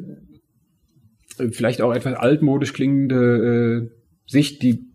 vielleicht 1.51 1.81
auch 1.81 1.93
etwas 1.93 2.13
altmodisch 2.13 2.71
klingende 2.71 3.89
äh, 3.91 3.95
Sicht, 4.25 4.63
die 4.63 4.85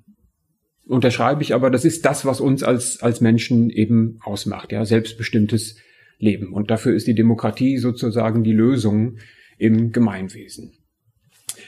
unterschreibe 0.86 1.42
ich, 1.42 1.54
aber 1.54 1.70
das 1.70 1.84
ist 1.84 2.06
das, 2.06 2.24
was 2.24 2.40
uns 2.40 2.62
als, 2.62 3.02
als 3.02 3.20
Menschen 3.20 3.68
eben 3.68 4.18
ausmacht, 4.22 4.72
ja, 4.72 4.86
selbstbestimmtes 4.86 5.76
Leben. 6.18 6.54
Und 6.54 6.70
dafür 6.70 6.94
ist 6.94 7.06
die 7.06 7.14
Demokratie 7.14 7.76
sozusagen 7.76 8.42
die 8.42 8.52
Lösung 8.52 9.18
im 9.58 9.92
Gemeinwesen. 9.92 10.72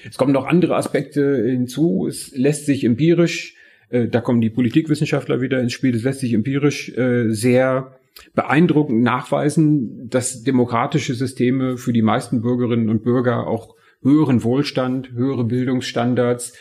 Es 0.09 0.16
kommen 0.16 0.32
noch 0.32 0.47
andere 0.47 0.76
Aspekte 0.76 1.44
hinzu. 1.47 2.07
Es 2.09 2.36
lässt 2.36 2.66
sich 2.66 2.84
empirisch, 2.84 3.55
äh, 3.88 4.09
da 4.09 4.20
kommen 4.20 4.40
die 4.40 4.51
Politikwissenschaftler 4.51 5.40
wieder 5.40 5.61
ins 5.61 5.72
Spiel, 5.72 5.94
es 5.94 6.03
lässt 6.03 6.20
sich 6.20 6.32
empirisch 6.32 6.97
äh, 6.97 7.30
sehr 7.30 7.99
beeindruckend 8.34 9.03
nachweisen, 9.03 10.09
dass 10.09 10.42
demokratische 10.42 11.14
Systeme 11.14 11.76
für 11.76 11.92
die 11.92 12.03
meisten 12.03 12.40
Bürgerinnen 12.40 12.88
und 12.88 13.03
Bürger 13.03 13.47
auch 13.47 13.76
höheren 14.03 14.42
Wohlstand, 14.42 15.12
höhere 15.12 15.44
Bildungsstandards, 15.44 16.55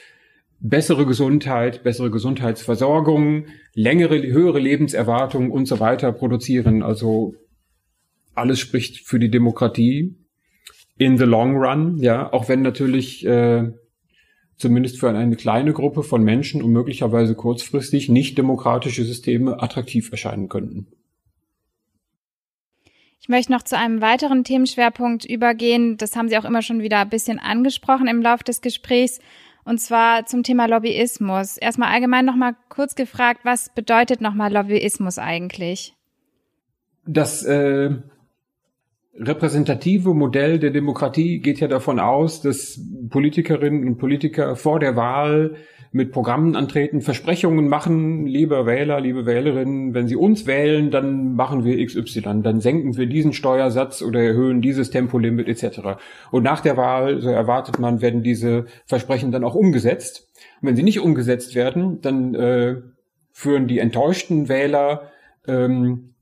bessere 0.60 1.06
Gesundheit, 1.06 1.84
bessere 1.84 2.12
Gesundheitsversorgung, 2.12 3.46
längere, 3.74 4.22
höhere 4.22 4.60
Lebenserwartung 4.60 5.52
und 5.52 5.66
so 5.66 5.80
weiter 5.80 6.12
produzieren. 6.12 6.84
Also 6.84 7.36
alles 8.34 8.60
spricht 8.60 9.08
für 9.08 9.20
die 9.20 9.30
Demokratie 9.30 10.16
in 10.98 11.18
the 11.18 11.26
long 11.26 11.56
run, 11.58 11.98
ja, 11.98 12.32
auch 12.32 12.48
wenn 12.48 12.62
natürlich 12.62 13.26
äh, 13.26 13.72
zumindest 14.58 15.00
für 15.00 15.10
eine 15.10 15.36
kleine 15.36 15.74
Gruppe 15.74 16.04
von 16.04 16.24
Menschen 16.24 16.62
und 16.62 16.72
möglicherweise 16.72 17.36
kurzfristig 17.36 18.10
nicht 18.10 18.38
demokratische 18.38 19.04
Systeme 19.04 19.62
attraktiv 19.62 20.12
erscheinen 20.12 20.48
könnten. 20.48 20.88
Ich 23.20 23.30
möchte 23.30 23.52
noch 23.52 23.64
zu 23.64 23.76
einem 23.78 24.02
weiteren 24.02 24.44
Themenschwerpunkt 24.44 25.26
übergehen. 25.26 25.98
Das 25.98 26.16
haben 26.16 26.30
Sie 26.30 26.38
auch 26.38 26.46
immer 26.46 26.62
schon 26.62 26.82
wieder 26.82 27.00
ein 27.00 27.10
bisschen 27.10 27.40
angesprochen 27.40 28.08
im 28.08 28.22
Laufe 28.22 28.44
des 28.44 28.62
Gesprächs. 28.62 29.20
Und 29.64 29.80
zwar 29.80 30.28
zum 30.28 30.44
Thema 30.44 30.68
Lobbyismus. 30.68 31.58
Erstmal 31.58 31.92
allgemein 31.92 32.26
nochmal 32.26 32.56
kurz 32.70 32.94
gefragt, 32.94 33.42
was 33.44 33.74
bedeutet 33.74 34.22
nochmal 34.22 34.54
Lobbyismus 34.54 35.18
eigentlich? 35.18 35.96
Das 37.08 37.44
äh, 37.44 37.96
repräsentative 39.18 40.14
Modell 40.14 40.60
der 40.60 40.72
Demokratie 40.72 41.40
geht 41.40 41.60
ja 41.60 41.68
davon 41.68 42.00
aus, 42.00 42.42
dass 42.42 42.80
Politikerinnen 43.10 43.88
und 43.88 43.98
Politiker 43.98 44.56
vor 44.56 44.80
der 44.80 44.96
Wahl 44.96 45.56
mit 45.92 46.12
Programmen 46.12 46.58
antreten, 46.58 47.00
Versprechungen 47.00 47.70
machen, 47.70 48.26
liebe 48.26 48.66
Wähler, 48.66 49.00
liebe 49.00 49.26
Wählerinnen, 49.26 49.94
wenn 49.94 50.08
Sie 50.08 50.18
uns 50.18 50.46
wählen, 50.46 50.92
dann 50.92 51.36
machen 51.36 51.64
wir 51.64 51.84
XY, 51.86 52.42
dann 52.44 52.60
senken 52.60 52.98
wir 52.98 53.06
diesen 53.06 53.32
Steuersatz 53.32 54.02
oder 54.02 54.22
erhöhen 54.22 54.62
dieses 54.62 54.90
Tempolimit 54.90 55.48
etc. 55.48 55.98
Und 56.32 56.44
nach 56.44 56.60
der 56.60 56.76
Wahl, 56.76 57.22
so 57.22 57.30
erwartet 57.30 57.80
man, 57.80 58.02
werden 58.02 58.24
diese 58.24 58.66
Versprechen 58.86 59.32
dann 59.32 59.46
auch 59.46 59.56
umgesetzt. 59.56 60.28
Und 60.62 60.68
wenn 60.68 60.76
sie 60.76 60.84
nicht 60.84 61.00
umgesetzt 61.00 61.56
werden, 61.56 62.02
dann 62.02 62.36
äh, 62.36 62.76
führen 63.32 63.68
die 63.68 63.80
enttäuschten 63.80 64.50
Wähler 64.50 65.12
ähm, 65.48 66.15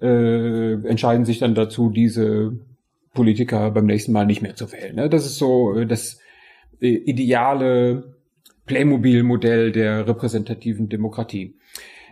äh, 0.00 0.72
entscheiden 0.86 1.24
sich 1.24 1.38
dann 1.38 1.54
dazu, 1.54 1.90
diese 1.90 2.58
Politiker 3.14 3.70
beim 3.70 3.86
nächsten 3.86 4.12
Mal 4.12 4.26
nicht 4.26 4.42
mehr 4.42 4.54
zu 4.54 4.72
wählen. 4.72 4.96
Ne? 4.96 5.08
Das 5.08 5.24
ist 5.24 5.38
so 5.38 5.74
äh, 5.74 5.86
das 5.86 6.18
äh, 6.80 6.88
ideale 6.88 8.14
Playmobil-Modell 8.66 9.72
der 9.72 10.06
repräsentativen 10.06 10.88
Demokratie. 10.88 11.56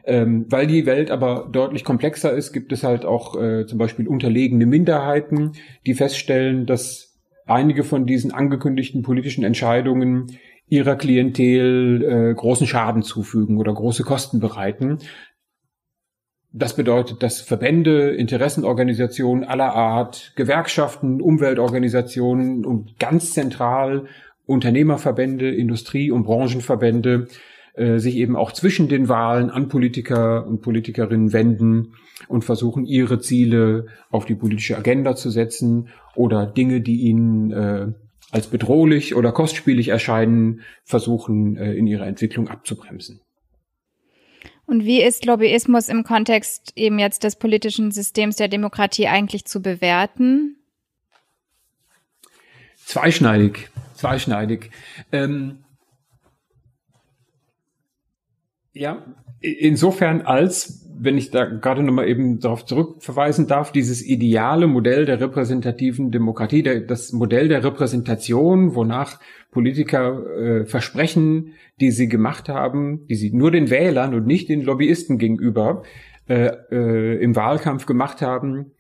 Ähm, 0.04 0.46
weil 0.48 0.66
die 0.66 0.86
Welt 0.86 1.10
aber 1.10 1.48
deutlich 1.50 1.84
komplexer 1.84 2.32
ist, 2.32 2.52
gibt 2.52 2.72
es 2.72 2.82
halt 2.82 3.04
auch 3.04 3.40
äh, 3.40 3.66
zum 3.66 3.78
Beispiel 3.78 4.08
unterlegene 4.08 4.66
Minderheiten, 4.66 5.52
die 5.86 5.94
feststellen, 5.94 6.66
dass 6.66 7.20
einige 7.46 7.84
von 7.84 8.06
diesen 8.06 8.32
angekündigten 8.32 9.02
politischen 9.02 9.44
Entscheidungen 9.44 10.38
ihrer 10.66 10.96
Klientel 10.96 12.02
äh, 12.02 12.34
großen 12.34 12.66
Schaden 12.66 13.02
zufügen 13.02 13.58
oder 13.58 13.72
große 13.74 14.02
Kosten 14.02 14.40
bereiten. 14.40 14.98
Das 16.55 16.76
bedeutet, 16.76 17.22
dass 17.22 17.40
Verbände, 17.40 18.11
Interessenorganisationen 18.11 19.44
aller 19.44 19.74
Art, 19.74 20.32
Gewerkschaften, 20.36 21.22
Umweltorganisationen 21.22 22.66
und 22.66 22.98
ganz 22.98 23.32
zentral 23.32 24.05
Unternehmerverbände, 24.44 25.50
Industrie- 25.50 26.11
und 26.11 26.24
Branchenverbände 26.24 27.28
äh, 27.74 27.98
sich 27.98 28.16
eben 28.16 28.36
auch 28.36 28.53
zwischen 28.53 28.88
den 28.88 29.09
Wahlen 29.09 29.48
an 29.48 29.68
Politiker 29.68 30.46
und 30.46 30.61
Politikerinnen 30.61 31.32
wenden 31.32 31.94
und 32.28 32.44
versuchen, 32.44 32.84
ihre 32.84 33.18
Ziele 33.20 33.86
auf 34.11 34.26
die 34.26 34.34
politische 34.34 34.76
Agenda 34.76 35.16
zu 35.16 35.30
setzen 35.30 35.88
oder 36.14 36.44
Dinge, 36.44 36.82
die 36.82 37.00
ihnen 37.00 37.50
äh, 37.50 37.86
als 38.30 38.48
bedrohlich 38.48 39.14
oder 39.14 39.32
kostspielig 39.32 39.88
erscheinen, 39.88 40.61
versuchen, 40.84 41.57
äh, 41.57 41.72
in 41.72 41.86
ihrer 41.86 42.07
Entwicklung 42.07 42.48
abzubremsen. 42.48 43.22
Und 44.66 44.84
wie 44.84 45.02
ist 45.02 45.24
Lobbyismus 45.24 45.88
im 45.88 46.04
Kontext 46.04 46.72
eben 46.76 46.98
jetzt 46.98 47.24
des 47.24 47.36
politischen 47.36 47.90
Systems 47.90 48.36
der 48.36 48.48
Demokratie 48.48 49.08
eigentlich 49.08 49.44
zu 49.44 49.60
bewerten? 49.60 50.56
Zweischneidig, 52.76 53.70
zweischneidig. 53.94 54.70
Ähm, 55.12 55.64
ja, 58.72 59.04
insofern 59.40 60.22
als, 60.22 60.88
wenn 60.94 61.18
ich 61.18 61.30
da 61.30 61.44
gerade 61.44 61.82
nochmal 61.82 62.08
eben 62.08 62.40
darauf 62.40 62.64
zurückverweisen 62.64 63.46
darf, 63.46 63.72
dieses 63.72 64.02
ideale 64.02 64.66
Modell 64.66 65.04
der 65.04 65.20
repräsentativen 65.20 66.10
Demokratie, 66.10 66.62
der, 66.62 66.80
das 66.80 67.12
Modell 67.12 67.48
der 67.48 67.64
Repräsentation, 67.64 68.74
wonach 68.74 69.20
Politiker 69.53 70.26
äh, 70.36 70.64
Versprechen, 70.64 71.53
die 71.80 71.92
sie 71.92 72.09
gemacht 72.09 72.48
haben, 72.48 73.07
die 73.07 73.14
sie 73.14 73.30
nur 73.32 73.50
den 73.53 73.70
Wählern 73.70 74.14
und 74.14 74.26
nicht 74.26 74.48
den 74.48 74.62
Lobbyisten 74.62 75.18
gegenüber 75.18 75.82
äh, 76.28 76.50
äh, 76.70 77.22
im 77.22 77.36
Wahlkampf 77.36 77.84
gemacht 77.86 78.22
haben, 78.22 78.72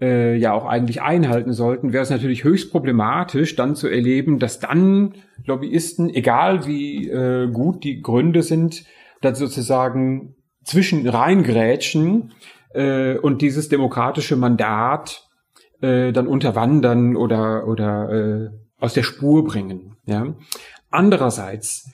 äh, 0.00 0.36
ja 0.36 0.52
auch 0.54 0.64
eigentlich 0.64 1.02
einhalten 1.02 1.52
sollten, 1.52 1.92
wäre 1.92 2.02
es 2.02 2.10
natürlich 2.10 2.42
höchst 2.42 2.72
problematisch, 2.72 3.54
dann 3.54 3.76
zu 3.76 3.86
erleben, 3.88 4.38
dass 4.38 4.60
dann 4.60 5.14
Lobbyisten, 5.44 6.08
egal 6.08 6.66
wie 6.66 7.08
äh, 7.08 7.50
gut 7.50 7.84
die 7.84 8.00
Gründe 8.00 8.42
sind, 8.42 8.84
dann 9.20 9.34
sozusagen 9.34 10.36
zwischen 10.64 11.06
reingrätschen 11.06 12.32
äh, 12.72 13.18
und 13.18 13.42
dieses 13.42 13.68
demokratische 13.68 14.36
Mandat 14.36 15.28
äh, 15.82 16.12
dann 16.12 16.28
unterwandern 16.28 17.14
oder 17.16 17.66
oder 17.66 18.10
äh, 18.10 18.50
aus 18.78 18.94
der 18.94 19.02
Spur 19.02 19.44
bringen. 19.44 19.96
Ja? 20.08 20.34
Andererseits 20.90 21.90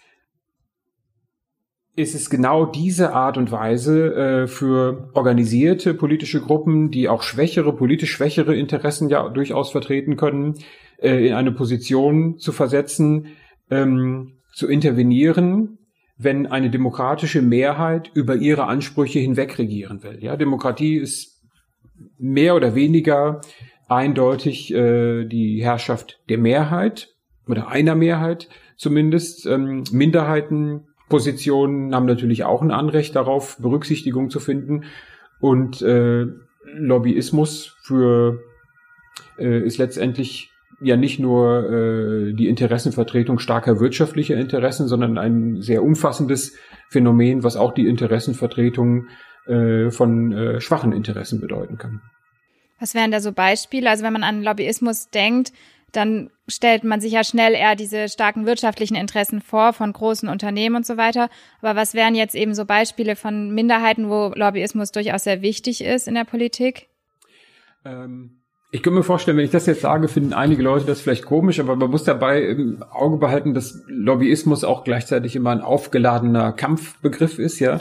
ist 1.97 2.15
es 2.15 2.31
genau 2.31 2.67
diese 2.67 3.13
Art 3.13 3.37
und 3.37 3.53
Weise 3.53 4.15
äh, 4.15 4.47
für 4.47 5.11
organisierte 5.15 5.95
politische 5.95 6.41
Gruppen, 6.41 6.91
die 6.91 7.09
auch 7.09 7.23
schwächere, 7.23 7.75
politisch 7.75 8.13
schwächere 8.13 8.55
Interessen 8.55 9.09
ja 9.09 9.29
durchaus 9.29 9.71
vertreten 9.71 10.17
können, 10.17 10.55
äh, 10.99 11.27
in 11.27 11.35
eine 11.35 11.53
Position 11.53 12.39
zu 12.39 12.53
versetzen, 12.53 13.29
ähm, 13.71 14.39
zu 14.53 14.69
intervenieren, 14.69 15.79
wenn 16.17 16.47
eine 16.47 16.71
demokratische 16.71 17.43
Mehrheit 17.43 18.11
über 18.15 18.37
ihre 18.37 18.67
Ansprüche 18.67 19.19
hinweg 19.19 19.59
regieren 19.59 20.03
will. 20.03 20.19
Ja, 20.21 20.37
Demokratie 20.37 20.97
ist 20.97 21.43
mehr 22.19 22.55
oder 22.55 22.75
weniger 22.75 23.41
eindeutig 23.89 24.73
äh, 24.73 25.27
die 25.27 25.63
Herrschaft 25.63 26.21
der 26.29 26.39
Mehrheit 26.39 27.14
oder 27.49 27.69
einer 27.69 27.95
Mehrheit 27.95 28.49
zumindest. 28.77 29.47
Ähm, 29.47 29.85
Minderheitenpositionen 29.91 31.95
haben 31.95 32.07
natürlich 32.07 32.45
auch 32.45 32.63
ein 32.63 32.71
Anrecht 32.71 33.17
darauf, 33.17 33.59
Berücksichtigung 33.59 34.31
zu 34.31 34.41
finden. 34.41 34.85
Und 35.41 35.83
äh, 35.83 36.27
Lobbyismus 36.65 37.77
für 37.83 38.41
äh, 39.39 39.61
ist 39.61 39.79
letztendlich 39.79 40.51
ja 40.81 40.97
nicht 40.97 41.19
nur 41.19 41.71
äh, 41.71 42.33
die 42.33 42.49
Interessenvertretung 42.49 43.39
starker 43.39 43.81
wirtschaftlicher 43.81 44.37
Interessen, 44.37 44.89
sondern 44.89 45.19
ein 45.19 45.63
sehr 45.63 45.83
umfassendes 45.83 46.57
Phänomen, 46.89 47.43
was 47.43 47.57
auch 47.57 47.73
die 47.73 47.87
Interessenvertretung 47.87 49.09
äh, 49.47 49.91
von 49.91 50.33
äh, 50.33 50.61
schwachen 50.61 50.93
Interessen 50.93 51.41
bedeuten 51.41 51.79
kann. 51.79 52.01
Was 52.81 52.95
wären 52.95 53.11
da 53.11 53.21
so 53.21 53.33
Beispiele? 53.33 53.89
Also 53.89 54.05
wenn 54.05 54.13
man 54.13 54.25
an 54.25 54.43
Lobbyismus 54.43 55.11
denkt, 55.11 55.53
dann 55.97 56.31
stellt 56.49 56.85
man 56.85 57.01
sich 57.01 57.13
ja 57.13 57.25
schnell 57.25 57.55
eher 57.55 57.77
diese 57.77 58.09
starken 58.09 58.47
wirtschaftlichen 58.47 58.95
Interessen 58.97 59.41
vor 59.41 59.73
von 59.73 59.93
großen 59.93 60.29
Unternehmen 60.29 60.77
und 60.77 60.87
so 60.87 60.97
weiter. 60.97 61.29
Aber 61.63 61.77
was 61.79 61.95
wären 61.95 62.15
jetzt 62.15 62.35
eben 62.35 62.55
so 62.55 62.65
Beispiele 62.65 63.17
von 63.17 63.55
Minderheiten, 63.55 64.11
wo 64.11 64.33
Lobbyismus 64.35 64.93
durchaus 64.93 65.25
sehr 65.25 65.43
wichtig 65.43 65.83
ist 65.83 66.09
in 66.09 66.15
der 66.15 66.25
Politik? 66.25 66.89
Ähm 67.85 68.41
ich 68.75 68.83
kann 68.83 68.93
mir 68.93 69.05
vorstellen, 69.05 69.37
wenn 69.37 69.45
ich 69.45 69.53
das 69.53 69.67
jetzt 69.67 69.83
sage, 69.83 70.09
finden 70.09 70.33
einige 70.33 70.61
Leute 70.61 70.85
das 70.85 71.01
vielleicht 71.01 71.25
komisch, 71.27 71.61
aber 71.61 71.77
man 71.77 71.93
muss 71.93 72.03
dabei 72.03 72.43
im 72.43 72.83
Auge 72.83 73.19
behalten, 73.19 73.55
dass 73.55 73.85
Lobbyismus 73.87 74.65
auch 74.65 74.83
gleichzeitig 74.83 75.37
immer 75.37 75.51
ein 75.51 75.61
aufgeladener 75.61 76.51
Kampfbegriff 76.51 77.39
ist, 77.39 77.61
ja. 77.61 77.81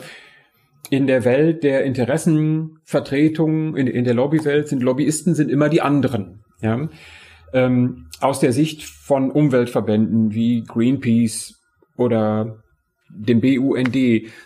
In 0.92 1.08
der 1.08 1.26
Welt 1.26 1.64
der 1.64 1.84
Interessenvertretung, 1.84 3.76
in, 3.76 3.88
in 3.88 4.04
der 4.04 4.14
Lobbywelt 4.14 4.68
sind 4.68 4.84
Lobbyisten 4.84 5.34
sind 5.34 5.50
immer 5.50 5.68
die 5.68 5.82
anderen, 5.82 6.44
ja. 6.62 6.88
Ähm, 7.54 8.08
aus 8.20 8.40
der 8.40 8.52
Sicht 8.52 8.84
von 8.84 9.32
Umweltverbänden 9.32 10.34
wie 10.34 10.64
Greenpeace 10.64 11.62
oder 11.98 12.64
dem 13.16 13.42
BUND 13.42 13.96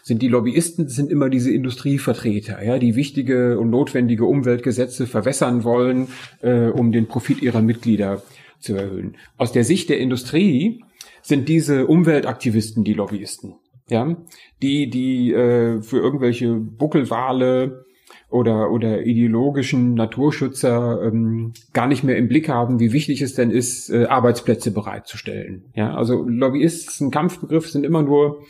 sind 0.04 0.22
die 0.22 0.28
Lobbyisten 0.28 0.90
sind 0.90 1.10
immer 1.10 1.30
diese 1.30 1.52
Industrievertreter, 1.52 2.64
ja, 2.64 2.78
die 2.80 2.96
wichtige 2.96 3.60
und 3.60 3.70
notwendige 3.70 4.26
Umweltgesetze 4.26 5.08
verwässern 5.08 5.64
wollen, 5.64 6.10
äh, 6.42 6.68
um 6.68 6.92
den 6.92 7.08
Profit 7.08 7.42
ihrer 7.42 7.62
Mitglieder 7.62 8.24
zu 8.60 8.76
erhöhen. 8.76 9.16
Aus 9.38 9.52
der 9.52 9.64
Sicht 9.64 9.90
der 9.90 10.00
Industrie 10.00 10.84
sind 11.22 11.48
diese 11.48 11.88
Umweltaktivisten 11.88 12.84
die 12.84 12.94
Lobbyisten, 12.94 13.56
ja, 13.90 14.18
die 14.62 14.90
die 14.90 15.32
äh, 15.32 15.82
für 15.82 16.00
irgendwelche 16.00 16.56
Buckelwale 16.56 17.86
oder, 18.30 18.72
oder 18.72 19.06
ideologischen 19.06 19.94
Naturschützer 19.94 21.02
ähm, 21.04 21.54
gar 21.74 21.88
nicht 21.88 22.04
mehr 22.04 22.18
im 22.18 22.28
Blick 22.28 22.50
haben, 22.50 22.80
wie 22.80 22.92
wichtig 22.92 23.22
es 23.22 23.36
denn 23.36 23.52
ist, 23.52 23.90
äh, 23.90 24.06
Arbeitsplätze 24.06 24.72
bereitzustellen. 24.72 25.66
Ja, 25.76 25.96
also 25.96 26.24
Lobbyisten, 26.28 27.10
Kampfbegriff 27.10 27.70
sind 27.70 27.86
immer 27.86 28.04
nur 28.04 28.44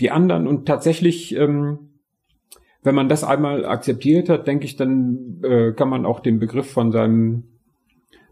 die 0.00 0.10
anderen 0.10 0.48
und 0.48 0.66
tatsächlich, 0.66 1.36
ähm, 1.36 1.90
wenn 2.82 2.94
man 2.94 3.08
das 3.08 3.22
einmal 3.22 3.66
akzeptiert 3.66 4.28
hat, 4.28 4.46
denke 4.46 4.64
ich, 4.64 4.76
dann 4.76 5.40
äh, 5.44 5.72
kann 5.72 5.88
man 5.88 6.06
auch 6.06 6.20
den 6.20 6.40
Begriff 6.40 6.70
von 6.70 6.90
seinem 6.90 7.44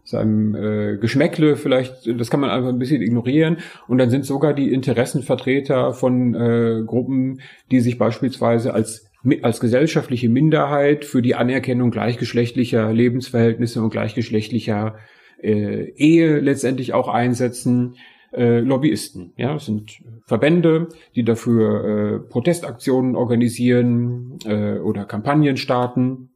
seinem 0.03 0.55
äh, 0.55 0.97
Geschmäckle 0.97 1.55
vielleicht, 1.55 2.19
das 2.19 2.31
kann 2.31 2.39
man 2.39 2.49
einfach 2.49 2.69
ein 2.69 2.79
bisschen 2.79 3.01
ignorieren. 3.01 3.57
Und 3.87 3.99
dann 3.99 4.09
sind 4.09 4.25
sogar 4.25 4.53
die 4.53 4.73
Interessenvertreter 4.73 5.93
von 5.93 6.33
äh, 6.33 6.81
Gruppen, 6.83 7.41
die 7.69 7.79
sich 7.79 7.99
beispielsweise 7.99 8.73
als 8.73 9.08
als 9.41 9.59
gesellschaftliche 9.59 10.29
Minderheit 10.29 11.05
für 11.05 11.21
die 11.21 11.35
Anerkennung 11.35 11.91
gleichgeschlechtlicher 11.91 12.93
Lebensverhältnisse 12.93 13.81
und 13.81 13.89
gleichgeschlechtlicher 13.89 14.95
äh, 15.41 15.89
Ehe 15.95 16.39
letztendlich 16.39 16.93
auch 16.93 17.07
einsetzen. 17.07 17.95
Äh, 18.31 18.59
Lobbyisten, 18.59 19.33
ja, 19.37 19.55
es 19.55 19.65
sind 19.65 20.03
Verbände, 20.27 20.89
die 21.15 21.23
dafür 21.23 21.83
äh, 21.83 22.19
Protestaktionen 22.19 23.15
organisieren 23.15 24.37
äh, 24.45 24.77
oder 24.77 25.05
Kampagnen 25.05 25.57
starten 25.57 26.29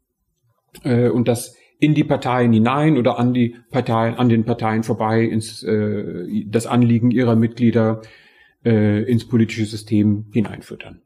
äh, 0.83 1.09
und 1.09 1.27
das 1.27 1.55
in 1.79 1.93
die 1.93 2.03
Parteien 2.03 2.51
hinein 2.51 2.97
oder 2.97 3.19
an 3.19 3.33
die 3.33 3.57
Parteien, 3.69 4.15
an 4.15 4.27
den 4.27 4.43
Parteien 4.43 4.81
vorbei 4.81 5.21
ins 5.23 5.61
äh, 5.61 6.45
das 6.47 6.65
Anliegen 6.65 7.11
ihrer 7.11 7.35
Mitglieder 7.35 8.01
äh, 8.65 9.03
ins 9.03 9.27
politische 9.27 9.65
System 9.65 10.25
hineinfüttern. 10.33 11.02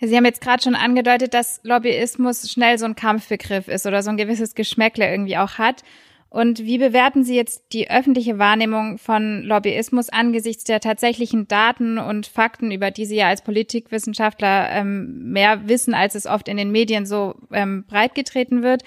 Sie 0.00 0.16
haben 0.16 0.24
jetzt 0.24 0.40
gerade 0.40 0.62
schon 0.62 0.74
angedeutet, 0.74 1.34
dass 1.34 1.60
Lobbyismus 1.62 2.50
schnell 2.50 2.78
so 2.78 2.86
ein 2.86 2.96
Kampfbegriff 2.96 3.68
ist 3.68 3.86
oder 3.86 4.02
so 4.02 4.10
ein 4.10 4.16
gewisses 4.16 4.54
Geschmäckle 4.54 5.10
irgendwie 5.10 5.36
auch 5.36 5.58
hat. 5.58 5.82
Und 6.30 6.60
wie 6.60 6.78
bewerten 6.78 7.24
Sie 7.24 7.34
jetzt 7.34 7.72
die 7.72 7.90
öffentliche 7.90 8.38
Wahrnehmung 8.38 8.98
von 8.98 9.42
Lobbyismus 9.42 10.10
angesichts 10.10 10.62
der 10.62 10.78
tatsächlichen 10.78 11.48
Daten 11.48 11.98
und 11.98 12.28
Fakten, 12.28 12.70
über 12.70 12.92
die 12.92 13.04
Sie 13.04 13.16
ja 13.16 13.26
als 13.26 13.42
Politikwissenschaftler 13.42 14.70
ähm, 14.70 15.32
mehr 15.32 15.68
wissen, 15.68 15.92
als 15.92 16.14
es 16.14 16.26
oft 16.26 16.48
in 16.48 16.56
den 16.56 16.70
Medien 16.70 17.04
so 17.04 17.34
ähm, 17.52 17.84
breitgetreten 17.84 18.62
wird? 18.62 18.84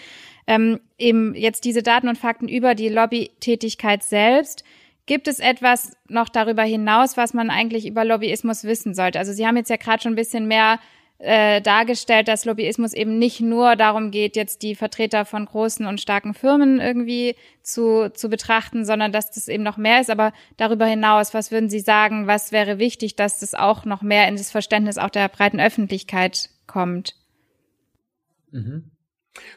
Ähm, 0.47 0.80
eben 0.97 1.36
jetzt 1.36 1.66
diese 1.66 1.84
Daten 1.84 2.07
und 2.07 2.18
Fakten 2.18 2.47
über 2.47 2.76
die 2.76 2.89
Lobbytätigkeit 2.89 4.03
selbst. 4.03 4.64
Gibt 5.05 5.28
es 5.28 5.39
etwas 5.39 5.97
noch 6.07 6.30
darüber 6.30 6.64
hinaus, 6.64 7.18
was 7.18 7.34
man 7.34 7.49
eigentlich 7.49 7.86
über 7.86 8.05
Lobbyismus 8.05 8.64
wissen 8.64 8.93
sollte? 8.93 9.20
Also 9.20 9.34
Sie 9.34 9.45
haben 9.45 9.57
jetzt 9.57 9.70
ja 9.70 9.76
gerade 9.76 10.01
schon 10.01 10.14
ein 10.14 10.18
bisschen 10.18 10.47
mehr 10.47 10.80
äh, 11.24 11.62
dargestellt, 11.62 12.28
dass 12.28 12.44
Lobbyismus 12.44 12.92
eben 12.92 13.18
nicht 13.18 13.40
nur 13.40 13.78
darum 13.78 14.12
geht, 14.12 14.36
jetzt 14.36 14.62
die 14.62 14.76
Vertreter 14.76 15.24
von 15.24 15.46
großen 15.46 15.86
und 15.86 16.02
starken 16.02 16.34
Firmen 16.34 16.82
irgendwie 16.82 17.36
zu, 17.62 18.12
zu 18.14 18.28
betrachten, 18.28 18.84
sondern 18.84 19.14
dass 19.14 19.32
das 19.32 19.48
eben 19.48 19.64
noch 19.64 19.78
mehr 19.78 20.02
ist. 20.02 20.10
Aber 20.10 20.34
darüber 20.58 20.86
hinaus, 20.86 21.34
was 21.34 21.50
würden 21.50 21.70
Sie 21.70 21.80
sagen, 21.80 22.28
was 22.28 22.52
wäre 22.52 22.78
wichtig, 22.78 23.16
dass 23.16 23.40
das 23.40 23.56
auch 23.56 23.86
noch 23.86 24.02
mehr 24.02 24.28
in 24.28 24.36
das 24.36 24.52
Verständnis 24.52 24.98
auch 24.98 25.10
der 25.10 25.30
breiten 25.30 25.62
Öffentlichkeit 25.62 26.50
kommt? 26.68 27.16
Mhm. 28.52 28.92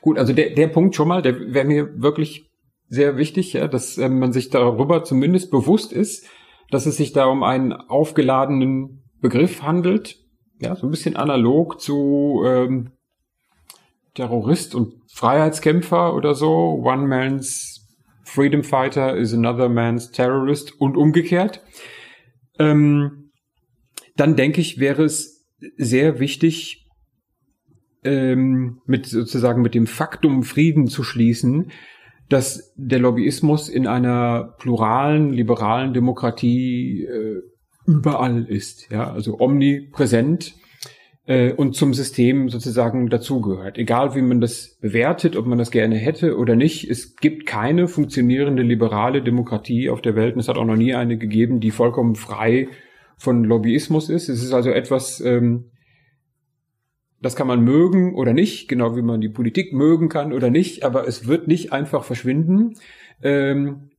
Gut, 0.00 0.18
also 0.18 0.32
der, 0.32 0.50
der 0.50 0.68
Punkt 0.68 0.94
schon 0.94 1.08
mal, 1.08 1.20
der 1.20 1.52
wäre 1.52 1.66
mir 1.66 2.00
wirklich 2.00 2.48
sehr 2.88 3.16
wichtig, 3.16 3.54
ja, 3.54 3.66
dass 3.66 3.98
äh, 3.98 4.08
man 4.08 4.32
sich 4.32 4.50
darüber 4.50 5.02
zumindest 5.02 5.50
bewusst 5.50 5.92
ist, 5.92 6.28
dass 6.70 6.86
es 6.86 6.96
sich 6.96 7.12
da 7.12 7.26
um 7.26 7.42
einen 7.42 7.72
aufgeladenen 7.72 9.02
Begriff 9.20 9.62
handelt, 9.62 10.25
ja, 10.58 10.74
so 10.76 10.86
ein 10.86 10.90
bisschen 10.90 11.16
analog 11.16 11.80
zu 11.80 12.42
ähm, 12.46 12.92
Terrorist 14.14 14.74
und 14.74 14.94
Freiheitskämpfer 15.12 16.14
oder 16.14 16.34
so. 16.34 16.80
One 16.82 17.06
man's 17.06 17.86
freedom 18.24 18.62
fighter 18.64 19.16
is 19.16 19.32
another 19.32 19.68
man's 19.68 20.10
terrorist 20.10 20.80
und 20.80 20.96
umgekehrt. 20.96 21.62
Ähm, 22.58 23.30
dann 24.16 24.36
denke 24.36 24.60
ich, 24.60 24.78
wäre 24.78 25.04
es 25.04 25.46
sehr 25.76 26.18
wichtig, 26.18 26.86
ähm, 28.04 28.80
mit 28.86 29.06
sozusagen 29.06 29.62
mit 29.62 29.74
dem 29.74 29.86
Faktum 29.86 30.42
Frieden 30.42 30.86
zu 30.86 31.02
schließen, 31.02 31.70
dass 32.28 32.72
der 32.76 32.98
Lobbyismus 32.98 33.68
in 33.68 33.86
einer 33.86 34.54
pluralen, 34.58 35.32
liberalen 35.32 35.92
Demokratie 35.92 37.04
äh, 37.04 37.42
überall 37.86 38.44
ist, 38.44 38.90
ja, 38.90 39.10
also 39.10 39.38
omnipräsent 39.40 40.54
äh, 41.26 41.52
und 41.52 41.74
zum 41.74 41.94
System 41.94 42.48
sozusagen 42.48 43.08
dazugehört. 43.08 43.78
Egal 43.78 44.14
wie 44.14 44.22
man 44.22 44.40
das 44.40 44.78
bewertet, 44.80 45.36
ob 45.36 45.46
man 45.46 45.58
das 45.58 45.70
gerne 45.70 45.96
hätte 45.96 46.36
oder 46.36 46.56
nicht, 46.56 46.88
es 46.90 47.16
gibt 47.16 47.46
keine 47.46 47.88
funktionierende 47.88 48.62
liberale 48.62 49.22
Demokratie 49.22 49.90
auf 49.90 50.00
der 50.00 50.16
Welt 50.16 50.34
und 50.34 50.40
es 50.40 50.48
hat 50.48 50.56
auch 50.56 50.64
noch 50.64 50.76
nie 50.76 50.94
eine 50.94 51.18
gegeben, 51.18 51.60
die 51.60 51.70
vollkommen 51.70 52.14
frei 52.14 52.68
von 53.16 53.44
Lobbyismus 53.44 54.08
ist. 54.08 54.28
Es 54.28 54.42
ist 54.42 54.52
also 54.52 54.70
etwas, 54.70 55.20
ähm, 55.20 55.70
das 57.20 57.34
kann 57.34 57.46
man 57.46 57.62
mögen 57.64 58.14
oder 58.14 58.32
nicht, 58.32 58.68
genau 58.68 58.94
wie 58.96 59.02
man 59.02 59.20
die 59.20 59.28
Politik 59.28 59.72
mögen 59.72 60.08
kann 60.08 60.32
oder 60.32 60.50
nicht, 60.50 60.84
aber 60.84 61.08
es 61.08 61.26
wird 61.26 61.48
nicht 61.48 61.72
einfach 61.72 62.04
verschwinden. 62.04 62.74
Ähm, 63.22 63.90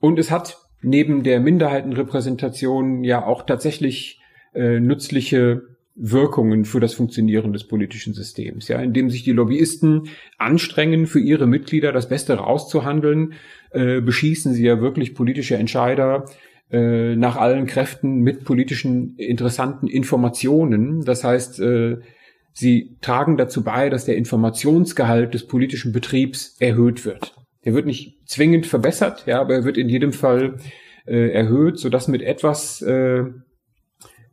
und 0.00 0.18
es 0.18 0.30
hat 0.30 0.65
neben 0.82 1.22
der 1.22 1.40
Minderheitenrepräsentation 1.40 3.04
ja 3.04 3.24
auch 3.24 3.44
tatsächlich 3.44 4.20
äh, 4.54 4.80
nützliche 4.80 5.62
Wirkungen 5.96 6.66
für 6.66 6.78
das 6.78 6.92
Funktionieren 6.92 7.54
des 7.54 7.64
politischen 7.64 8.12
Systems, 8.12 8.68
ja, 8.68 8.78
indem 8.80 9.08
sich 9.08 9.24
die 9.24 9.32
Lobbyisten 9.32 10.08
anstrengen, 10.36 11.06
für 11.06 11.20
ihre 11.20 11.46
Mitglieder 11.46 11.90
das 11.90 12.08
Beste 12.08 12.34
rauszuhandeln, 12.34 13.32
äh, 13.70 14.02
beschießen 14.02 14.52
sie 14.52 14.64
ja 14.64 14.80
wirklich 14.80 15.14
politische 15.14 15.56
Entscheider 15.56 16.26
äh, 16.70 17.16
nach 17.16 17.36
allen 17.36 17.66
Kräften 17.66 18.20
mit 18.20 18.44
politischen 18.44 19.16
interessanten 19.16 19.86
Informationen. 19.86 21.04
Das 21.04 21.24
heißt, 21.24 21.60
äh, 21.60 21.98
sie 22.52 22.96
tragen 23.00 23.38
dazu 23.38 23.64
bei, 23.64 23.88
dass 23.88 24.04
der 24.04 24.16
Informationsgehalt 24.16 25.32
des 25.32 25.46
politischen 25.46 25.92
Betriebs 25.92 26.56
erhöht 26.58 27.06
wird. 27.06 27.35
Der 27.66 27.74
wird 27.74 27.84
nicht 27.84 28.26
zwingend 28.26 28.64
verbessert, 28.64 29.24
ja, 29.26 29.40
aber 29.40 29.54
er 29.54 29.64
wird 29.64 29.76
in 29.76 29.88
jedem 29.88 30.12
Fall 30.12 30.58
äh, 31.04 31.30
erhöht, 31.32 31.78
so 31.78 31.88
dass 31.88 32.06
mit 32.06 32.22
etwas 32.22 32.80
äh, 32.80 33.24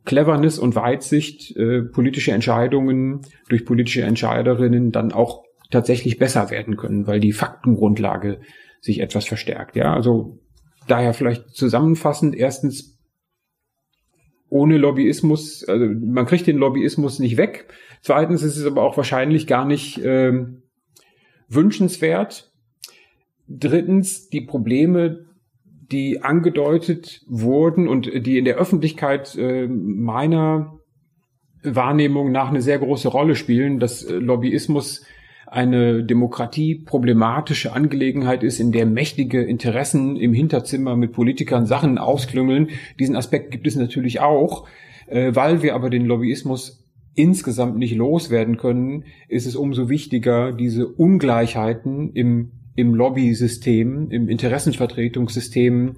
Cleverness 0.04 0.58
und 0.58 0.76
Weitsicht 0.76 1.56
äh, 1.56 1.82
politische 1.82 2.30
Entscheidungen 2.30 3.22
durch 3.48 3.64
politische 3.64 4.02
Entscheiderinnen 4.02 4.92
dann 4.92 5.12
auch 5.12 5.42
tatsächlich 5.70 6.18
besser 6.18 6.50
werden 6.50 6.76
können, 6.76 7.08
weil 7.08 7.18
die 7.18 7.32
Faktengrundlage 7.32 8.40
sich 8.80 9.00
etwas 9.00 9.24
verstärkt. 9.24 9.74
Ja, 9.74 9.92
also 9.94 10.38
daher 10.86 11.12
vielleicht 11.12 11.50
zusammenfassend 11.50 12.36
erstens 12.36 12.98
ohne 14.48 14.78
Lobbyismus, 14.78 15.64
also 15.66 15.86
man 15.86 16.26
kriegt 16.26 16.46
den 16.46 16.58
Lobbyismus 16.58 17.18
nicht 17.18 17.36
weg. 17.36 17.66
Zweitens 18.00 18.44
ist 18.44 18.56
es 18.56 18.66
aber 18.66 18.82
auch 18.82 18.96
wahrscheinlich 18.96 19.48
gar 19.48 19.64
nicht 19.64 19.98
äh, 19.98 20.32
wünschenswert, 21.48 22.53
Drittens 23.48 24.28
die 24.28 24.40
Probleme, 24.40 25.26
die 25.90 26.22
angedeutet 26.22 27.22
wurden 27.28 27.88
und 27.88 28.10
die 28.26 28.38
in 28.38 28.44
der 28.44 28.56
Öffentlichkeit 28.56 29.36
äh, 29.36 29.66
meiner 29.66 30.78
Wahrnehmung 31.62 32.32
nach 32.32 32.48
eine 32.48 32.62
sehr 32.62 32.78
große 32.78 33.08
Rolle 33.08 33.36
spielen, 33.36 33.80
dass 33.80 34.02
äh, 34.02 34.14
Lobbyismus 34.14 35.04
eine 35.46 36.02
Demokratie 36.02 36.74
problematische 36.74 37.72
Angelegenheit 37.74 38.42
ist, 38.42 38.60
in 38.60 38.72
der 38.72 38.86
mächtige 38.86 39.42
Interessen 39.42 40.16
im 40.16 40.32
Hinterzimmer 40.32 40.96
mit 40.96 41.12
Politikern 41.12 41.66
Sachen 41.66 41.98
ausklüngeln. 41.98 42.70
Diesen 42.98 43.14
Aspekt 43.14 43.50
gibt 43.50 43.66
es 43.66 43.76
natürlich 43.76 44.20
auch. 44.20 44.66
Äh, 45.06 45.34
weil 45.34 45.62
wir 45.62 45.74
aber 45.74 45.90
den 45.90 46.06
Lobbyismus 46.06 46.84
insgesamt 47.14 47.76
nicht 47.76 47.94
loswerden 47.94 48.56
können, 48.56 49.04
ist 49.28 49.46
es 49.46 49.54
umso 49.54 49.88
wichtiger, 49.88 50.52
diese 50.52 50.88
Ungleichheiten 50.88 52.12
im 52.12 52.52
im 52.74 52.94
Lobby-System, 52.94 54.10
im 54.10 54.28
Interessenvertretungssystem 54.28 55.96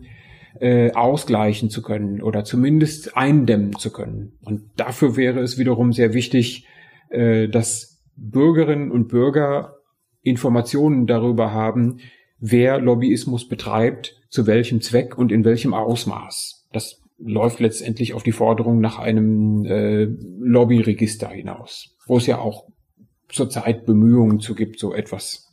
äh, 0.61 0.93
ausgleichen 0.93 1.71
zu 1.71 1.83
können 1.83 2.23
oder 2.23 2.45
zumindest 2.45 3.17
eindämmen 3.17 3.77
zu 3.79 3.91
können. 3.93 4.39
Und 4.43 4.63
dafür 4.77 5.17
wäre 5.17 5.41
es 5.41 5.59
wiederum 5.59 5.93
sehr 5.93 6.15
wichtig, 6.15 6.67
äh, 7.11 7.49
dass 7.49 8.03
Bürgerinnen 8.17 8.91
und 8.91 9.09
Bürger 9.09 9.77
Informationen 10.23 11.07
darüber 11.07 11.53
haben, 11.53 11.99
wer 12.39 12.81
Lobbyismus 12.81 13.49
betreibt, 13.49 14.17
zu 14.29 14.47
welchem 14.47 14.81
Zweck 14.81 15.17
und 15.17 15.31
in 15.31 15.45
welchem 15.45 15.75
Ausmaß. 15.75 16.67
Das 16.73 17.03
läuft 17.19 17.61
letztendlich 17.61 18.15
auf 18.15 18.23
die 18.23 18.33
Forderung 18.33 18.81
nach 18.81 18.99
einem 18.99 19.65
äh, 19.65 20.05
Lobbyregister 20.05 21.29
hinaus, 21.29 21.97
wo 22.07 22.19
es 22.19 22.27
ja 22.27 22.39
auch 22.39 22.67
zurzeit 23.29 23.87
Bemühungen 23.87 24.41
zu 24.41 24.55
gibt, 24.55 24.79
so 24.79 24.95
etwas 24.95 25.46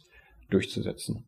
durchzusetzen. 0.54 1.24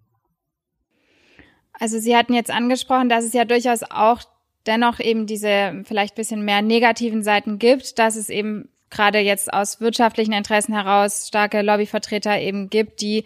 Also 1.73 1.99
Sie 1.99 2.15
hatten 2.15 2.33
jetzt 2.33 2.51
angesprochen, 2.51 3.09
dass 3.09 3.25
es 3.25 3.33
ja 3.33 3.45
durchaus 3.45 3.83
auch 3.83 4.21
dennoch 4.65 4.99
eben 4.99 5.27
diese 5.27 5.83
vielleicht 5.85 6.15
bisschen 6.15 6.43
mehr 6.43 6.61
negativen 6.61 7.23
Seiten 7.23 7.59
gibt, 7.59 7.99
dass 7.99 8.15
es 8.15 8.29
eben 8.29 8.69
gerade 8.89 9.19
jetzt 9.19 9.53
aus 9.53 9.81
wirtschaftlichen 9.81 10.33
Interessen 10.33 10.73
heraus 10.73 11.27
starke 11.27 11.61
Lobbyvertreter 11.61 12.39
eben 12.39 12.69
gibt, 12.69 13.01
die 13.01 13.25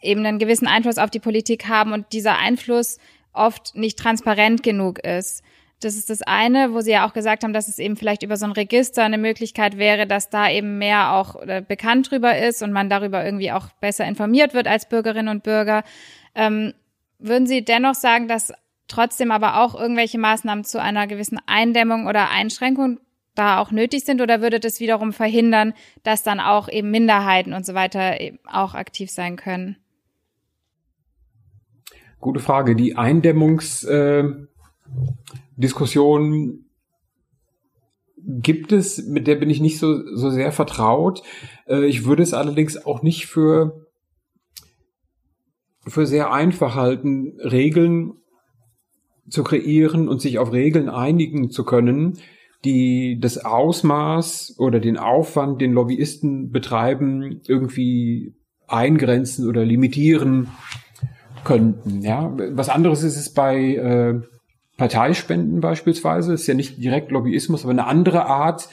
eben 0.00 0.24
einen 0.24 0.38
gewissen 0.38 0.66
Einfluss 0.66 0.98
auf 0.98 1.10
die 1.10 1.20
Politik 1.20 1.68
haben 1.68 1.92
und 1.92 2.12
dieser 2.12 2.38
Einfluss 2.38 2.98
oft 3.32 3.74
nicht 3.74 3.98
transparent 3.98 4.62
genug 4.62 4.98
ist. 5.00 5.42
Das 5.84 5.96
ist 5.96 6.10
das 6.10 6.22
eine, 6.22 6.72
wo 6.72 6.80
Sie 6.80 6.92
ja 6.92 7.06
auch 7.06 7.12
gesagt 7.12 7.44
haben, 7.44 7.52
dass 7.52 7.68
es 7.68 7.78
eben 7.78 7.96
vielleicht 7.96 8.22
über 8.22 8.36
so 8.36 8.46
ein 8.46 8.52
Register 8.52 9.04
eine 9.04 9.18
Möglichkeit 9.18 9.78
wäre, 9.78 10.06
dass 10.06 10.30
da 10.30 10.50
eben 10.50 10.78
mehr 10.78 11.12
auch 11.12 11.36
bekannt 11.68 12.10
drüber 12.10 12.38
ist 12.38 12.62
und 12.62 12.72
man 12.72 12.88
darüber 12.88 13.24
irgendwie 13.24 13.52
auch 13.52 13.68
besser 13.80 14.04
informiert 14.04 14.54
wird 14.54 14.66
als 14.66 14.88
Bürgerinnen 14.88 15.28
und 15.28 15.42
Bürger. 15.42 15.84
Ähm, 16.34 16.74
würden 17.18 17.46
Sie 17.46 17.64
dennoch 17.64 17.94
sagen, 17.94 18.28
dass 18.28 18.52
trotzdem 18.88 19.30
aber 19.30 19.60
auch 19.62 19.74
irgendwelche 19.74 20.18
Maßnahmen 20.18 20.64
zu 20.64 20.80
einer 20.80 21.06
gewissen 21.06 21.38
Eindämmung 21.46 22.06
oder 22.06 22.30
Einschränkung 22.30 23.00
da 23.34 23.58
auch 23.58 23.70
nötig 23.70 24.04
sind 24.04 24.20
oder 24.20 24.42
würde 24.42 24.60
das 24.60 24.80
wiederum 24.80 25.12
verhindern, 25.12 25.72
dass 26.02 26.22
dann 26.22 26.40
auch 26.40 26.68
eben 26.68 26.90
Minderheiten 26.90 27.54
und 27.54 27.64
so 27.64 27.74
weiter 27.74 28.16
auch 28.46 28.74
aktiv 28.74 29.10
sein 29.10 29.36
können? 29.36 29.76
Gute 32.20 32.40
Frage. 32.40 32.76
Die 32.76 32.96
Eindämmungsdiskussion 32.96 34.48
äh, 34.48 35.41
gibt 38.24 38.72
es, 38.72 39.06
mit 39.06 39.26
der 39.26 39.36
bin 39.36 39.50
ich 39.50 39.60
nicht 39.60 39.78
so, 39.78 40.00
so 40.14 40.30
sehr 40.30 40.52
vertraut. 40.52 41.22
Äh, 41.66 41.86
ich 41.86 42.04
würde 42.04 42.22
es 42.22 42.34
allerdings 42.34 42.84
auch 42.84 43.02
nicht 43.02 43.26
für, 43.26 43.86
für 45.86 46.06
sehr 46.06 46.32
einfach 46.32 46.74
halten, 46.74 47.38
Regeln 47.40 48.14
zu 49.28 49.44
kreieren 49.44 50.08
und 50.08 50.20
sich 50.20 50.38
auf 50.38 50.52
Regeln 50.52 50.88
einigen 50.88 51.50
zu 51.50 51.64
können, 51.64 52.18
die 52.64 53.18
das 53.20 53.44
Ausmaß 53.44 54.56
oder 54.58 54.78
den 54.78 54.98
Aufwand, 54.98 55.60
den 55.60 55.72
Lobbyisten 55.72 56.50
betreiben, 56.50 57.40
irgendwie 57.46 58.34
eingrenzen 58.68 59.48
oder 59.48 59.64
limitieren 59.64 60.48
könnten. 61.44 62.02
Ja, 62.02 62.32
was 62.52 62.68
anderes 62.68 63.02
ist 63.02 63.16
es 63.16 63.32
bei 63.32 63.74
äh, 63.74 64.20
Parteispenden 64.82 65.60
beispielsweise. 65.60 66.32
Ist 66.32 66.48
ja 66.48 66.54
nicht 66.54 66.82
direkt 66.82 67.12
Lobbyismus, 67.12 67.62
aber 67.62 67.70
eine 67.70 67.86
andere 67.86 68.26
Art 68.26 68.68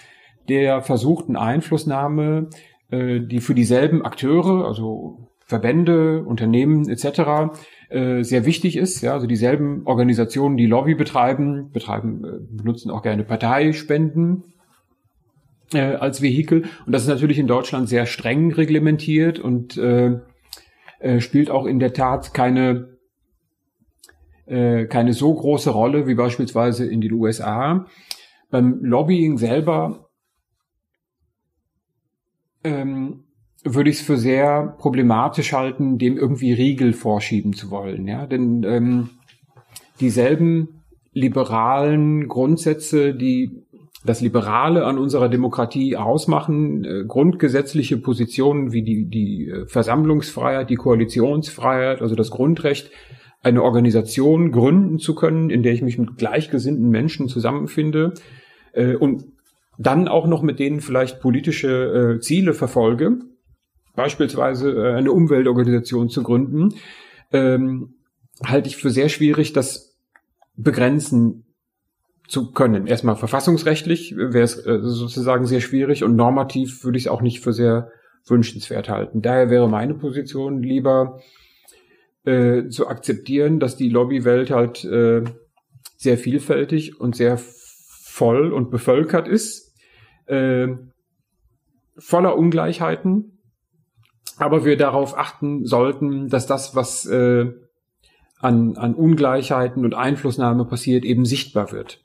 der 0.48 0.82
versuchten 0.82 1.36
Einflussnahme, 1.36 2.50
äh, 2.90 3.20
die 3.20 3.42
für 3.42 3.54
dieselben 3.54 4.04
Akteure, 4.04 4.66
also 4.66 5.30
Verbände, 5.46 6.24
Unternehmen 6.24 6.90
etc. 6.90 7.54
Äh, 7.90 8.24
sehr 8.24 8.46
wichtig 8.46 8.76
ist. 8.76 9.02
Ja, 9.02 9.14
also 9.14 9.28
dieselben 9.28 9.86
Organisationen, 9.86 10.58
die 10.58 10.66
Lobby 10.66 10.96
betreiben, 10.96 11.70
betreiben, 11.72 12.26
äh, 12.26 12.58
benutzen 12.58 12.90
auch 12.90 13.04
gerne 13.04 13.24
Parteispenden 13.24 14.46
äh, 15.76 15.94
als 15.94 16.24
Vehikel. 16.24 16.64
Und 16.88 16.92
das 16.92 17.04
ist 17.04 17.10
natürlich 17.10 17.38
in 17.38 17.46
Deutschland 17.46 17.88
sehr 17.88 18.08
streng 18.08 18.52
reglementiert 18.52 19.38
und 19.38 19.78
äh, 19.78 20.18
äh, 21.02 21.20
spielt 21.20 21.52
auch 21.52 21.68
in 21.68 21.78
der 21.78 21.94
Tat 21.94 22.34
keine 22.34 22.98
äh, 24.50 24.86
keine 24.86 25.14
so 25.14 25.34
große 25.34 25.70
Rolle 25.70 26.08
wie 26.08 26.16
beispielsweise 26.16 26.86
in 26.86 27.02
den 27.02 27.14
USA. 27.14 27.86
Beim 28.50 28.84
Lobbying 28.84 29.38
selber 29.38 30.10
ähm, 32.64 33.26
würde 33.64 33.90
ich 33.90 33.98
es 33.98 34.02
für 34.02 34.18
sehr 34.18 34.76
problematisch 34.80 35.54
halten, 35.54 35.98
dem 35.98 36.18
irgendwie 36.18 36.54
Riegel 36.54 36.94
vorschieben 36.94 37.54
zu 37.54 37.70
wollen. 37.72 38.08
Ja, 38.08 38.26
denn 38.26 38.64
ähm, 38.64 39.10
dieselben 40.00 40.84
liberalen 41.14 42.28
Grundsätze, 42.28 43.14
die 43.14 43.66
das 44.06 44.22
Liberale 44.22 44.86
an 44.86 44.98
unserer 44.98 45.28
Demokratie 45.28 45.98
ausmachen, 45.98 46.86
äh, 46.86 47.04
grundgesetzliche 47.06 47.98
Positionen 47.98 48.72
wie 48.72 48.82
die, 48.82 49.10
die 49.10 49.50
äh, 49.50 49.66
Versammlungsfreiheit, 49.68 50.70
die 50.70 50.76
Koalitionsfreiheit, 50.76 52.02
also 52.02 52.16
das 52.16 52.32
Grundrecht, 52.32 52.92
eine 53.42 53.64
Organisation 53.64 54.52
gründen 54.52 55.00
zu 55.00 55.16
können, 55.16 55.50
in 55.50 55.64
der 55.64 55.74
ich 55.74 55.82
mich 55.82 55.98
mit 55.98 56.18
gleichgesinnten 56.18 56.90
Menschen 56.90 57.28
zusammenfinde 57.28 58.14
äh, 58.74 58.96
und 58.96 59.26
dann 59.78 60.10
auch 60.10 60.28
noch 60.28 60.42
mit 60.42 60.60
denen 60.60 60.82
vielleicht 60.82 61.22
politische 61.22 62.18
äh, 62.18 62.20
Ziele 62.20 62.54
verfolge, 62.54 63.20
beispielsweise 63.96 64.72
äh, 64.72 64.94
eine 64.94 65.14
Umweltorganisation 65.14 66.10
zu 66.10 66.22
gründen, 66.22 66.76
ähm, 67.32 67.96
halte 68.44 68.68
ich 68.68 68.76
für 68.76 68.90
sehr 68.90 69.10
schwierig, 69.10 69.54
das 69.54 69.98
begrenzen 70.56 71.46
zu 72.28 72.52
können. 72.52 72.88
Erstmal 72.88 73.16
verfassungsrechtlich 73.16 74.16
wäre 74.16 74.44
es 74.44 74.58
äh, 74.66 74.80
sozusagen 74.82 75.46
sehr 75.46 75.62
schwierig 75.62 76.04
und 76.04 76.16
normativ 76.16 76.84
würde 76.84 76.98
ich 76.98 77.06
es 77.06 77.12
auch 77.12 77.22
nicht 77.22 77.40
für 77.40 77.54
sehr 77.54 77.90
wünschenswert 78.28 78.90
halten. 78.90 79.22
Daher 79.22 79.50
wäre 79.50 79.70
meine 79.70 79.96
Position 79.96 80.62
lieber 80.62 81.22
äh, 82.26 82.68
zu 82.70 82.88
akzeptieren, 82.88 83.60
dass 83.60 83.76
die 83.76 83.90
Lobbywelt 83.90 84.52
halt 84.52 84.84
äh, 84.86 85.24
sehr 85.98 86.18
vielfältig 86.18 87.00
und 87.00 87.16
sehr 87.16 87.38
voll 87.40 88.52
und 88.52 88.72
bevölkert 88.72 89.28
ist, 89.28 89.74
äh, 90.28 90.68
voller 91.98 92.38
Ungleichheiten, 92.38 93.40
aber 94.38 94.64
wir 94.64 94.78
darauf 94.78 95.18
achten 95.18 95.66
sollten, 95.66 96.30
dass 96.30 96.48
das, 96.48 96.76
was 96.76 97.06
äh, 97.06 97.52
an, 98.40 98.78
an 98.78 98.96
Ungleichheiten 98.96 99.84
und 99.84 99.94
Einflussnahme 99.94 100.66
passiert, 100.66 101.04
eben 101.04 101.26
sichtbar 101.26 101.72
wird. 101.72 102.02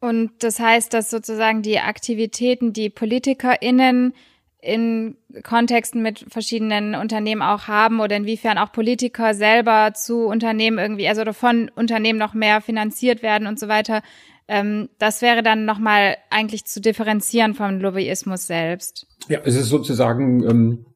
Und 0.00 0.30
das 0.42 0.58
heißt, 0.58 0.94
dass 0.94 1.10
sozusagen 1.10 1.60
die 1.60 1.78
Aktivitäten, 1.78 2.72
die 2.72 2.88
PolitikerInnen 2.88 4.14
in 4.62 5.16
Kontexten 5.42 6.02
mit 6.02 6.26
verschiedenen 6.28 6.94
Unternehmen 6.94 7.42
auch 7.42 7.68
haben 7.68 8.00
oder 8.00 8.16
inwiefern 8.16 8.58
auch 8.58 8.72
Politiker 8.72 9.34
selber 9.34 9.92
zu 9.94 10.26
Unternehmen 10.26 10.78
irgendwie, 10.78 11.08
also 11.08 11.32
von 11.32 11.70
Unternehmen 11.74 12.18
noch 12.18 12.34
mehr 12.34 12.60
finanziert 12.60 13.22
werden 13.22 13.46
und 13.46 13.58
so 13.58 13.68
weiter, 13.68 14.02
ähm, 14.48 14.88
das 14.98 15.22
wäre 15.22 15.42
dann 15.42 15.64
nochmal 15.64 16.16
eigentlich 16.28 16.64
zu 16.64 16.80
differenzieren 16.80 17.54
vom 17.54 17.80
Lobbyismus 17.80 18.46
selbst. 18.46 19.06
Ja, 19.28 19.40
es 19.44 19.54
ist 19.54 19.68
sozusagen 19.68 20.42
ähm, 20.42 20.86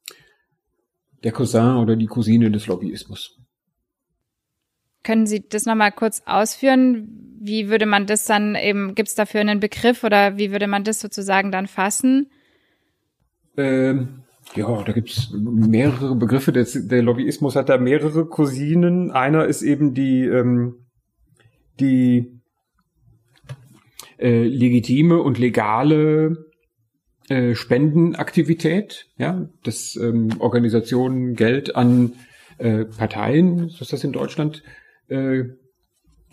der 1.23 1.33
Cousin 1.33 1.77
oder 1.77 1.97
die 1.97 2.07
Cousine 2.07 2.51
des 2.51 2.67
Lobbyismus. 2.67 3.39
Können 5.05 5.27
Sie 5.27 5.47
das 5.49 5.67
nochmal 5.67 5.93
kurz 5.93 6.23
ausführen? 6.27 7.37
Wie 7.39 7.69
würde 7.69 7.87
man 7.87 8.07
das 8.07 8.25
dann 8.25 8.57
eben, 8.57 8.95
gibt 8.95 9.11
es 9.11 9.15
dafür 9.15 9.41
einen 9.41 9.61
Begriff 9.61 10.03
oder 10.03 10.37
wie 10.39 10.51
würde 10.51 10.67
man 10.67 10.83
das 10.83 10.99
sozusagen 10.99 11.53
dann 11.53 11.67
fassen? 11.67 12.31
Ähm, 13.57 14.25
ja, 14.55 14.83
da 14.83 14.93
gibt's 14.93 15.33
mehrere 15.33 16.15
Begriffe. 16.17 16.53
Der, 16.53 16.65
der, 16.65 17.03
Lobbyismus 17.03 17.57
hat 17.57 17.69
da 17.69 17.79
mehrere 17.79 18.27
Cousinen. 18.27 19.11
Einer 19.11 19.47
ist 19.47 19.63
eben 19.63 19.95
die, 19.95 20.25
ähm, 20.25 20.87
die 21.81 22.41
äh, 24.19 24.45
legitime 24.45 25.21
und 25.21 25.39
legale 25.39 26.47
äh, 27.29 27.55
Spendenaktivität, 27.55 29.07
ja, 29.17 29.49
dass 29.65 29.97
ähm, 29.97 30.29
Organisationen 30.39 31.35
Geld 31.35 31.75
an 31.75 32.13
äh, 32.59 32.85
Parteien, 32.85 33.71
so 33.71 33.83
ist 33.83 33.93
das 33.93 34.05
in 34.05 34.13
Deutschland 34.13 34.63
äh, 35.09 35.45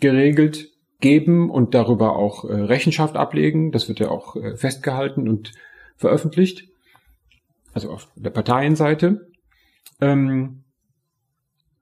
geregelt, 0.00 0.68
geben 1.00 1.50
und 1.50 1.74
darüber 1.74 2.16
auch 2.16 2.44
äh, 2.44 2.52
Rechenschaft 2.52 3.16
ablegen. 3.16 3.72
Das 3.72 3.88
wird 3.88 4.00
ja 4.00 4.08
auch 4.08 4.36
äh, 4.36 4.56
festgehalten 4.56 5.28
und 5.28 5.52
veröffentlicht. 5.96 6.68
Also 7.74 7.90
auf 7.90 8.08
der 8.16 8.30
Parteienseite. 8.30 9.28
Ähm, 10.00 10.64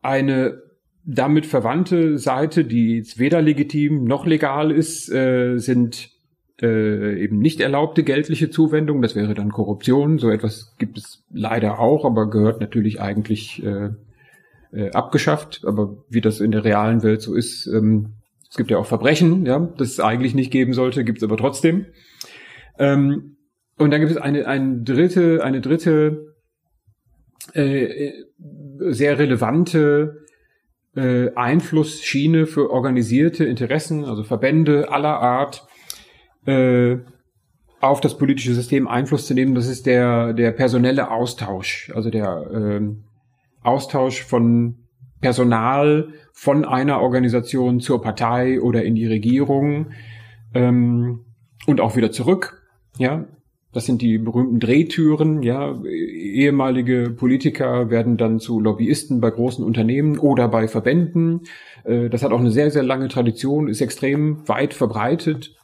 eine 0.03 0.63
damit 1.05 1.47
verwandte 1.47 2.19
Seite, 2.19 2.65
die 2.65 2.97
jetzt 2.99 3.19
weder 3.19 3.43
legitim 3.43 4.05
noch 4.05 4.27
legal 4.27 4.71
ist, 4.71 5.11
äh, 5.11 5.57
sind 5.57 6.11
äh, 6.61 7.23
eben 7.23 7.39
nicht 7.39 7.61
erlaubte 7.61 8.03
geldliche 8.03 8.51
Zuwendungen. 8.51 9.03
Das 9.03 9.17
wäre 9.17 9.35
dann 9.35 9.51
Korruption. 9.51 10.19
So 10.19 10.31
etwas 10.31 10.75
gibt 10.79 10.99
es 10.99 11.25
leider 11.31 11.79
auch, 11.79 12.05
aber 12.05 12.29
gehört 12.29 12.61
natürlich 12.61 13.01
eigentlich 13.01 13.63
äh, 13.65 13.91
äh, 14.73 14.91
abgeschafft. 14.93 15.63
Aber 15.65 16.05
wie 16.09 16.21
das 16.21 16.41
in 16.41 16.53
der 16.53 16.65
realen 16.65 17.03
Welt 17.03 17.23
so 17.23 17.35
ist, 17.35 17.67
ähm, 17.67 18.15
es 18.49 18.57
gibt 18.57 18.71
ja 18.71 18.79
auch 18.79 18.87
Verbrechen, 18.87 19.47
ja, 19.47 19.61
das 19.79 19.91
es 19.91 20.01
eigentlich 20.01 20.35
nicht 20.35 20.51
geben 20.51 20.73
sollte, 20.73 21.05
gibt 21.05 21.19
es 21.19 21.25
aber 21.25 21.37
trotzdem. 21.37 21.87
Ähm, 22.79 23.37
und 23.81 23.91
dann 23.91 24.01
gibt 24.01 24.13
es 24.13 24.19
eine, 24.19 24.47
eine 24.47 24.83
dritte, 24.83 25.43
eine 25.43 25.63
dritte 25.63 26.35
äh, 27.55 28.13
sehr 28.79 29.19
relevante 29.19 30.27
äh, 30.95 31.31
Einflussschiene 31.35 32.45
für 32.45 32.71
organisierte 32.71 33.47
Interessen, 33.47 34.05
also 34.05 34.23
Verbände 34.23 34.93
aller 34.93 35.19
Art, 35.19 35.67
äh, 36.45 36.99
auf 37.81 38.03
das 38.03 38.19
politische 38.19 38.53
System 38.53 38.87
Einfluss 38.87 39.27
zu 39.27 39.33
nehmen. 39.33 39.55
Das 39.55 39.67
ist 39.67 39.87
der, 39.87 40.35
der 40.35 40.53
personelle 40.53 41.11
Austausch, 41.11 41.91
also 41.95 42.11
der 42.11 42.51
äh, 42.53 42.87
Austausch 43.63 44.23
von 44.23 44.77
Personal 45.23 46.13
von 46.35 46.67
einer 46.67 47.01
Organisation 47.01 47.81
zur 47.81 48.03
Partei 48.03 48.61
oder 48.61 48.85
in 48.85 48.95
die 48.95 49.07
Regierung 49.07 49.93
ähm, 50.53 51.25
und 51.67 51.81
auch 51.81 51.97
wieder 51.97 52.11
zurück. 52.11 52.63
Ja, 52.99 53.25
das 53.73 53.87
sind 53.87 54.03
die 54.03 54.19
berühmten 54.19 54.59
Drehtüren, 54.59 55.43
ja. 55.43 55.81
Ehemalige 55.85 57.11
Politiker 57.11 57.89
werden 57.91 58.17
dann 58.17 58.41
zu 58.41 58.59
Lobbyisten 58.61 59.21
bei 59.21 59.31
großen 59.31 59.65
Unternehmen 59.65 60.19
oder 60.19 60.49
bei 60.49 60.67
Verbänden. 60.67 61.43
Äh, 61.85 62.09
das 62.09 62.23
hat 62.23 62.33
auch 62.33 62.41
eine 62.41 62.51
sehr, 62.51 62.71
sehr 62.71 62.83
lange 62.83 63.09
Tradition, 63.09 63.69
ist 63.69 63.81
extrem 63.81 64.49
weit 64.49 64.75
verbreitet. 64.75 65.55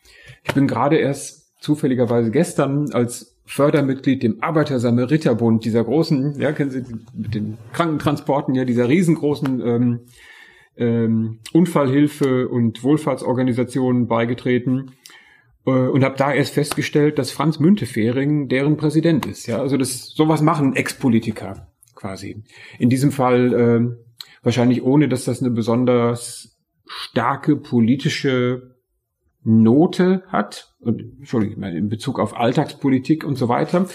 Ich 0.44 0.54
bin 0.54 0.68
gerade 0.68 0.96
erst 0.96 1.60
zufälligerweise 1.60 2.30
gestern 2.30 2.92
als 2.92 3.36
Fördermitglied 3.44 4.22
dem 4.22 4.42
Arbeiter-Samariter-Bund, 4.42 5.64
dieser 5.64 5.84
großen, 5.84 6.40
ja, 6.40 6.52
kennen 6.52 6.70
Sie 6.70 6.84
mit 7.14 7.34
den 7.34 7.58
Krankentransporten, 7.72 8.54
ja, 8.54 8.64
dieser 8.64 8.88
riesengroßen 8.88 9.60
ähm, 9.60 10.00
ähm, 10.76 11.38
Unfallhilfe 11.52 12.48
und 12.48 12.84
Wohlfahrtsorganisationen 12.84 14.06
beigetreten 14.06 14.92
und 15.70 16.04
habe 16.04 16.16
da 16.16 16.32
erst 16.32 16.54
festgestellt, 16.54 17.18
dass 17.18 17.30
Franz 17.30 17.58
Müntefering 17.58 18.48
deren 18.48 18.76
Präsident 18.76 19.26
ist. 19.26 19.46
Ja, 19.46 19.60
also 19.60 19.76
das 19.76 20.08
sowas 20.08 20.40
machen 20.40 20.76
Ex-Politiker 20.76 21.68
quasi. 21.94 22.44
In 22.78 22.88
diesem 22.88 23.10
Fall 23.10 23.52
äh, 23.52 23.96
wahrscheinlich 24.42 24.82
ohne, 24.82 25.08
dass 25.08 25.24
das 25.24 25.42
eine 25.42 25.50
besonders 25.50 26.56
starke 26.86 27.56
politische 27.56 28.76
Note 29.42 30.22
hat. 30.28 30.74
Und, 30.78 31.00
Entschuldigung, 31.18 31.62
in 31.64 31.88
Bezug 31.88 32.20
auf 32.20 32.36
Alltagspolitik 32.36 33.24
und 33.24 33.36
so 33.36 33.48
weiter. 33.48 33.88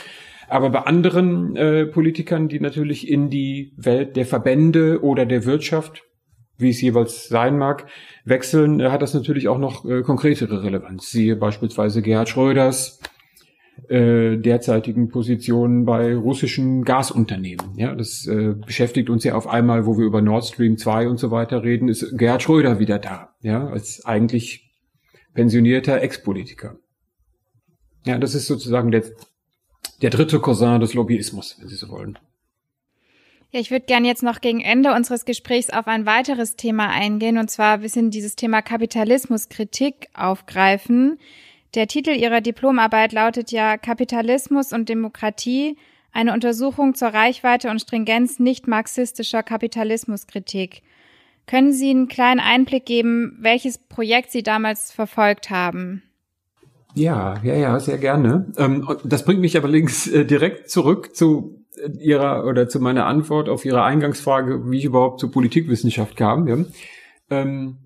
Aber 0.50 0.70
bei 0.70 0.80
anderen 0.80 1.56
äh, 1.56 1.86
Politikern, 1.86 2.50
die 2.50 2.60
natürlich 2.60 3.08
in 3.08 3.30
die 3.30 3.74
Welt 3.78 4.18
der 4.18 4.26
Verbände 4.26 5.02
oder 5.02 5.26
der 5.26 5.46
Wirtschaft 5.46 6.04
wie 6.62 6.70
es 6.70 6.82
jeweils 6.82 7.28
sein 7.28 7.58
mag, 7.58 7.88
wechseln, 8.26 8.80
äh, 8.80 8.90
hat 8.90 9.02
das 9.02 9.14
natürlich 9.14 9.48
auch 9.48 9.58
noch 9.58 9.86
äh, 9.86 10.02
konkretere 10.02 10.64
Relevanz. 10.64 11.12
Siehe 11.12 11.36
beispielsweise 11.36 12.02
Gerhard 12.02 12.30
Schröders 12.30 13.00
äh, 13.90 14.38
derzeitigen 14.38 15.10
Positionen 15.10 15.86
bei 15.86 16.16
russischen 16.16 16.84
Gasunternehmen. 16.84 17.78
Ja, 17.78 17.96
das 17.96 18.28
äh, 18.28 18.54
beschäftigt 18.54 19.10
uns 19.10 19.24
ja 19.24 19.36
auf 19.36 19.48
einmal, 19.48 19.86
wo 19.86 19.98
wir 19.98 20.06
über 20.06 20.22
Nord 20.22 20.46
Stream 20.46 20.78
2 20.78 21.08
und 21.08 21.18
so 21.18 21.32
weiter 21.32 21.64
reden, 21.64 21.90
ist 21.90 22.18
Gerhard 22.18 22.44
Schröder 22.44 22.80
wieder 22.80 23.00
da, 23.00 23.36
ja, 23.42 23.68
als 23.68 24.06
eigentlich 24.06 24.72
pensionierter 25.34 26.02
Ex-Politiker. 26.02 26.78
Ja, 28.06 28.18
das 28.18 28.36
ist 28.36 28.48
sozusagen 28.48 28.92
der, 28.92 29.04
der 30.02 30.10
dritte 30.10 30.40
Cousin 30.40 30.80
des 30.80 30.94
Lobbyismus, 30.94 31.58
wenn 31.60 31.68
Sie 31.68 31.76
so 31.76 31.90
wollen. 31.90 32.18
Ja, 33.54 33.60
ich 33.60 33.70
würde 33.70 33.86
gerne 33.86 34.08
jetzt 34.08 34.24
noch 34.24 34.40
gegen 34.40 34.62
Ende 34.62 34.94
unseres 34.94 35.26
Gesprächs 35.26 35.70
auf 35.70 35.88
ein 35.88 36.06
weiteres 36.06 36.56
Thema 36.56 36.90
eingehen, 36.90 37.38
und 37.38 37.52
zwar 37.52 37.74
ein 37.74 37.82
bisschen 37.82 38.10
dieses 38.10 38.38
Thema 38.38 38.62
Kapitalismuskritik 38.62 40.08
aufgreifen. 40.14 41.20
Der 41.76 41.88
Titel 41.88 42.12
Ihrer 42.12 42.40
Diplomarbeit 42.40 43.12
lautet 43.12 43.52
ja 43.52 43.78
Kapitalismus 43.78 44.72
und 44.72 44.88
Demokratie, 44.88 45.78
eine 46.14 46.34
Untersuchung 46.34 46.96
zur 46.96 47.10
Reichweite 47.10 47.70
und 47.70 47.82
Stringenz 47.82 48.40
nicht 48.40 48.68
marxistischer 48.68 49.44
Kapitalismuskritik. 49.44 50.82
Können 51.46 51.74
Sie 51.74 51.90
einen 51.90 52.08
kleinen 52.08 52.40
Einblick 52.40 52.86
geben, 52.86 53.38
welches 53.42 53.78
Projekt 53.78 54.32
Sie 54.32 54.44
damals 54.44 54.94
verfolgt 54.94 55.50
haben? 55.50 56.04
Ja, 56.94 57.36
ja, 57.44 57.56
ja, 57.56 57.80
sehr 57.80 57.98
gerne. 57.98 58.52
Ähm, 58.58 58.88
das 59.04 59.26
bringt 59.26 59.42
mich 59.42 59.58
aber 59.58 59.68
links 59.68 60.08
äh, 60.08 60.26
direkt 60.26 60.70
zurück 60.70 61.16
zu 61.16 61.61
Ihrer 62.00 62.46
oder 62.46 62.68
zu 62.68 62.80
meiner 62.80 63.06
Antwort 63.06 63.50
auf 63.50 63.66
Ihre 63.66 63.84
Eingangsfrage, 63.84 64.70
wie 64.70 64.78
ich 64.80 64.86
überhaupt 64.86 65.20
zur 65.20 65.32
Politikwissenschaft 65.32 66.16
kam. 66.16 66.48
Ja. 66.48 66.58
Ähm, 67.30 67.78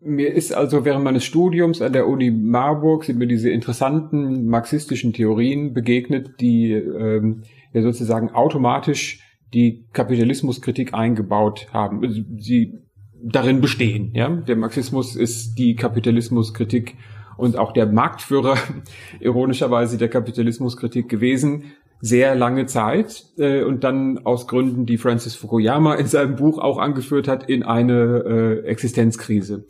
mir 0.00 0.34
ist 0.34 0.52
also 0.52 0.84
während 0.84 1.04
meines 1.04 1.24
Studiums 1.24 1.80
an 1.80 1.92
der 1.94 2.06
Uni 2.06 2.30
Marburg 2.30 3.04
sind 3.04 3.18
mir 3.18 3.26
diese 3.26 3.48
interessanten 3.48 4.46
marxistischen 4.48 5.14
Theorien 5.14 5.72
begegnet, 5.72 6.40
die 6.40 6.72
ähm, 6.72 7.42
ja 7.72 7.82
sozusagen 7.82 8.30
automatisch 8.30 9.20
die 9.54 9.86
Kapitalismuskritik 9.92 10.92
eingebaut 10.92 11.68
haben. 11.72 12.04
Also 12.04 12.20
sie 12.38 12.74
darin 13.22 13.60
bestehen. 13.60 14.10
Ja, 14.14 14.28
der 14.28 14.56
Marxismus 14.56 15.16
ist 15.16 15.54
die 15.54 15.74
Kapitalismuskritik 15.74 16.96
und 17.36 17.56
auch 17.56 17.72
der 17.72 17.86
Marktführer 17.86 18.58
ironischerweise 19.20 19.96
der 19.96 20.08
Kapitalismuskritik 20.08 21.08
gewesen 21.08 21.72
sehr 22.00 22.34
lange 22.34 22.66
Zeit 22.66 23.24
äh, 23.38 23.62
und 23.62 23.84
dann 23.84 24.18
aus 24.26 24.46
Gründen, 24.46 24.86
die 24.86 24.98
Francis 24.98 25.34
Fukuyama 25.36 25.94
in 25.94 26.06
seinem 26.06 26.36
Buch 26.36 26.58
auch 26.58 26.78
angeführt 26.78 27.28
hat, 27.28 27.48
in 27.48 27.62
eine 27.62 28.24
äh, 28.26 28.66
Existenzkrise 28.66 29.66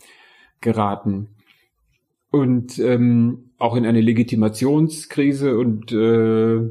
geraten. 0.61 1.29
Und 2.31 2.79
ähm, 2.81 3.53
auch 3.59 3.77
in 3.77 3.87
eine 3.87 4.01
Legitimationskrise 4.01 5.57
und 5.57 5.93
äh, 5.93 6.69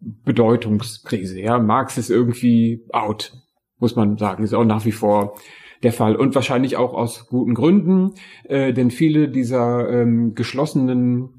Bedeutungskrise. 0.00 1.40
Ja, 1.40 1.58
Marx 1.58 1.98
ist 1.98 2.10
irgendwie 2.10 2.86
out, 2.92 3.34
muss 3.78 3.96
man 3.96 4.16
sagen, 4.16 4.42
ist 4.42 4.54
auch 4.54 4.64
nach 4.64 4.84
wie 4.84 4.92
vor 4.92 5.34
der 5.82 5.92
Fall. 5.92 6.16
Und 6.16 6.34
wahrscheinlich 6.34 6.76
auch 6.76 6.94
aus 6.94 7.26
guten 7.28 7.54
Gründen, 7.54 8.14
äh, 8.44 8.72
denn 8.72 8.90
viele 8.90 9.28
dieser 9.28 9.88
ähm, 9.90 10.34
geschlossenen 10.34 11.33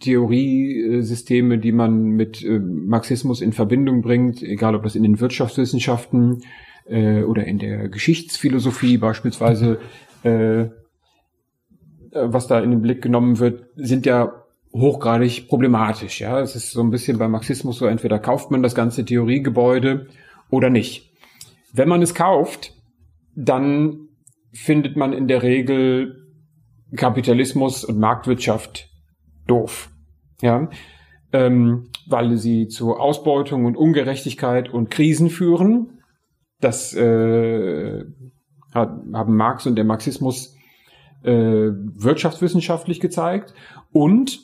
Theoriesysteme, 0.00 1.58
die 1.58 1.72
man 1.72 2.10
mit 2.10 2.42
äh, 2.42 2.58
Marxismus 2.58 3.40
in 3.40 3.52
Verbindung 3.52 4.00
bringt, 4.00 4.42
egal 4.42 4.74
ob 4.74 4.82
das 4.82 4.96
in 4.96 5.02
den 5.02 5.20
Wirtschaftswissenschaften 5.20 6.42
äh, 6.86 7.22
oder 7.22 7.44
in 7.44 7.58
der 7.58 7.88
Geschichtsphilosophie 7.88 8.96
beispielsweise, 8.96 9.78
äh, 10.24 10.62
äh, 10.62 10.68
was 12.12 12.46
da 12.46 12.60
in 12.60 12.70
den 12.70 12.80
Blick 12.80 13.02
genommen 13.02 13.38
wird, 13.38 13.66
sind 13.76 14.06
ja 14.06 14.44
hochgradig 14.72 15.48
problematisch. 15.48 16.20
Ja, 16.20 16.40
es 16.40 16.56
ist 16.56 16.70
so 16.70 16.82
ein 16.82 16.90
bisschen 16.90 17.18
beim 17.18 17.32
Marxismus 17.32 17.78
so: 17.78 17.86
Entweder 17.86 18.18
kauft 18.18 18.50
man 18.50 18.62
das 18.62 18.74
ganze 18.74 19.04
Theoriegebäude 19.04 20.06
oder 20.50 20.70
nicht. 20.70 21.12
Wenn 21.72 21.88
man 21.88 22.00
es 22.00 22.14
kauft, 22.14 22.72
dann 23.34 24.08
findet 24.52 24.96
man 24.96 25.12
in 25.12 25.28
der 25.28 25.42
Regel 25.42 26.26
Kapitalismus 26.96 27.84
und 27.84 27.98
Marktwirtschaft 27.98 28.93
doof. 29.46 29.90
Ja, 30.42 30.68
ähm, 31.32 31.90
weil 32.06 32.36
sie 32.36 32.68
zu 32.68 32.94
Ausbeutung 32.94 33.64
und 33.64 33.76
Ungerechtigkeit 33.76 34.72
und 34.72 34.90
Krisen 34.90 35.30
führen. 35.30 36.00
Das 36.60 36.94
äh, 36.94 38.04
hat, 38.72 38.90
haben 39.12 39.36
Marx 39.36 39.66
und 39.66 39.76
der 39.76 39.84
Marxismus 39.84 40.56
äh, 41.22 41.32
wirtschaftswissenschaftlich 41.32 43.00
gezeigt. 43.00 43.54
Und 43.92 44.40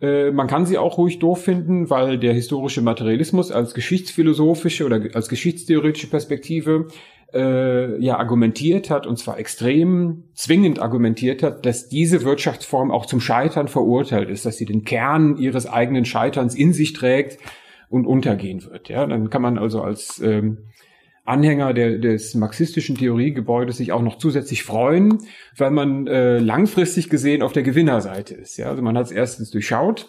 äh, 0.00 0.30
man 0.30 0.46
kann 0.46 0.66
sie 0.66 0.78
auch 0.78 0.98
ruhig 0.98 1.18
doof 1.18 1.42
finden, 1.42 1.88
weil 1.88 2.18
der 2.18 2.34
historische 2.34 2.82
Materialismus 2.82 3.50
als 3.50 3.72
geschichtsphilosophische 3.72 4.84
oder 4.84 5.00
als 5.14 5.28
geschichtstheoretische 5.28 6.08
Perspektive 6.08 6.88
äh, 7.32 8.00
ja 8.00 8.18
argumentiert 8.18 8.90
hat, 8.90 9.06
und 9.06 9.18
zwar 9.18 9.38
extrem 9.38 10.24
zwingend 10.34 10.80
argumentiert 10.80 11.42
hat, 11.42 11.66
dass 11.66 11.88
diese 11.88 12.24
Wirtschaftsform 12.24 12.90
auch 12.90 13.06
zum 13.06 13.20
Scheitern 13.20 13.68
verurteilt 13.68 14.30
ist, 14.30 14.46
dass 14.46 14.56
sie 14.56 14.66
den 14.66 14.84
Kern 14.84 15.36
ihres 15.36 15.66
eigenen 15.66 16.04
Scheiterns 16.04 16.54
in 16.54 16.72
sich 16.72 16.92
trägt 16.92 17.38
und 17.88 18.06
untergehen 18.06 18.64
wird. 18.64 18.88
Ja, 18.88 19.06
dann 19.06 19.30
kann 19.30 19.42
man 19.42 19.58
also 19.58 19.82
als 19.82 20.20
ähm, 20.20 20.58
Anhänger 21.24 21.74
der, 21.74 21.98
des 21.98 22.34
marxistischen 22.34 22.96
Theoriegebäudes 22.96 23.78
sich 23.78 23.92
auch 23.92 24.02
noch 24.02 24.18
zusätzlich 24.18 24.62
freuen, 24.62 25.18
weil 25.56 25.72
man 25.72 26.06
äh, 26.06 26.38
langfristig 26.38 27.10
gesehen 27.10 27.42
auf 27.42 27.52
der 27.52 27.64
Gewinnerseite 27.64 28.34
ist. 28.34 28.56
Ja, 28.56 28.70
also 28.70 28.82
man 28.82 28.96
hat 28.96 29.06
es 29.06 29.12
erstens 29.12 29.50
durchschaut 29.50 30.08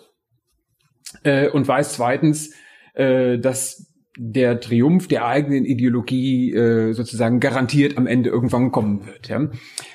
äh, 1.23 1.49
und 1.49 1.67
weiß 1.67 1.93
zweitens, 1.93 2.53
äh, 2.93 3.39
dass 3.39 3.86
der 4.17 4.59
Triumph 4.59 5.07
der 5.07 5.25
eigenen 5.25 5.65
Ideologie 5.65 6.53
äh, 6.53 6.93
sozusagen 6.93 7.39
garantiert 7.39 7.97
am 7.97 8.07
Ende 8.07 8.29
irgendwann 8.29 8.71
kommen 8.71 9.05
wird. 9.05 9.29
Ja. 9.29 9.49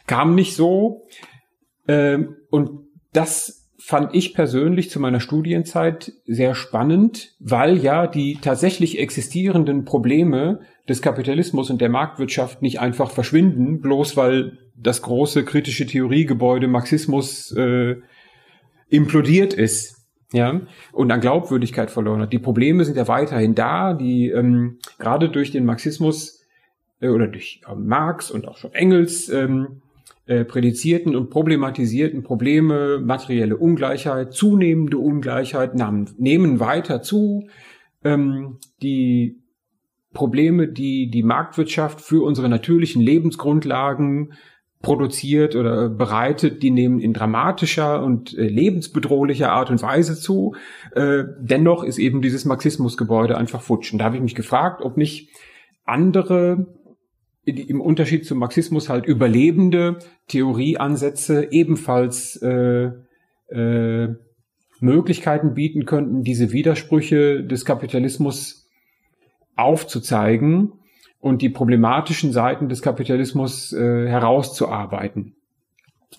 Kam 0.07 0.35
nicht 0.35 0.55
so. 0.55 1.07
Äh, 1.87 2.19
und 2.51 2.71
das 3.13 3.71
fand 3.79 4.15
ich 4.15 4.33
persönlich 4.33 4.91
zu 4.91 5.01
meiner 5.01 5.19
Studienzeit 5.19 6.13
sehr 6.25 6.55
spannend, 6.55 7.35
weil 7.41 7.79
ja 7.79 8.07
die 8.07 8.39
tatsächlich 8.41 9.01
existierenden 9.01 9.85
Probleme 9.85 10.61
des 10.89 11.03
Kapitalismus 11.03 11.69
und 11.69 11.81
der 11.81 11.89
Marktwirtschaft 11.89 12.63
nicht 12.63 12.81
einfach 12.81 13.11
verschwinden, 13.11 13.81
bloß 13.81 14.17
weil 14.17 14.59
das 14.77 15.03
große 15.03 15.45
kritische 15.45 15.87
Theoriegebäude 15.87 16.69
Marxismus 16.69 17.53
äh, 17.57 17.97
implodiert 18.89 19.53
ist. 19.53 20.02
Ja, 20.33 20.61
und 20.93 21.11
an 21.11 21.21
Glaubwürdigkeit 21.21 21.91
verloren 21.91 22.23
hat. 22.23 22.33
Die 22.33 22.39
Probleme 22.39 22.85
sind 22.85 22.97
ja 22.97 23.07
weiterhin 23.09 23.55
da, 23.55 23.93
die 23.95 24.29
ähm, 24.29 24.79
gerade 24.99 25.29
durch 25.29 25.51
den 25.51 25.65
Marxismus 25.65 26.45
äh, 27.01 27.09
oder 27.09 27.29
durch 27.29 27.61
äh, 27.69 27.75
Marx 27.75 28.31
und 28.31 28.49
auch 28.49 28.57
schon 28.57 28.73
Engels 28.73 29.29
ähm, 29.29 29.83
äh, 30.27 30.45
prädizierten 30.45 31.15
und 31.15 31.31
problematisierten 31.31 32.23
Probleme, 32.23 32.99
materielle 32.99 33.57
Ungleichheit, 33.57 34.33
zunehmende 34.33 34.99
Ungleichheit 34.99 35.75
nahmen, 35.75 36.09
nehmen 36.17 36.61
weiter 36.61 37.03
zu. 37.03 37.49
Ähm, 38.05 38.59
die 38.81 39.39
Probleme, 40.13 40.69
die 40.69 41.11
die 41.11 41.23
Marktwirtschaft 41.23 42.01
für 42.01 42.25
unsere 42.25 42.49
natürlichen 42.49 43.03
Lebensgrundlagen 43.03 44.35
produziert 44.83 45.55
oder 45.57 45.89
bereitet, 45.89 46.63
die 46.63 46.71
nehmen 46.71 46.99
in 46.99 47.13
dramatischer 47.13 48.03
und 48.03 48.37
äh, 48.37 48.47
lebensbedrohlicher 48.47 49.53
Art 49.53 49.71
und 49.71 49.81
Weise 49.81 50.19
zu. 50.19 50.57
Äh, 50.95 51.25
dennoch 51.39 51.85
ist 51.85 51.99
eben 51.99 52.21
dieses 52.21 52.45
Marxismusgebäude 52.45 53.39
einfach 53.39 53.63
futsch. 53.63 53.93
Und 53.93 54.01
da 54.01 54.07
habe 54.07 54.17
ich 54.17 54.23
mich 54.23 54.35
gefragt, 54.35 54.83
ob 54.83 54.97
nicht 54.97 55.31
andere 55.85 56.67
im 57.45 57.81
Unterschied 57.81 58.25
zum 58.25 58.39
Marxismus 58.39 58.89
halt 58.89 59.07
überlebende 59.07 59.99
Theorieansätze 60.29 61.51
ebenfalls 61.51 62.37
äh, 62.37 62.91
äh, 63.49 64.15
Möglichkeiten 64.81 65.55
bieten 65.55 65.85
könnten, 65.87 66.23
diese 66.23 66.53
Widersprüche 66.53 67.43
des 67.45 67.65
Kapitalismus 67.65 68.69
aufzuzeigen 69.57 70.73
und 71.23 71.41
die 71.41 71.51
problematischen 71.51 72.33
Seiten 72.33 72.69
des 72.69 72.83
Kapitalismus 72.83 73.73
äh, 73.73 74.09
herauszuarbeiten. 74.09 75.37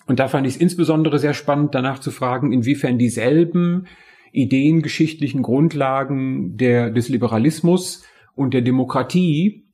Und 0.06 0.18
da 0.18 0.28
fand 0.28 0.46
ich 0.46 0.54
es 0.54 0.60
insbesondere 0.60 1.18
sehr 1.18 1.34
spannend, 1.34 1.74
danach 1.74 1.98
zu 1.98 2.10
fragen, 2.10 2.52
inwiefern 2.52 2.96
dieselben 2.96 3.86
ideengeschichtlichen 4.32 5.42
Grundlagen 5.42 6.56
der, 6.56 6.90
des 6.90 7.10
Liberalismus 7.10 8.02
und 8.34 8.54
der 8.54 8.62
Demokratie 8.62 9.66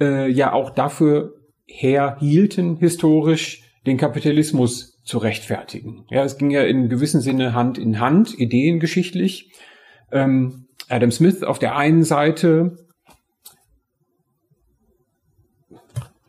äh, 0.00 0.30
ja 0.30 0.52
auch 0.52 0.68
dafür 0.70 1.32
herhielten, 1.66 2.76
historisch 2.76 3.62
den 3.86 3.96
Kapitalismus 3.96 5.02
zu 5.02 5.16
rechtfertigen. 5.16 6.04
Ja, 6.10 6.24
es 6.24 6.36
ging 6.36 6.50
ja 6.50 6.62
in 6.62 6.90
gewissem 6.90 7.22
Sinne 7.22 7.54
Hand 7.54 7.78
in 7.78 8.00
Hand, 8.00 8.38
ideengeschichtlich. 8.38 9.50
Ähm, 10.12 10.66
Adam 10.90 11.10
Smith 11.10 11.42
auf 11.42 11.58
der 11.58 11.74
einen 11.74 12.02
Seite 12.02 12.87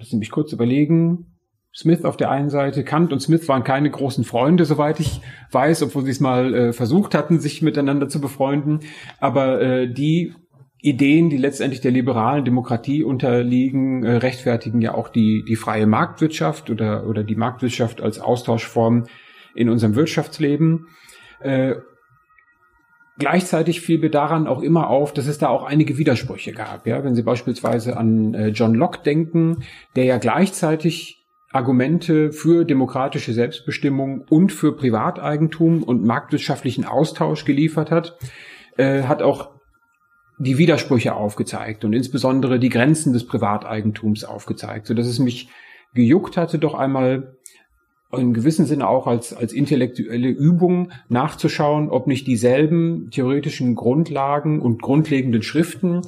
Lass 0.09 0.17
mich 0.17 0.31
kurz 0.31 0.53
überlegen. 0.53 1.35
Smith 1.75 2.03
auf 2.03 2.17
der 2.17 2.31
einen 2.31 2.49
Seite, 2.49 2.83
Kant 2.83 3.13
und 3.13 3.19
Smith 3.19 3.47
waren 3.47 3.63
keine 3.63 3.91
großen 3.91 4.23
Freunde, 4.23 4.65
soweit 4.65 4.99
ich 4.99 5.21
weiß, 5.51 5.83
obwohl 5.83 6.03
sie 6.03 6.09
es 6.09 6.19
mal 6.19 6.53
äh, 6.55 6.73
versucht 6.73 7.13
hatten, 7.13 7.39
sich 7.39 7.61
miteinander 7.61 8.09
zu 8.09 8.19
befreunden. 8.19 8.79
Aber 9.19 9.61
äh, 9.61 9.87
die 9.87 10.33
Ideen, 10.81 11.29
die 11.29 11.37
letztendlich 11.37 11.81
der 11.81 11.91
liberalen 11.91 12.43
Demokratie 12.43 13.03
unterliegen, 13.03 14.03
äh, 14.03 14.15
rechtfertigen 14.15 14.81
ja 14.81 14.95
auch 14.95 15.09
die, 15.09 15.43
die 15.47 15.55
freie 15.55 15.85
Marktwirtschaft 15.85 16.71
oder, 16.71 17.05
oder 17.05 17.23
die 17.23 17.35
Marktwirtschaft 17.35 18.01
als 18.01 18.19
Austauschform 18.19 19.05
in 19.53 19.69
unserem 19.69 19.93
Wirtschaftsleben. 19.93 20.87
Gleichzeitig 23.19 23.81
fiel 23.81 23.99
mir 23.99 24.09
daran 24.09 24.47
auch 24.47 24.61
immer 24.61 24.89
auf, 24.89 25.13
dass 25.13 25.27
es 25.27 25.37
da 25.37 25.49
auch 25.49 25.63
einige 25.63 25.97
Widersprüche 25.97 26.53
gab. 26.53 26.87
Ja, 26.87 27.03
wenn 27.03 27.15
Sie 27.15 27.21
beispielsweise 27.21 27.97
an 27.97 28.33
äh, 28.33 28.47
John 28.47 28.73
Locke 28.73 29.03
denken, 29.03 29.63
der 29.97 30.05
ja 30.05 30.17
gleichzeitig 30.17 31.17
Argumente 31.51 32.31
für 32.31 32.63
demokratische 32.63 33.33
Selbstbestimmung 33.33 34.23
und 34.29 34.53
für 34.53 34.75
Privateigentum 34.75 35.83
und 35.83 36.05
marktwirtschaftlichen 36.05 36.85
Austausch 36.85 37.43
geliefert 37.43 37.91
hat, 37.91 38.17
äh, 38.77 39.03
hat 39.03 39.21
auch 39.21 39.49
die 40.37 40.57
Widersprüche 40.57 41.13
aufgezeigt 41.13 41.83
und 41.83 41.91
insbesondere 41.91 42.57
die 42.59 42.69
Grenzen 42.69 43.11
des 43.11 43.27
Privateigentums 43.27 44.23
aufgezeigt, 44.23 44.87
so 44.87 44.93
dass 44.93 45.07
es 45.07 45.19
mich 45.19 45.49
gejuckt 45.93 46.37
hatte, 46.37 46.59
doch 46.59 46.75
einmal 46.75 47.35
in 48.11 48.33
gewissem 48.33 48.65
Sinne 48.65 48.87
auch 48.87 49.05
als, 49.05 49.33
als 49.33 49.53
intellektuelle 49.53 50.29
Übung 50.29 50.91
nachzuschauen, 51.09 51.89
ob 51.89 52.07
nicht 52.07 52.25
dieselben 52.25 53.09
theoretischen 53.11 53.75
Grundlagen 53.75 54.61
und 54.61 54.81
grundlegenden 54.81 55.43
Schriften, 55.43 56.01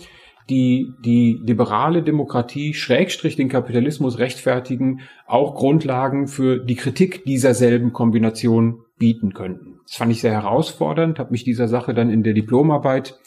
die 0.49 0.93
die 1.05 1.39
liberale 1.43 2.01
Demokratie 2.01 2.73
schrägstrich 2.73 3.35
den 3.35 3.49
Kapitalismus 3.49 4.17
rechtfertigen, 4.17 5.01
auch 5.27 5.55
Grundlagen 5.55 6.27
für 6.27 6.57
die 6.57 6.75
Kritik 6.75 7.23
dieser 7.25 7.53
selben 7.53 7.93
Kombination 7.93 8.79
bieten 8.97 9.33
könnten. 9.33 9.79
Das 9.85 9.95
fand 9.95 10.11
ich 10.11 10.21
sehr 10.21 10.33
herausfordernd, 10.33 11.19
habe 11.19 11.31
mich 11.31 11.43
dieser 11.43 11.67
Sache 11.67 11.93
dann 11.93 12.09
in 12.09 12.23
der 12.23 12.33
Diplomarbeit 12.33 13.19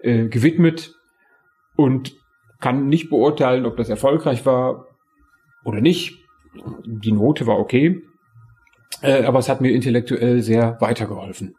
äh, 0.00 0.26
gewidmet 0.26 0.94
und 1.76 2.16
kann 2.60 2.88
nicht 2.88 3.08
beurteilen, 3.08 3.66
ob 3.66 3.76
das 3.76 3.88
erfolgreich 3.88 4.44
war 4.44 4.86
oder 5.64 5.80
nicht 5.80 6.19
die 6.84 7.12
Note 7.12 7.46
war 7.46 7.58
okay, 7.58 8.02
äh, 9.02 9.22
aber 9.24 9.38
es 9.38 9.48
hat 9.48 9.60
mir 9.60 9.70
intellektuell 9.70 10.42
sehr 10.42 10.76
weitergeholfen. 10.80 11.54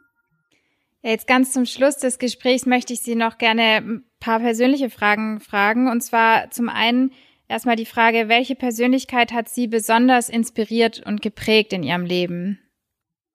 Ja, 1.01 1.11
jetzt 1.11 1.27
ganz 1.27 1.51
zum 1.51 1.65
Schluss 1.65 1.97
des 1.97 2.19
Gesprächs 2.19 2.65
möchte 2.65 2.93
ich 2.93 3.01
Sie 3.01 3.15
noch 3.15 3.37
gerne 3.37 3.77
ein 3.77 4.03
paar 4.19 4.39
persönliche 4.39 4.89
Fragen 4.89 5.39
fragen. 5.39 5.89
Und 5.89 6.01
zwar 6.01 6.51
zum 6.51 6.69
einen 6.69 7.11
erstmal 7.47 7.75
die 7.75 7.85
Frage, 7.85 8.29
welche 8.29 8.55
Persönlichkeit 8.55 9.33
hat 9.33 9.49
Sie 9.49 9.67
besonders 9.67 10.29
inspiriert 10.29 11.01
und 11.05 11.21
geprägt 11.21 11.73
in 11.73 11.83
Ihrem 11.83 12.05
Leben? 12.05 12.59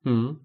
Hm. 0.04 0.40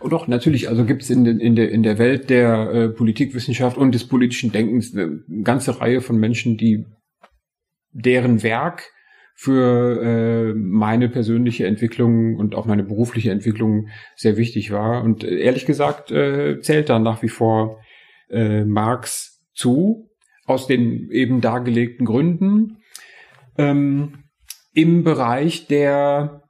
Und 0.00 0.12
doch, 0.12 0.28
natürlich, 0.28 0.68
also 0.68 0.84
gibt 0.84 1.02
es 1.02 1.10
in, 1.10 1.26
in, 1.26 1.56
der, 1.56 1.70
in 1.70 1.82
der 1.82 1.98
Welt 1.98 2.30
der 2.30 2.70
äh, 2.70 2.88
Politikwissenschaft 2.88 3.76
und 3.76 3.92
des 3.92 4.06
politischen 4.06 4.52
Denkens 4.52 4.92
eine 4.94 5.22
ganze 5.42 5.80
Reihe 5.80 6.00
von 6.00 6.18
Menschen, 6.18 6.56
die 6.56 6.86
deren 7.92 8.42
Werk 8.42 8.92
für 9.38 10.00
äh, 10.02 10.54
meine 10.54 11.10
persönliche 11.10 11.66
Entwicklung 11.66 12.36
und 12.36 12.54
auch 12.54 12.64
meine 12.64 12.82
berufliche 12.82 13.30
Entwicklung 13.30 13.88
sehr 14.16 14.38
wichtig 14.38 14.70
war. 14.72 15.04
Und 15.04 15.24
äh, 15.24 15.38
ehrlich 15.38 15.66
gesagt 15.66 16.10
äh, 16.10 16.58
zählt 16.60 16.88
da 16.88 16.98
nach 16.98 17.22
wie 17.22 17.28
vor 17.28 17.80
äh, 18.30 18.64
Marx 18.64 19.44
zu, 19.52 20.08
aus 20.46 20.66
den 20.66 21.10
eben 21.10 21.42
dargelegten 21.42 22.06
Gründen. 22.06 22.78
Ähm, 23.58 24.24
Im 24.72 25.04
Bereich 25.04 25.66
der 25.66 26.42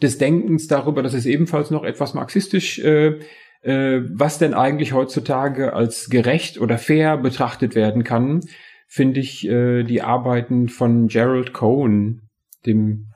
des 0.00 0.18
Denkens 0.18 0.68
darüber, 0.68 1.02
dass 1.02 1.14
es 1.14 1.26
ebenfalls 1.26 1.70
noch 1.70 1.82
etwas 1.82 2.14
marxistisch, 2.14 2.78
äh, 2.78 3.18
äh, 3.62 4.02
was 4.12 4.38
denn 4.38 4.54
eigentlich 4.54 4.92
heutzutage 4.92 5.72
als 5.72 6.08
gerecht 6.08 6.60
oder 6.60 6.78
fair 6.78 7.16
betrachtet 7.16 7.74
werden 7.74 8.04
kann, 8.04 8.42
finde 8.86 9.20
ich 9.20 9.46
äh, 9.46 9.82
die 9.82 10.02
Arbeiten 10.02 10.68
von 10.68 11.08
Gerald 11.08 11.52
Cohen, 11.52 12.28
dem 12.64 13.06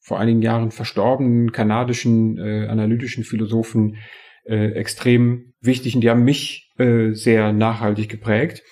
vor 0.00 0.20
einigen 0.20 0.42
Jahren 0.42 0.70
verstorbenen 0.70 1.50
kanadischen 1.52 2.38
äh, 2.38 2.66
analytischen 2.68 3.24
Philosophen, 3.24 3.96
äh, 4.44 4.72
extrem 4.72 5.54
wichtig 5.60 5.94
und 5.94 6.02
die 6.02 6.10
haben 6.10 6.24
mich 6.24 6.72
äh, 6.78 7.12
sehr 7.12 7.52
nachhaltig 7.52 8.08
geprägt. 8.08 8.62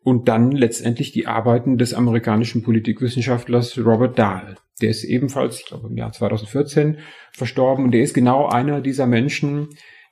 Und 0.00 0.28
dann 0.28 0.52
letztendlich 0.52 1.12
die 1.12 1.26
Arbeiten 1.26 1.76
des 1.76 1.92
amerikanischen 1.92 2.62
Politikwissenschaftlers 2.62 3.76
Robert 3.78 4.18
Dahl. 4.18 4.56
Der 4.80 4.90
ist 4.90 5.04
ebenfalls, 5.04 5.58
ich 5.58 5.66
glaube, 5.66 5.88
im 5.88 5.96
Jahr 5.96 6.12
2014 6.12 6.98
verstorben 7.32 7.84
und 7.84 7.90
der 7.90 8.02
ist 8.02 8.14
genau 8.14 8.46
einer 8.46 8.80
dieser 8.80 9.06
Menschen, 9.06 9.68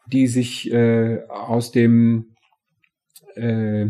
die 0.07 0.27
sich 0.27 0.71
äh, 0.73 1.21
aus 1.29 1.71
dem 1.71 2.35
äh, 3.37 3.87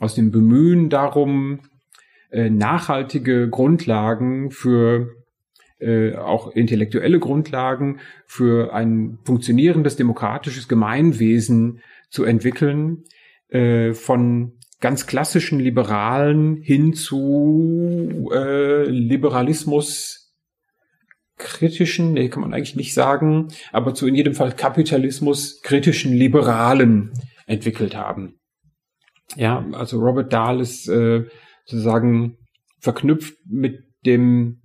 aus 0.00 0.16
dem 0.16 0.32
Bemühen 0.32 0.88
darum, 0.88 1.60
äh, 2.30 2.50
nachhaltige 2.50 3.48
Grundlagen 3.48 4.50
für 4.50 5.10
äh, 5.78 6.14
auch 6.16 6.52
intellektuelle 6.52 7.18
Grundlagen 7.18 8.00
für 8.26 8.74
ein 8.74 9.18
funktionierendes 9.24 9.96
demokratisches 9.96 10.68
Gemeinwesen 10.68 11.80
zu 12.10 12.24
entwickeln, 12.24 13.04
äh, 13.48 13.94
von 13.94 14.58
ganz 14.80 15.06
klassischen 15.06 15.60
Liberalen 15.60 16.56
hin 16.56 16.94
zu 16.94 18.30
äh, 18.32 18.84
Liberalismus 18.84 20.34
kritischen, 21.36 22.12
nee, 22.12 22.28
kann 22.28 22.42
man 22.42 22.52
eigentlich 22.52 22.76
nicht 22.76 22.94
sagen, 22.94 23.48
aber 23.72 23.94
zu 23.94 24.06
in 24.06 24.14
jedem 24.14 24.34
Fall 24.34 24.52
Kapitalismus 24.52 25.62
kritischen 25.62 26.12
Liberalen 26.12 27.12
entwickelt 27.46 27.96
haben. 27.96 28.39
Ja, 29.36 29.64
also 29.72 30.00
Robert 30.00 30.32
Dahl 30.32 30.60
ist 30.60 30.88
äh, 30.88 31.24
sozusagen 31.64 32.36
verknüpft 32.80 33.34
mit 33.46 33.84
dem 34.04 34.62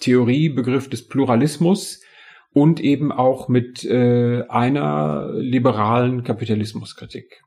Theoriebegriff 0.00 0.88
des 0.88 1.08
Pluralismus 1.08 2.02
und 2.52 2.80
eben 2.80 3.12
auch 3.12 3.48
mit 3.48 3.84
äh, 3.84 4.42
einer 4.48 5.30
liberalen 5.34 6.22
Kapitalismuskritik. 6.22 7.42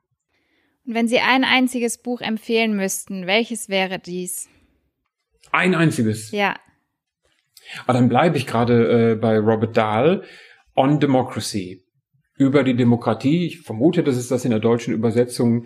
Und 0.85 0.93
wenn 0.93 1.07
Sie 1.07 1.19
ein 1.19 1.43
einziges 1.43 2.01
Buch 2.01 2.21
empfehlen 2.21 2.75
müssten, 2.75 3.25
welches 3.25 3.69
wäre 3.69 3.99
dies? 3.99 4.49
Ein 5.51 5.75
einziges? 5.75 6.31
Ja. 6.31 6.55
Aber 7.83 7.93
dann 7.93 8.09
bleibe 8.09 8.37
ich 8.37 8.47
gerade 8.47 9.11
äh, 9.11 9.15
bei 9.15 9.37
Robert 9.37 9.77
Dahl. 9.77 10.23
On 10.75 10.99
Democracy 10.99 11.83
über 12.39 12.63
die 12.63 12.75
Demokratie. 12.75 13.45
Ich 13.45 13.59
vermute, 13.59 14.01
dass 14.01 14.15
es 14.15 14.29
das 14.29 14.45
in 14.45 14.51
der 14.51 14.61
deutschen 14.61 14.93
Übersetzung 14.93 15.65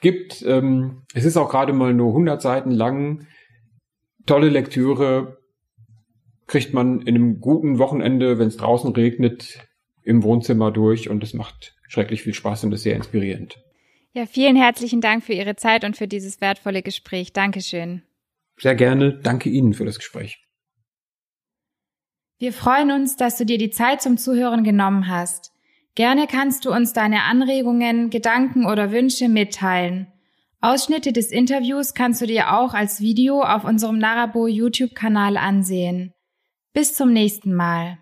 gibt. 0.00 0.42
Ähm, 0.46 1.02
es 1.12 1.24
ist 1.24 1.36
auch 1.36 1.50
gerade 1.50 1.74
mal 1.74 1.92
nur 1.92 2.08
100 2.08 2.40
Seiten 2.40 2.70
lang. 2.70 3.26
Tolle 4.24 4.48
Lektüre 4.48 5.38
kriegt 6.46 6.72
man 6.72 7.00
in 7.00 7.16
einem 7.16 7.40
guten 7.40 7.78
Wochenende, 7.78 8.38
wenn 8.38 8.48
es 8.48 8.56
draußen 8.56 8.92
regnet, 8.92 9.58
im 10.04 10.22
Wohnzimmer 10.22 10.70
durch 10.70 11.10
und 11.10 11.24
es 11.24 11.34
macht 11.34 11.74
schrecklich 11.88 12.22
viel 12.22 12.34
Spaß 12.34 12.64
und 12.64 12.72
ist 12.72 12.84
sehr 12.84 12.96
inspirierend. 12.96 13.58
Ja, 14.12 14.26
vielen 14.26 14.56
herzlichen 14.56 15.00
Dank 15.00 15.24
für 15.24 15.32
Ihre 15.32 15.56
Zeit 15.56 15.84
und 15.84 15.96
für 15.96 16.06
dieses 16.06 16.40
wertvolle 16.40 16.82
Gespräch. 16.82 17.32
Dankeschön. 17.32 18.02
Sehr 18.58 18.76
gerne. 18.76 19.18
Danke 19.18 19.48
Ihnen 19.48 19.72
für 19.72 19.84
das 19.84 19.98
Gespräch. 19.98 20.38
Wir 22.38 22.52
freuen 22.52 22.92
uns, 22.92 23.16
dass 23.16 23.38
du 23.38 23.44
dir 23.44 23.58
die 23.58 23.70
Zeit 23.70 24.02
zum 24.02 24.18
Zuhören 24.18 24.62
genommen 24.62 25.08
hast. 25.08 25.51
Gerne 25.94 26.26
kannst 26.26 26.64
du 26.64 26.72
uns 26.72 26.92
deine 26.92 27.24
Anregungen, 27.24 28.08
Gedanken 28.08 28.64
oder 28.66 28.92
Wünsche 28.92 29.28
mitteilen. 29.28 30.06
Ausschnitte 30.60 31.12
des 31.12 31.30
Interviews 31.30 31.92
kannst 31.92 32.22
du 32.22 32.26
dir 32.26 32.54
auch 32.54 32.72
als 32.72 33.00
Video 33.00 33.42
auf 33.42 33.64
unserem 33.64 33.98
Narabo 33.98 34.46
YouTube-Kanal 34.46 35.36
ansehen. 35.36 36.14
Bis 36.72 36.94
zum 36.94 37.12
nächsten 37.12 37.52
Mal. 37.54 38.01